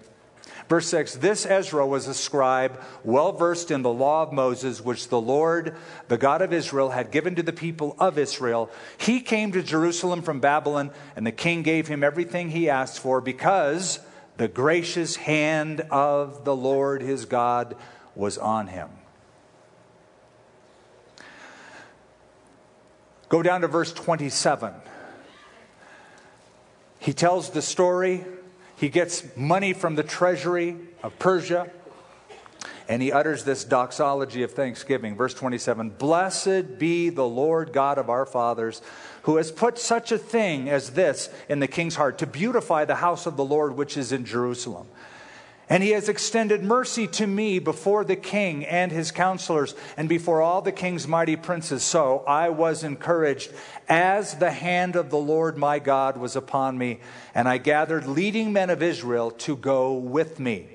Verse 0.69 0.89
6 0.89 1.17
This 1.17 1.47
Ezra 1.47 1.87
was 1.87 2.09
a 2.09 2.15
scribe, 2.15 2.81
well 3.05 3.33
versed 3.33 3.71
in 3.71 3.83
the 3.83 3.93
law 3.93 4.23
of 4.23 4.33
Moses, 4.33 4.81
which 4.81 5.09
the 5.09 5.21
Lord, 5.21 5.77
the 6.09 6.19
God 6.19 6.43
of 6.43 6.53
Israel, 6.53 6.91
had 6.91 7.11
given 7.11 7.35
to 7.37 7.43
the 7.43 7.53
people 7.53 7.95
of 7.99 8.19
Israel. 8.19 8.71
He 8.99 9.21
came 9.21 9.53
to 9.53 9.63
Jerusalem 9.63 10.23
from 10.23 10.41
Babylon, 10.41 10.91
and 11.15 11.27
the 11.27 11.33
king 11.33 11.63
gave 11.63 11.89
him 11.89 12.03
everything 12.03 12.51
he 12.51 12.69
asked 12.69 12.99
for 12.99 13.21
because 13.21 14.01
the 14.39 14.49
gracious 14.49 15.17
hand 15.17 15.83
of 15.91 16.45
the 16.45 16.57
Lord 16.57 17.03
his 17.03 17.27
God 17.27 17.77
was 18.15 18.39
on 18.39 18.67
him. 18.69 18.89
Go 23.33 23.43
down 23.43 23.63
to 23.63 23.67
verse 23.67 23.95
27. 23.95 24.75
He 26.99 27.15
tells 27.15 27.49
the 27.49 27.63
story. 27.63 28.27
He 28.77 28.91
gets 28.91 29.25
money 29.39 29.73
from 29.73 29.95
the 29.95 30.03
treasury 30.03 30.77
of 31.03 31.19
Persia. 31.19 31.71
And 32.91 33.01
he 33.01 33.11
utters 33.11 33.45
this 33.45 33.65
doxology 33.65 34.43
of 34.43 34.51
thanksgiving. 34.51 35.17
Verse 35.17 35.33
27 35.33 35.89
Blessed 35.89 36.79
be 36.79 37.09
the 37.09 37.27
Lord 37.27 37.73
God 37.73 37.97
of 37.97 38.11
our 38.11 38.27
fathers, 38.27 38.83
who 39.23 39.37
has 39.37 39.51
put 39.51 39.79
such 39.79 40.13
a 40.13 40.19
thing 40.19 40.69
as 40.69 40.91
this 40.91 41.31
in 41.49 41.59
the 41.59 41.67
king's 41.67 41.95
heart 41.95 42.19
to 42.19 42.27
beautify 42.27 42.85
the 42.85 42.97
house 42.97 43.25
of 43.25 43.39
the 43.39 43.45
Lord 43.47 43.79
which 43.79 43.97
is 43.97 44.13
in 44.13 44.27
Jerusalem. 44.27 44.89
And 45.69 45.83
he 45.83 45.91
has 45.91 46.09
extended 46.09 46.63
mercy 46.63 47.07
to 47.09 47.27
me 47.27 47.59
before 47.59 48.05
the 48.05 48.17
king 48.17 48.65
and 48.67 48.93
his 48.93 49.11
counselors 49.11 49.75
and 49.97 50.09
before 50.09 50.43
all 50.43 50.61
the 50.61 50.73
king's 50.73 51.09
mighty 51.09 51.37
princes. 51.37 51.83
So 51.83 52.25
I 52.27 52.51
was 52.51 52.85
encouraged 52.85 53.51
as 53.89 54.35
the 54.35 54.51
hand 54.51 54.97
of 54.97 55.11
the 55.11 55.19
Lord 55.19 55.57
my 55.57 55.79
God 55.79 56.17
was 56.17 56.37
upon 56.37 56.77
me, 56.77 57.01
and 57.35 57.49
I 57.49 57.59
gathered 57.59 58.07
leading 58.07 58.53
men 58.53 58.71
of 58.71 58.83
Israel 58.83 59.31
to 59.31 59.57
go 59.57 59.95
with 59.95 60.39
me. 60.39 60.69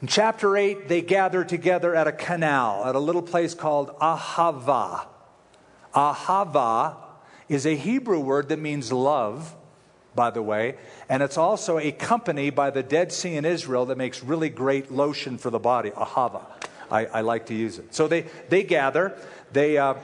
In 0.00 0.08
chapter 0.08 0.56
8, 0.56 0.88
they 0.88 1.00
gather 1.00 1.44
together 1.44 1.94
at 1.94 2.08
a 2.08 2.12
canal 2.12 2.84
at 2.84 2.94
a 2.94 3.00
little 3.00 3.22
place 3.22 3.54
called 3.54 3.96
Ahava. 3.98 5.06
Ahava 5.94 6.96
is 7.48 7.66
a 7.66 7.76
Hebrew 7.76 8.20
word 8.20 8.48
that 8.48 8.58
means 8.58 8.92
love 8.92 9.54
by 10.14 10.30
the 10.30 10.42
way. 10.42 10.76
And 11.08 11.22
it's 11.22 11.38
also 11.38 11.78
a 11.78 11.92
company 11.92 12.50
by 12.50 12.70
the 12.70 12.82
Dead 12.82 13.12
Sea 13.12 13.36
in 13.36 13.44
Israel 13.44 13.86
that 13.86 13.98
makes 13.98 14.22
really 14.22 14.48
great 14.48 14.90
lotion 14.90 15.38
for 15.38 15.50
the 15.50 15.58
body, 15.58 15.90
ahava. 15.90 16.44
I, 16.90 17.06
I 17.06 17.20
like 17.22 17.46
to 17.46 17.54
use 17.54 17.78
it. 17.78 17.94
So 17.94 18.08
they, 18.08 18.26
they 18.48 18.62
gather, 18.62 19.16
they, 19.52 19.78
uh, 19.78 19.94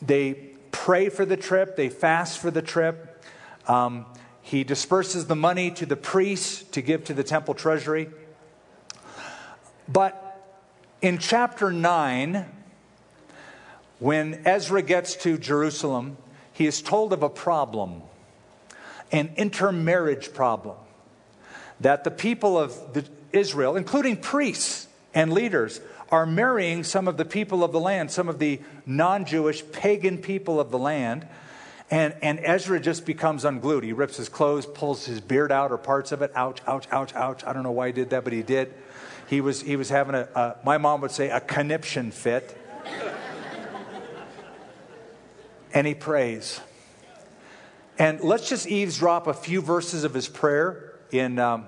they 0.00 0.34
pray 0.70 1.08
for 1.08 1.24
the 1.24 1.36
trip, 1.36 1.76
they 1.76 1.88
fast 1.88 2.38
for 2.38 2.50
the 2.50 2.62
trip. 2.62 3.24
Um, 3.68 4.06
he 4.40 4.64
disperses 4.64 5.26
the 5.26 5.36
money 5.36 5.70
to 5.72 5.86
the 5.86 5.96
priests 5.96 6.64
to 6.72 6.82
give 6.82 7.04
to 7.04 7.14
the 7.14 7.22
temple 7.22 7.54
treasury. 7.54 8.10
But 9.88 10.18
in 11.00 11.18
chapter 11.18 11.70
9, 11.70 12.46
When 14.02 14.42
Ezra 14.44 14.82
gets 14.82 15.14
to 15.22 15.38
Jerusalem, 15.38 16.16
he 16.52 16.66
is 16.66 16.82
told 16.82 17.12
of 17.12 17.22
a 17.22 17.28
problem, 17.28 18.02
an 19.12 19.30
intermarriage 19.36 20.32
problem, 20.32 20.76
that 21.80 22.02
the 22.04 22.10
people 22.10 22.58
of 22.58 22.94
the, 22.94 23.04
Israel, 23.32 23.76
including 23.76 24.16
priests 24.16 24.88
and 25.14 25.32
leaders, 25.32 25.80
are 26.10 26.26
marrying 26.26 26.84
some 26.84 27.08
of 27.08 27.16
the 27.16 27.24
people 27.24 27.62
of 27.62 27.72
the 27.72 27.80
land, 27.80 28.10
some 28.10 28.28
of 28.28 28.38
the 28.38 28.60
non 28.84 29.24
Jewish 29.24 29.62
pagan 29.72 30.18
people 30.18 30.58
of 30.60 30.70
the 30.70 30.78
land. 30.78 31.26
And, 31.90 32.14
and 32.22 32.40
Ezra 32.42 32.80
just 32.80 33.04
becomes 33.04 33.44
unglued. 33.44 33.84
He 33.84 33.92
rips 33.92 34.16
his 34.16 34.30
clothes, 34.30 34.64
pulls 34.64 35.04
his 35.04 35.20
beard 35.20 35.52
out 35.52 35.72
or 35.72 35.76
parts 35.76 36.10
of 36.10 36.22
it. 36.22 36.32
Ouch, 36.34 36.60
ouch, 36.66 36.86
ouch, 36.90 37.14
ouch. 37.14 37.44
I 37.44 37.52
don't 37.52 37.62
know 37.62 37.70
why 37.70 37.88
he 37.88 37.92
did 37.92 38.10
that, 38.10 38.24
but 38.24 38.32
he 38.32 38.42
did. 38.42 38.72
He 39.28 39.42
was, 39.42 39.60
he 39.60 39.76
was 39.76 39.90
having 39.90 40.14
a, 40.14 40.28
a 40.34 40.56
my 40.64 40.78
mom 40.78 41.02
would 41.02 41.10
say, 41.10 41.28
a 41.28 41.40
conniption 41.40 42.10
fit. 42.10 42.56
and 45.74 45.86
he 45.86 45.94
prays. 45.94 46.60
And 47.98 48.20
let's 48.20 48.48
just 48.48 48.66
eavesdrop 48.66 49.26
a 49.26 49.34
few 49.34 49.60
verses 49.60 50.04
of 50.04 50.14
his 50.14 50.26
prayer 50.26 50.94
in 51.10 51.38
um, 51.38 51.66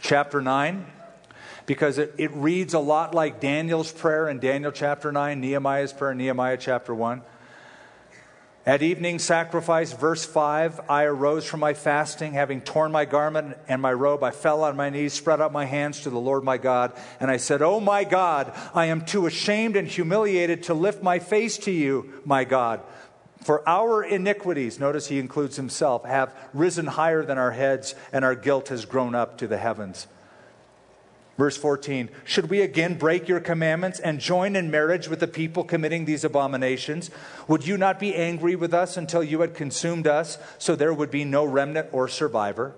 chapter 0.00 0.40
9 0.40 0.86
because 1.66 1.98
it, 1.98 2.14
it 2.16 2.30
reads 2.32 2.74
a 2.74 2.78
lot 2.78 3.14
like 3.14 3.40
Daniel's 3.40 3.90
prayer 3.90 4.28
in 4.28 4.38
Daniel 4.38 4.70
chapter 4.70 5.10
9, 5.10 5.40
Nehemiah's 5.40 5.92
prayer 5.92 6.12
in 6.12 6.18
Nehemiah 6.18 6.58
chapter 6.58 6.94
1. 6.94 7.22
At 8.66 8.82
evening 8.82 9.18
sacrifice, 9.18 9.92
verse 9.92 10.24
5, 10.24 10.82
I 10.88 11.04
arose 11.04 11.44
from 11.44 11.60
my 11.60 11.74
fasting, 11.74 12.32
having 12.32 12.62
torn 12.62 12.92
my 12.92 13.04
garment 13.04 13.58
and 13.68 13.82
my 13.82 13.92
robe. 13.92 14.22
I 14.22 14.30
fell 14.30 14.64
on 14.64 14.74
my 14.74 14.88
knees, 14.88 15.12
spread 15.12 15.40
out 15.42 15.52
my 15.52 15.66
hands 15.66 16.00
to 16.02 16.10
the 16.10 16.18
Lord 16.18 16.44
my 16.44 16.56
God, 16.56 16.92
and 17.20 17.30
I 17.30 17.36
said, 17.36 17.60
Oh 17.60 17.78
my 17.78 18.04
God, 18.04 18.54
I 18.74 18.86
am 18.86 19.04
too 19.04 19.26
ashamed 19.26 19.76
and 19.76 19.86
humiliated 19.86 20.62
to 20.64 20.74
lift 20.74 21.02
my 21.02 21.18
face 21.18 21.58
to 21.58 21.70
you, 21.70 22.22
my 22.24 22.44
God. 22.44 22.80
For 23.44 23.66
our 23.68 24.02
iniquities, 24.02 24.80
notice 24.80 25.08
he 25.08 25.18
includes 25.18 25.56
himself, 25.56 26.06
have 26.06 26.34
risen 26.54 26.86
higher 26.86 27.22
than 27.22 27.36
our 27.36 27.50
heads, 27.50 27.94
and 28.10 28.24
our 28.24 28.34
guilt 28.34 28.68
has 28.68 28.86
grown 28.86 29.14
up 29.14 29.36
to 29.38 29.46
the 29.46 29.58
heavens. 29.58 30.06
Verse 31.36 31.56
14 31.56 32.08
Should 32.24 32.48
we 32.48 32.62
again 32.62 32.96
break 32.96 33.28
your 33.28 33.40
commandments 33.40 34.00
and 34.00 34.18
join 34.18 34.56
in 34.56 34.70
marriage 34.70 35.08
with 35.08 35.20
the 35.20 35.26
people 35.26 35.62
committing 35.62 36.06
these 36.06 36.24
abominations? 36.24 37.10
Would 37.46 37.66
you 37.66 37.76
not 37.76 38.00
be 38.00 38.14
angry 38.14 38.56
with 38.56 38.72
us 38.72 38.96
until 38.96 39.22
you 39.22 39.42
had 39.42 39.54
consumed 39.54 40.06
us, 40.06 40.38
so 40.58 40.74
there 40.74 40.94
would 40.94 41.10
be 41.10 41.24
no 41.24 41.44
remnant 41.44 41.88
or 41.92 42.08
survivor? 42.08 42.74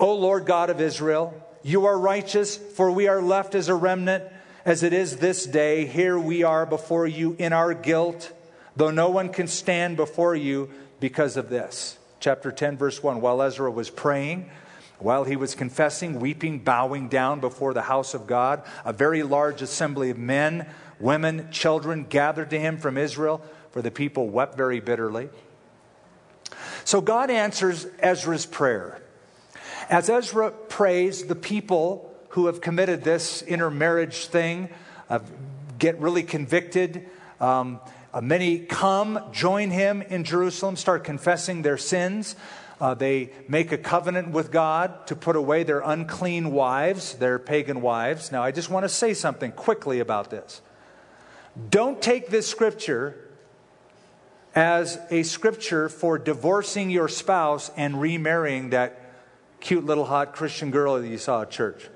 O 0.00 0.14
Lord 0.14 0.46
God 0.46 0.70
of 0.70 0.80
Israel, 0.80 1.42
you 1.62 1.84
are 1.84 1.98
righteous, 1.98 2.56
for 2.56 2.90
we 2.90 3.06
are 3.06 3.20
left 3.20 3.54
as 3.54 3.68
a 3.68 3.74
remnant, 3.74 4.24
as 4.64 4.82
it 4.82 4.94
is 4.94 5.18
this 5.18 5.44
day. 5.44 5.84
Here 5.84 6.18
we 6.18 6.42
are 6.42 6.64
before 6.64 7.06
you 7.06 7.36
in 7.38 7.52
our 7.52 7.74
guilt, 7.74 8.32
though 8.76 8.90
no 8.90 9.10
one 9.10 9.30
can 9.30 9.46
stand 9.46 9.96
before 9.96 10.34
you 10.34 10.70
because 11.00 11.36
of 11.36 11.48
this. 11.48 11.98
Chapter 12.20 12.50
10, 12.52 12.76
verse 12.76 13.02
1 13.02 13.20
While 13.20 13.42
Ezra 13.42 13.70
was 13.70 13.90
praying, 13.90 14.50
while 14.98 15.24
he 15.24 15.36
was 15.36 15.54
confessing, 15.54 16.20
weeping, 16.20 16.60
bowing 16.60 17.08
down 17.08 17.40
before 17.40 17.74
the 17.74 17.82
house 17.82 18.14
of 18.14 18.26
God, 18.26 18.62
a 18.84 18.92
very 18.92 19.22
large 19.22 19.62
assembly 19.62 20.10
of 20.10 20.18
men, 20.18 20.66
women, 20.98 21.48
children 21.50 22.06
gathered 22.08 22.50
to 22.50 22.58
him 22.58 22.78
from 22.78 22.96
Israel, 22.96 23.42
for 23.70 23.82
the 23.82 23.90
people 23.90 24.28
wept 24.28 24.56
very 24.56 24.80
bitterly. 24.80 25.28
So 26.84 27.00
God 27.00 27.30
answers 27.30 27.86
Ezra's 27.98 28.46
prayer. 28.46 29.00
As 29.90 30.08
Ezra 30.08 30.50
prays, 30.50 31.26
the 31.26 31.34
people 31.34 32.12
who 32.30 32.46
have 32.46 32.60
committed 32.60 33.02
this 33.02 33.42
intermarriage 33.42 34.26
thing 34.26 34.68
uh, 35.08 35.20
get 35.78 36.00
really 36.00 36.22
convicted. 36.22 37.08
Um, 37.40 37.80
uh, 38.16 38.20
many 38.22 38.60
come, 38.60 39.20
join 39.30 39.70
him 39.70 40.00
in 40.00 40.24
Jerusalem, 40.24 40.76
start 40.76 41.04
confessing 41.04 41.60
their 41.60 41.76
sins. 41.76 42.34
Uh, 42.80 42.94
they 42.94 43.30
make 43.46 43.72
a 43.72 43.76
covenant 43.76 44.30
with 44.30 44.50
God 44.50 45.06
to 45.08 45.14
put 45.14 45.36
away 45.36 45.64
their 45.64 45.80
unclean 45.80 46.50
wives, 46.50 47.12
their 47.16 47.38
pagan 47.38 47.82
wives. 47.82 48.32
Now, 48.32 48.42
I 48.42 48.52
just 48.52 48.70
want 48.70 48.84
to 48.84 48.88
say 48.88 49.12
something 49.12 49.52
quickly 49.52 50.00
about 50.00 50.30
this. 50.30 50.62
Don't 51.68 52.00
take 52.00 52.30
this 52.30 52.46
scripture 52.46 53.28
as 54.54 54.98
a 55.10 55.22
scripture 55.22 55.90
for 55.90 56.16
divorcing 56.16 56.88
your 56.88 57.08
spouse 57.08 57.70
and 57.76 58.00
remarrying 58.00 58.70
that 58.70 58.98
cute 59.60 59.84
little 59.84 60.06
hot 60.06 60.34
Christian 60.34 60.70
girl 60.70 60.98
that 60.98 61.06
you 61.06 61.18
saw 61.18 61.42
at 61.42 61.50
church. 61.50 61.90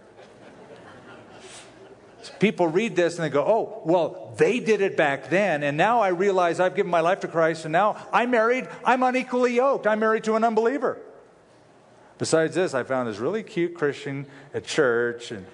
People 2.39 2.66
read 2.66 2.97
this 2.97 3.16
and 3.16 3.25
they 3.25 3.31
go, 3.31 3.45
oh, 3.45 3.83
well, 3.85 4.35
they 4.37 4.61
did 4.61 4.81
it 4.81 4.97
back 4.97 5.31
then, 5.31 5.62
and 5.62 5.77
now 5.77 6.01
I 6.01 6.09
realize 6.09 6.61
I've 6.61 6.75
given 6.75 6.91
my 6.91 7.01
life 7.01 7.21
to 7.21 7.29
Christ, 7.29 7.64
and 7.64 7.73
now 7.73 7.97
I'm 8.12 8.31
married, 8.31 8.68
I'm 8.85 9.03
unequally 9.03 9.55
yoked. 9.55 9.87
I'm 9.87 10.01
married 10.01 10.25
to 10.25 10.35
an 10.35 10.45
unbeliever. 10.45 10.99
Besides 12.18 12.55
this, 12.55 12.75
I 12.75 12.83
found 12.83 13.09
this 13.09 13.18
really 13.18 13.43
cute 13.43 13.75
Christian 13.75 14.27
at 14.53 14.64
church. 14.64 15.31
And 15.31 15.47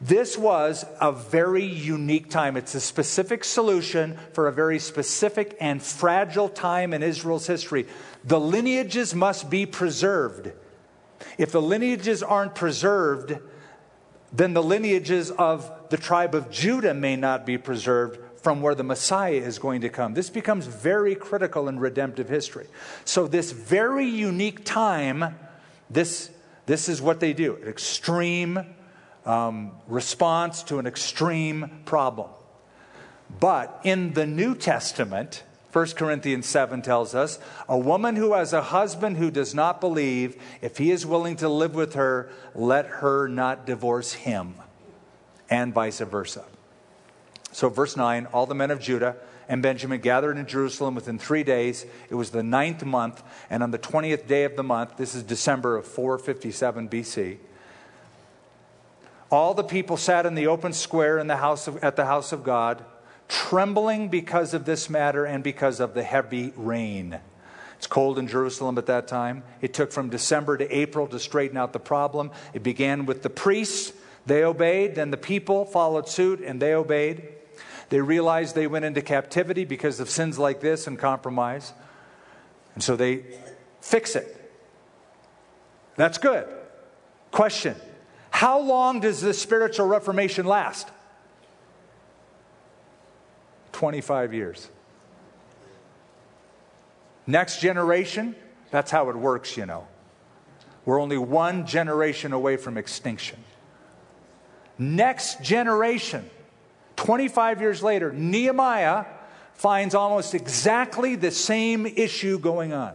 this 0.00 0.36
was 0.36 0.84
a 1.00 1.12
very 1.12 1.64
unique 1.64 2.30
time. 2.30 2.56
It's 2.56 2.74
a 2.74 2.80
specific 2.80 3.42
solution 3.42 4.18
for 4.32 4.48
a 4.48 4.52
very 4.52 4.78
specific 4.78 5.56
and 5.60 5.82
fragile 5.82 6.48
time 6.48 6.92
in 6.92 7.02
Israel's 7.02 7.46
history. 7.46 7.86
The 8.22 8.38
lineages 8.38 9.14
must 9.14 9.48
be 9.48 9.66
preserved. 9.66 10.52
If 11.38 11.52
the 11.52 11.62
lineages 11.62 12.22
aren't 12.22 12.54
preserved, 12.54 13.38
then 14.34 14.52
the 14.52 14.62
lineages 14.62 15.30
of 15.30 15.70
the 15.90 15.96
tribe 15.96 16.34
of 16.34 16.50
Judah 16.50 16.92
may 16.92 17.14
not 17.14 17.46
be 17.46 17.56
preserved 17.56 18.18
from 18.42 18.60
where 18.60 18.74
the 18.74 18.82
Messiah 18.82 19.34
is 19.34 19.60
going 19.60 19.80
to 19.82 19.88
come. 19.88 20.12
This 20.12 20.28
becomes 20.28 20.66
very 20.66 21.14
critical 21.14 21.68
in 21.68 21.78
redemptive 21.78 22.28
history. 22.28 22.66
So, 23.04 23.28
this 23.28 23.52
very 23.52 24.06
unique 24.06 24.64
time, 24.64 25.36
this, 25.88 26.30
this 26.66 26.88
is 26.88 27.00
what 27.00 27.20
they 27.20 27.32
do 27.32 27.56
an 27.62 27.68
extreme 27.68 28.74
um, 29.24 29.72
response 29.86 30.64
to 30.64 30.78
an 30.78 30.86
extreme 30.86 31.82
problem. 31.84 32.28
But 33.40 33.80
in 33.84 34.12
the 34.12 34.26
New 34.26 34.54
Testament, 34.56 35.44
1 35.74 35.86
Corinthians 35.96 36.46
7 36.46 36.82
tells 36.82 37.16
us 37.16 37.40
a 37.68 37.76
woman 37.76 38.14
who 38.14 38.34
has 38.34 38.52
a 38.52 38.62
husband 38.62 39.16
who 39.16 39.28
does 39.28 39.56
not 39.56 39.80
believe, 39.80 40.40
if 40.62 40.78
he 40.78 40.92
is 40.92 41.04
willing 41.04 41.34
to 41.34 41.48
live 41.48 41.74
with 41.74 41.94
her, 41.94 42.30
let 42.54 42.86
her 42.86 43.26
not 43.26 43.66
divorce 43.66 44.12
him, 44.12 44.54
and 45.50 45.74
vice 45.74 45.98
versa. 45.98 46.44
So, 47.50 47.68
verse 47.68 47.96
9 47.96 48.26
all 48.26 48.46
the 48.46 48.54
men 48.54 48.70
of 48.70 48.78
Judah 48.78 49.16
and 49.48 49.62
Benjamin 49.62 50.00
gathered 50.00 50.38
in 50.38 50.46
Jerusalem 50.46 50.94
within 50.94 51.18
three 51.18 51.42
days. 51.42 51.84
It 52.08 52.14
was 52.14 52.30
the 52.30 52.44
ninth 52.44 52.84
month, 52.84 53.24
and 53.50 53.60
on 53.60 53.72
the 53.72 53.78
20th 53.78 54.28
day 54.28 54.44
of 54.44 54.54
the 54.54 54.62
month, 54.62 54.96
this 54.96 55.16
is 55.16 55.24
December 55.24 55.76
of 55.76 55.86
457 55.86 56.88
BC, 56.88 57.38
all 59.28 59.54
the 59.54 59.64
people 59.64 59.96
sat 59.96 60.24
in 60.24 60.36
the 60.36 60.46
open 60.46 60.72
square 60.72 61.18
in 61.18 61.26
the 61.26 61.38
house 61.38 61.66
of, 61.66 61.82
at 61.82 61.96
the 61.96 62.04
house 62.04 62.30
of 62.30 62.44
God 62.44 62.84
trembling 63.28 64.08
because 64.08 64.54
of 64.54 64.64
this 64.64 64.88
matter 64.90 65.24
and 65.24 65.42
because 65.42 65.80
of 65.80 65.94
the 65.94 66.02
heavy 66.02 66.52
rain. 66.56 67.18
It's 67.76 67.86
cold 67.86 68.18
in 68.18 68.28
Jerusalem 68.28 68.78
at 68.78 68.86
that 68.86 69.08
time. 69.08 69.42
It 69.60 69.74
took 69.74 69.92
from 69.92 70.08
December 70.08 70.56
to 70.56 70.74
April 70.74 71.06
to 71.08 71.18
straighten 71.18 71.56
out 71.56 71.72
the 71.72 71.80
problem. 71.80 72.30
It 72.52 72.62
began 72.62 73.04
with 73.06 73.22
the 73.22 73.30
priests. 73.30 73.92
They 74.26 74.42
obeyed. 74.42 74.94
Then 74.94 75.10
the 75.10 75.16
people 75.16 75.64
followed 75.64 76.08
suit 76.08 76.40
and 76.40 76.62
they 76.62 76.72
obeyed. 76.72 77.28
They 77.90 78.00
realized 78.00 78.54
they 78.54 78.66
went 78.66 78.84
into 78.84 79.02
captivity 79.02 79.64
because 79.64 80.00
of 80.00 80.08
sins 80.08 80.38
like 80.38 80.60
this 80.60 80.86
and 80.86 80.98
compromise. 80.98 81.72
And 82.74 82.82
so 82.82 82.96
they 82.96 83.24
fix 83.80 84.16
it. 84.16 84.40
That's 85.96 86.18
good. 86.18 86.48
Question 87.30 87.76
How 88.30 88.58
long 88.60 89.00
does 89.00 89.20
this 89.20 89.40
spiritual 89.40 89.86
reformation 89.86 90.46
last? 90.46 90.88
25 93.74 94.32
years. 94.32 94.70
Next 97.26 97.60
generation, 97.60 98.34
that's 98.70 98.90
how 98.90 99.10
it 99.10 99.16
works, 99.16 99.56
you 99.56 99.66
know. 99.66 99.86
We're 100.84 101.00
only 101.00 101.18
one 101.18 101.66
generation 101.66 102.32
away 102.32 102.56
from 102.56 102.78
extinction. 102.78 103.42
Next 104.78 105.42
generation, 105.42 106.28
25 106.96 107.60
years 107.60 107.82
later, 107.82 108.12
Nehemiah 108.12 109.06
finds 109.54 109.94
almost 109.94 110.34
exactly 110.34 111.16
the 111.16 111.30
same 111.30 111.86
issue 111.86 112.38
going 112.38 112.72
on. 112.72 112.94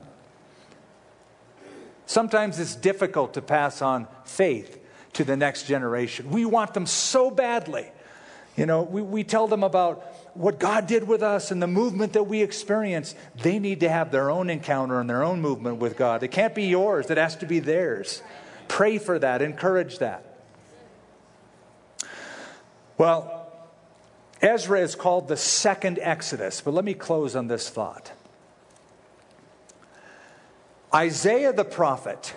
Sometimes 2.06 2.60
it's 2.60 2.76
difficult 2.76 3.34
to 3.36 3.42
pass 3.42 3.82
on 3.82 4.08
faith 4.26 4.80
to 5.14 5.24
the 5.24 5.36
next 5.36 5.64
generation. 5.64 6.30
We 6.30 6.46
want 6.46 6.74
them 6.74 6.86
so 6.86 7.32
badly. 7.32 7.88
You 8.56 8.66
know, 8.66 8.82
we, 8.82 9.02
we 9.02 9.24
tell 9.24 9.48
them 9.48 9.64
about 9.64 10.29
what 10.40 10.58
God 10.58 10.88
did 10.88 11.06
with 11.06 11.22
us 11.22 11.52
and 11.52 11.62
the 11.62 11.68
movement 11.68 12.14
that 12.14 12.24
we 12.24 12.42
experience, 12.42 13.14
they 13.44 13.60
need 13.60 13.82
to 13.82 13.90
have 13.90 14.10
their 14.10 14.30
own 14.30 14.50
encounter 14.50 15.02
and 15.02 15.10
their 15.10 15.22
own 15.22 15.42
movement 15.42 15.80
with 15.80 15.98
God. 15.98 16.24
It 16.24 16.30
can't 16.30 16.56
be 16.56 16.68
yours, 16.68 17.10
it 17.10 17.18
has 17.18 17.36
to 17.38 17.46
be 17.46 17.60
theirs. 17.60 18.24
Pray 18.70 19.00
for 19.00 19.20
that, 19.20 19.42
encourage 19.42 20.00
that. 20.00 20.40
Well, 22.98 23.52
Ezra 24.42 24.80
is 24.80 24.96
called 24.96 25.28
the 25.28 25.36
second 25.36 26.00
Exodus, 26.02 26.62
but 26.62 26.74
let 26.74 26.86
me 26.86 26.94
close 26.94 27.36
on 27.36 27.48
this 27.48 27.70
thought. 27.70 28.14
Isaiah 30.96 31.52
the 31.52 31.66
prophet 31.66 32.34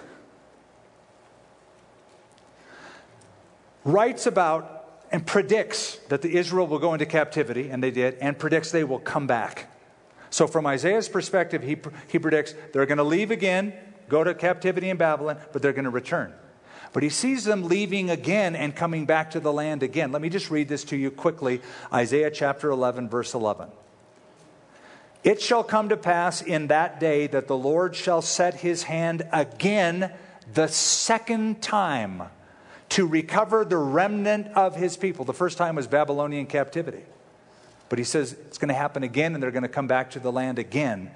writes 3.84 4.26
about 4.26 4.81
and 5.12 5.26
predicts 5.26 5.96
that 6.08 6.22
the 6.22 6.36
Israel 6.36 6.66
will 6.66 6.78
go 6.78 6.94
into 6.94 7.06
captivity, 7.06 7.68
and 7.68 7.82
they 7.82 7.90
did, 7.90 8.16
and 8.20 8.38
predicts 8.38 8.72
they 8.72 8.82
will 8.82 8.98
come 8.98 9.26
back. 9.26 9.68
So, 10.30 10.46
from 10.46 10.66
Isaiah's 10.66 11.10
perspective, 11.10 11.62
he, 11.62 11.76
he 12.08 12.18
predicts 12.18 12.54
they're 12.72 12.86
going 12.86 12.98
to 12.98 13.04
leave 13.04 13.30
again, 13.30 13.74
go 14.08 14.24
to 14.24 14.34
captivity 14.34 14.88
in 14.88 14.96
Babylon, 14.96 15.36
but 15.52 15.60
they're 15.60 15.74
going 15.74 15.84
to 15.84 15.90
return. 15.90 16.32
But 16.94 17.02
he 17.02 17.10
sees 17.10 17.44
them 17.44 17.64
leaving 17.64 18.10
again 18.10 18.56
and 18.56 18.74
coming 18.74 19.04
back 19.04 19.30
to 19.32 19.40
the 19.40 19.52
land 19.52 19.82
again. 19.82 20.12
Let 20.12 20.22
me 20.22 20.30
just 20.30 20.50
read 20.50 20.68
this 20.68 20.84
to 20.84 20.96
you 20.96 21.10
quickly 21.10 21.60
Isaiah 21.92 22.30
chapter 22.30 22.70
11, 22.70 23.08
verse 23.08 23.34
11. 23.34 23.68
It 25.22 25.40
shall 25.40 25.62
come 25.62 25.90
to 25.90 25.96
pass 25.96 26.42
in 26.42 26.66
that 26.68 26.98
day 26.98 27.26
that 27.28 27.46
the 27.46 27.56
Lord 27.56 27.94
shall 27.94 28.22
set 28.22 28.54
his 28.54 28.84
hand 28.84 29.26
again 29.32 30.12
the 30.52 30.66
second 30.68 31.62
time 31.62 32.22
to 32.92 33.06
recover 33.06 33.64
the 33.64 33.76
remnant 33.76 34.48
of 34.48 34.76
his 34.76 34.98
people. 34.98 35.24
The 35.24 35.32
first 35.32 35.56
time 35.56 35.76
was 35.76 35.86
Babylonian 35.86 36.46
captivity. 36.46 37.02
But 37.88 37.98
he 37.98 38.04
says 38.04 38.32
it's 38.32 38.58
going 38.58 38.68
to 38.68 38.74
happen 38.74 39.02
again 39.02 39.32
and 39.32 39.42
they're 39.42 39.50
going 39.50 39.62
to 39.62 39.68
come 39.68 39.86
back 39.86 40.10
to 40.10 40.20
the 40.20 40.30
land 40.30 40.58
again. 40.58 41.10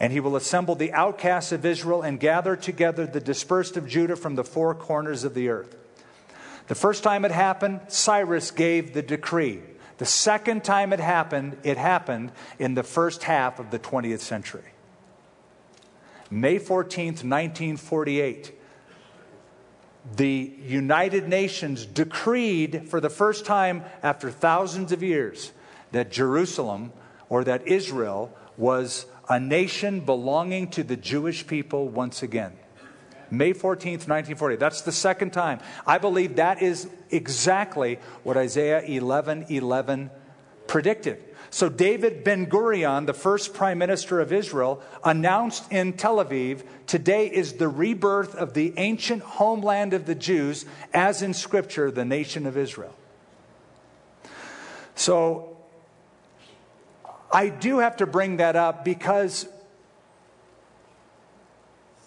And 0.00 0.12
he 0.12 0.18
will 0.18 0.34
assemble 0.34 0.74
the 0.74 0.92
outcasts 0.92 1.52
of 1.52 1.64
Israel 1.64 2.02
and 2.02 2.18
gather 2.18 2.56
together 2.56 3.06
the 3.06 3.20
dispersed 3.20 3.76
of 3.76 3.86
Judah 3.86 4.16
from 4.16 4.34
the 4.34 4.42
four 4.42 4.74
corners 4.74 5.22
of 5.22 5.34
the 5.34 5.50
earth. 5.50 5.76
The 6.66 6.74
first 6.74 7.04
time 7.04 7.24
it 7.24 7.30
happened, 7.30 7.80
Cyrus 7.88 8.50
gave 8.50 8.92
the 8.92 9.02
decree. 9.02 9.60
The 9.98 10.06
second 10.06 10.64
time 10.64 10.92
it 10.92 11.00
happened, 11.00 11.58
it 11.62 11.76
happened 11.76 12.32
in 12.58 12.74
the 12.74 12.82
first 12.82 13.22
half 13.22 13.60
of 13.60 13.70
the 13.70 13.78
20th 13.78 14.20
century. 14.20 14.64
May 16.28 16.58
14th, 16.58 17.22
1948, 17.22 18.59
the 20.16 20.52
United 20.64 21.28
Nations 21.28 21.84
decreed 21.86 22.88
for 22.88 23.00
the 23.00 23.10
first 23.10 23.44
time 23.44 23.84
after 24.02 24.30
thousands 24.30 24.92
of 24.92 25.02
years 25.02 25.52
that 25.92 26.10
Jerusalem 26.10 26.92
or 27.28 27.44
that 27.44 27.66
Israel 27.66 28.34
was 28.56 29.06
a 29.28 29.38
nation 29.38 30.00
belonging 30.00 30.68
to 30.70 30.82
the 30.82 30.96
Jewish 30.96 31.46
people 31.46 31.88
once 31.88 32.22
again. 32.22 32.52
May 33.30 33.52
14th, 33.52 34.08
1940. 34.08 34.56
That's 34.56 34.82
the 34.82 34.92
second 34.92 35.32
time. 35.32 35.60
I 35.86 35.98
believe 35.98 36.36
that 36.36 36.62
is 36.62 36.88
exactly 37.10 38.00
what 38.24 38.36
Isaiah 38.36 38.82
11 38.82 39.46
11 39.48 40.10
predicted. 40.66 41.22
So, 41.52 41.68
David 41.68 42.22
Ben 42.22 42.46
Gurion, 42.46 43.06
the 43.06 43.12
first 43.12 43.54
prime 43.54 43.78
minister 43.78 44.20
of 44.20 44.32
Israel, 44.32 44.80
announced 45.02 45.70
in 45.72 45.94
Tel 45.94 46.24
Aviv 46.24 46.62
today 46.86 47.26
is 47.26 47.54
the 47.54 47.68
rebirth 47.68 48.36
of 48.36 48.54
the 48.54 48.72
ancient 48.76 49.22
homeland 49.22 49.92
of 49.92 50.06
the 50.06 50.14
Jews, 50.14 50.64
as 50.94 51.22
in 51.22 51.34
Scripture, 51.34 51.90
the 51.90 52.04
nation 52.04 52.46
of 52.46 52.56
Israel. 52.56 52.94
So, 54.94 55.56
I 57.32 57.48
do 57.48 57.78
have 57.78 57.96
to 57.96 58.06
bring 58.06 58.36
that 58.36 58.54
up 58.54 58.84
because 58.84 59.48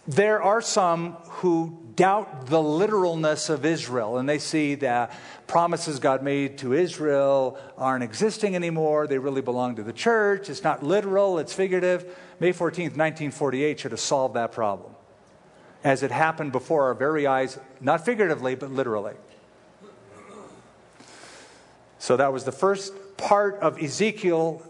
there 0.08 0.42
are 0.42 0.62
some 0.62 1.14
who 1.24 1.78
doubt 1.96 2.48
the 2.48 2.62
literalness 2.62 3.50
of 3.50 3.66
Israel 3.66 4.18
and 4.18 4.28
they 4.28 4.40
see 4.40 4.76
that 4.76 5.14
promises 5.48 6.00
God 6.00 6.24
made 6.24 6.58
to 6.60 6.74
Israel 6.74 7.58
aren't 7.78 8.04
existing 8.04 8.56
anymore. 8.56 9.08
They 9.08 9.18
really 9.18 9.42
belong 9.42 9.76
to 9.76 9.84
the 9.84 9.94
church. 9.94 10.50
It's 10.50 10.64
not 10.64 10.84
literal, 10.84 11.40
it's 11.40 11.54
figurative. 11.54 12.18
May 12.40 12.52
14th, 12.52 12.98
1948 12.98 13.80
should 13.80 13.92
have 13.92 14.00
solved 14.00 14.36
that 14.36 14.52
problem 14.52 14.94
as 15.84 16.02
it 16.02 16.12
happened 16.12 16.52
before 16.52 16.84
our 16.86 16.94
very 16.94 17.28
eyes, 17.28 17.60
not 17.82 18.06
figuratively, 18.06 18.56
but 18.56 18.72
literally. 18.72 19.14
So 22.00 22.18
that 22.18 22.34
was 22.34 22.44
the 22.46 22.52
first 22.52 22.94
part 23.18 23.56
of 23.60 23.82
Ezekiel 23.82 24.62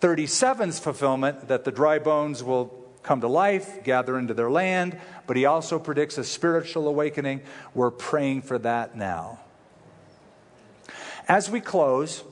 37's 0.00 0.78
fulfillment 0.78 1.48
that 1.48 1.64
the 1.64 1.72
dry 1.72 1.98
bones 1.98 2.42
will 2.42 2.66
come 3.08 3.22
to 3.22 3.26
life, 3.26 3.82
gather 3.84 4.18
into 4.18 4.34
their 4.34 4.50
land, 4.50 4.94
but 5.26 5.34
he 5.34 5.46
also 5.46 5.78
predicts 5.78 6.18
a 6.18 6.24
spiritual 6.24 6.86
awakening. 6.86 7.40
We're 7.72 7.90
praying 7.90 8.42
for 8.42 8.58
that 8.58 8.98
now. 8.98 9.38
As 11.26 11.48
we 11.48 11.62
close, 11.62 12.22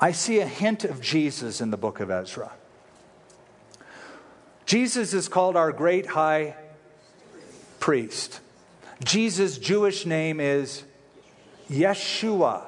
I 0.00 0.12
see 0.12 0.38
a 0.38 0.46
hint 0.46 0.84
of 0.84 1.00
Jesus 1.00 1.60
in 1.60 1.72
the 1.72 1.76
book 1.76 1.98
of 1.98 2.08
Ezra. 2.08 2.52
Jesus 4.64 5.12
is 5.12 5.26
called 5.26 5.56
our 5.56 5.72
great 5.72 6.06
high 6.06 6.54
priest. 7.80 8.38
Jesus' 9.02 9.58
Jewish 9.58 10.06
name 10.06 10.38
is 10.38 10.84
Yeshua. 11.68 12.62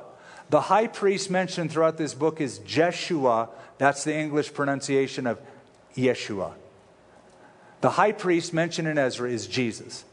The 0.48 0.62
high 0.62 0.88
priest 0.88 1.30
mentioned 1.30 1.70
throughout 1.70 1.98
this 1.98 2.14
book 2.14 2.40
is 2.40 2.58
Jeshua. 2.58 3.50
That's 3.78 4.02
the 4.02 4.16
English 4.16 4.52
pronunciation 4.54 5.28
of 5.28 5.40
Yeshua. 5.97 6.55
The 7.80 7.91
high 7.91 8.12
priest 8.12 8.53
mentioned 8.53 8.88
in 8.88 8.99
Ezra 8.99 9.30
is 9.30 9.47
Jesus. 9.47 10.05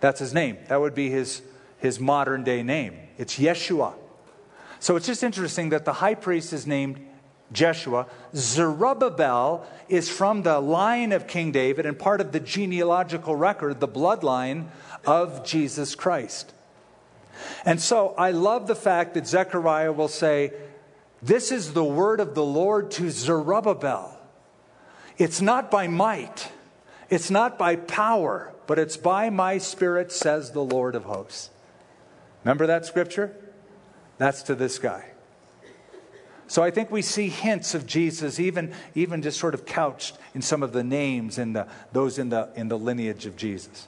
That's 0.00 0.20
his 0.20 0.32
name. 0.32 0.58
That 0.68 0.80
would 0.80 0.94
be 0.94 1.10
his, 1.10 1.42
his 1.78 2.00
modern 2.00 2.44
day 2.44 2.62
name. 2.62 2.98
It's 3.18 3.38
Yeshua. 3.38 3.94
So 4.80 4.96
it's 4.96 5.06
just 5.06 5.22
interesting 5.22 5.70
that 5.70 5.84
the 5.84 5.94
high 5.94 6.14
priest 6.14 6.52
is 6.52 6.66
named 6.66 7.04
Jeshua. 7.52 8.06
Zerubbabel 8.34 9.66
is 9.88 10.08
from 10.08 10.42
the 10.42 10.60
line 10.60 11.12
of 11.12 11.26
King 11.26 11.50
David 11.50 11.86
and 11.86 11.98
part 11.98 12.20
of 12.20 12.32
the 12.32 12.40
genealogical 12.40 13.34
record, 13.34 13.80
the 13.80 13.88
bloodline 13.88 14.66
of 15.06 15.44
Jesus 15.44 15.94
Christ. 15.94 16.52
And 17.64 17.80
so 17.80 18.14
I 18.18 18.30
love 18.32 18.66
the 18.66 18.74
fact 18.74 19.14
that 19.14 19.26
Zechariah 19.26 19.92
will 19.92 20.08
say, 20.08 20.52
This 21.22 21.50
is 21.50 21.72
the 21.72 21.84
word 21.84 22.20
of 22.20 22.34
the 22.34 22.44
Lord 22.44 22.90
to 22.92 23.10
Zerubbabel. 23.10 24.17
It's 25.18 25.40
not 25.40 25.70
by 25.70 25.88
might, 25.88 26.50
it's 27.10 27.30
not 27.30 27.58
by 27.58 27.76
power, 27.76 28.52
but 28.66 28.78
it's 28.78 28.96
by 28.96 29.30
my 29.30 29.58
spirit, 29.58 30.12
says 30.12 30.52
the 30.52 30.62
Lord 30.62 30.94
of 30.94 31.04
hosts. 31.04 31.50
Remember 32.44 32.66
that 32.66 32.86
scripture? 32.86 33.34
That's 34.18 34.42
to 34.44 34.54
this 34.54 34.78
guy. 34.78 35.10
So 36.46 36.62
I 36.62 36.70
think 36.70 36.90
we 36.90 37.02
see 37.02 37.28
hints 37.28 37.74
of 37.74 37.86
Jesus, 37.86 38.40
even, 38.40 38.72
even 38.94 39.20
just 39.20 39.38
sort 39.38 39.52
of 39.52 39.66
couched 39.66 40.16
in 40.34 40.40
some 40.40 40.62
of 40.62 40.72
the 40.72 40.82
names 40.82 41.36
in 41.36 41.52
the, 41.52 41.66
those 41.92 42.18
in 42.18 42.30
the, 42.30 42.48
in 42.54 42.68
the 42.68 42.78
lineage 42.78 43.26
of 43.26 43.36
Jesus. 43.36 43.86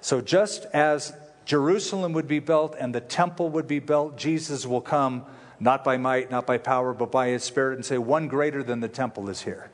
So 0.00 0.22
just 0.22 0.64
as 0.72 1.12
Jerusalem 1.50 2.12
would 2.12 2.28
be 2.28 2.38
built 2.38 2.76
and 2.78 2.94
the 2.94 3.00
temple 3.00 3.48
would 3.50 3.66
be 3.66 3.80
built. 3.80 4.16
Jesus 4.16 4.64
will 4.64 4.80
come 4.80 5.26
not 5.58 5.82
by 5.82 5.96
might, 5.96 6.30
not 6.30 6.46
by 6.46 6.58
power, 6.58 6.94
but 6.94 7.10
by 7.10 7.28
his 7.28 7.42
spirit 7.42 7.74
and 7.74 7.84
say, 7.84 7.98
One 7.98 8.28
greater 8.28 8.62
than 8.62 8.78
the 8.78 8.88
temple 8.88 9.28
is 9.28 9.42
here 9.42 9.68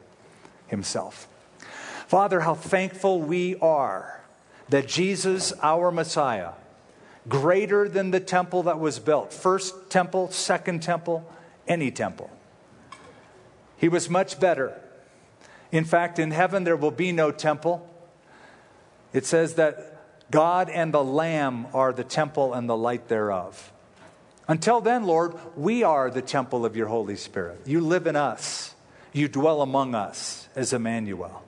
himself. 0.67 1.29
Father, 2.07 2.41
how 2.41 2.55
thankful 2.55 3.21
we 3.21 3.57
are 3.57 4.21
that 4.69 4.87
Jesus, 4.87 5.53
our 5.63 5.91
Messiah, 5.91 6.53
greater 7.29 7.89
than 7.89 8.11
the 8.13 8.21
temple 8.21 8.65
that 8.65 8.79
was 8.79 8.99
built 8.99 9.33
first 9.33 9.91
temple, 9.91 10.31
second 10.31 10.83
temple, 10.83 11.29
any 11.67 11.91
temple. 11.91 12.31
He 13.77 13.89
was 13.89 14.09
much 14.09 14.39
better. 14.39 14.81
In 15.73 15.85
fact, 15.85 16.19
in 16.19 16.31
heaven 16.31 16.65
there 16.65 16.77
will 16.77 16.93
be 16.93 17.13
no 17.13 17.31
temple. 17.31 17.89
It 19.13 19.27
says 19.27 19.55
that 19.55 20.31
God 20.31 20.71
and 20.71 20.95
the 20.95 21.05
Lamb 21.05 21.67
are 21.75 21.93
the 21.93 22.05
temple 22.05 22.55
and 22.55 22.69
the 22.69 22.77
light 22.77 23.09
thereof. 23.09 23.73
Until 24.49 24.81
then, 24.81 25.05
Lord, 25.05 25.35
we 25.57 25.83
are 25.83 26.09
the 26.09 26.23
temple 26.23 26.65
of 26.65 26.77
your 26.77 26.87
Holy 26.87 27.17
Spirit. 27.17 27.63
You 27.67 27.81
live 27.81 28.07
in 28.07 28.15
us, 28.15 28.75
you 29.13 29.27
dwell 29.27 29.61
among 29.61 29.97
us 29.97 30.46
as 30.57 30.73
Emmanuel. 30.73 31.45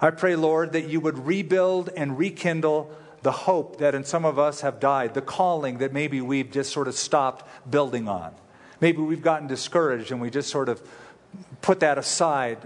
I 0.00 0.10
pray, 0.10 0.34
Lord, 0.34 0.72
that 0.72 0.88
you 0.88 0.98
would 1.00 1.26
rebuild 1.26 1.90
and 1.90 2.18
rekindle 2.18 2.90
the 3.22 3.32
hope 3.32 3.78
that 3.78 3.94
in 3.94 4.02
some 4.02 4.24
of 4.24 4.38
us 4.38 4.62
have 4.62 4.80
died, 4.80 5.14
the 5.14 5.20
calling 5.20 5.78
that 5.78 5.92
maybe 5.92 6.20
we've 6.20 6.50
just 6.50 6.72
sort 6.72 6.88
of 6.88 6.94
stopped 6.94 7.46
building 7.70 8.08
on. 8.08 8.34
Maybe 8.80 8.98
we've 8.98 9.22
gotten 9.22 9.46
discouraged 9.46 10.10
and 10.10 10.20
we 10.20 10.30
just 10.30 10.48
sort 10.48 10.70
of 10.70 10.82
put 11.60 11.80
that 11.80 11.98
aside 11.98 12.58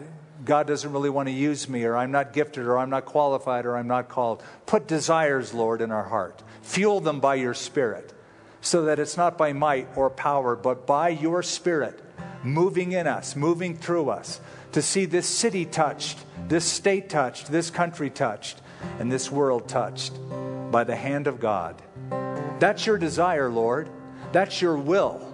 God 0.45 0.67
doesn't 0.67 0.93
really 0.93 1.11
want 1.11 1.29
to 1.29 1.35
use 1.35 1.69
me, 1.69 1.85
or 1.85 1.97
I'm 1.97 2.11
not 2.11 2.33
gifted, 2.33 2.67
or 2.67 2.77
I'm 2.77 2.91
not 2.91 3.07
qualified, 3.07 3.65
or 3.65 3.77
I'm 3.77 3.87
not 3.87 4.09
called. 4.09 4.43
Put 4.67 4.87
desires, 4.87 5.55
Lord, 5.55 5.81
in 5.81 5.91
our 5.91 6.05
heart. 6.05 6.43
Fuel 6.63 7.01
them 7.01 7.21
by 7.21 7.37
your 7.37 7.55
Spirit, 7.55 8.13
so 8.61 8.85
that 8.85 8.99
it's 8.99 9.17
not 9.17 9.39
by 9.39 9.53
might 9.53 9.89
or 9.97 10.11
power, 10.11 10.55
but 10.57 10.87
by 10.87 11.09
your 11.09 11.43
Spirit 11.43 12.01
moving 12.43 12.93
in 12.93 13.07
us, 13.07 13.35
moving 13.35 13.75
through 13.75 14.11
us, 14.11 14.41
to 14.75 14.83
see 14.83 15.05
this 15.05 15.29
city 15.29 15.65
touched, 15.65 16.19
this 16.49 16.65
state 16.65 17.09
touched, 17.09 17.47
this 17.53 17.71
country 17.71 18.11
touched, 18.11 18.61
and 18.99 19.11
this 19.11 19.31
world 19.31 19.69
touched 19.69 20.13
by 20.73 20.83
the 20.83 20.97
hand 20.97 21.29
of 21.29 21.39
God. 21.39 21.81
That's 22.59 22.85
your 22.85 22.99
desire, 22.99 23.49
Lord. 23.49 23.89
That's 24.33 24.61
your 24.61 24.77
will. 24.77 25.33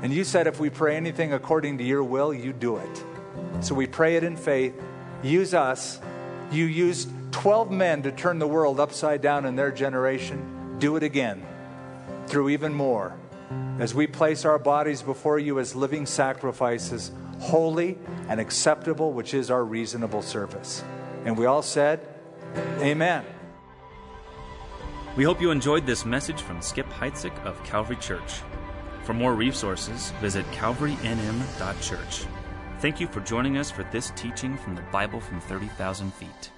And 0.00 0.10
you 0.10 0.24
said 0.24 0.46
if 0.46 0.58
we 0.58 0.70
pray 0.70 0.96
anything 0.96 1.34
according 1.34 1.76
to 1.78 1.84
your 1.84 2.02
will, 2.02 2.32
you 2.32 2.54
do 2.54 2.78
it. 2.78 3.04
So 3.60 3.74
we 3.74 3.86
pray 3.86 4.16
it 4.16 4.24
in 4.24 4.38
faith. 4.38 4.74
Use 5.22 5.52
us. 5.52 6.00
You 6.50 6.64
used 6.64 7.10
12 7.32 7.70
men 7.70 8.02
to 8.04 8.10
turn 8.10 8.38
the 8.38 8.48
world 8.48 8.80
upside 8.80 9.20
down 9.20 9.44
in 9.44 9.54
their 9.54 9.70
generation. 9.70 10.78
Do 10.78 10.96
it 10.96 11.02
again 11.02 11.44
through 12.26 12.48
even 12.48 12.72
more 12.72 13.18
as 13.78 13.94
we 13.94 14.06
place 14.06 14.46
our 14.46 14.58
bodies 14.58 15.02
before 15.02 15.38
you 15.38 15.58
as 15.58 15.76
living 15.76 16.06
sacrifices, 16.06 17.10
holy 17.42 17.98
and 18.28 18.40
acceptable, 18.40 19.12
which 19.12 19.34
is 19.34 19.50
our 19.50 19.64
reasonable 19.64 20.22
service. 20.22 20.84
And 21.24 21.36
we 21.36 21.46
all 21.46 21.62
said, 21.62 22.06
Amen. 22.78 23.24
We 25.16 25.24
hope 25.24 25.42
you 25.42 25.50
enjoyed 25.50 25.84
this 25.84 26.06
message 26.06 26.40
from 26.40 26.62
Skip 26.62 26.88
Heitzig 26.88 27.36
of 27.44 27.62
Calvary 27.64 27.96
Church. 27.96 28.40
For 29.04 29.12
more 29.12 29.34
resources, 29.34 30.12
visit 30.20 30.46
calvarynm.church. 30.52 32.26
Thank 32.80 33.00
you 33.00 33.06
for 33.08 33.20
joining 33.20 33.58
us 33.58 33.70
for 33.70 33.82
this 33.84 34.12
teaching 34.16 34.56
from 34.56 34.74
the 34.74 34.82
Bible 34.92 35.20
from 35.20 35.40
30,000 35.40 36.14
feet. 36.14 36.50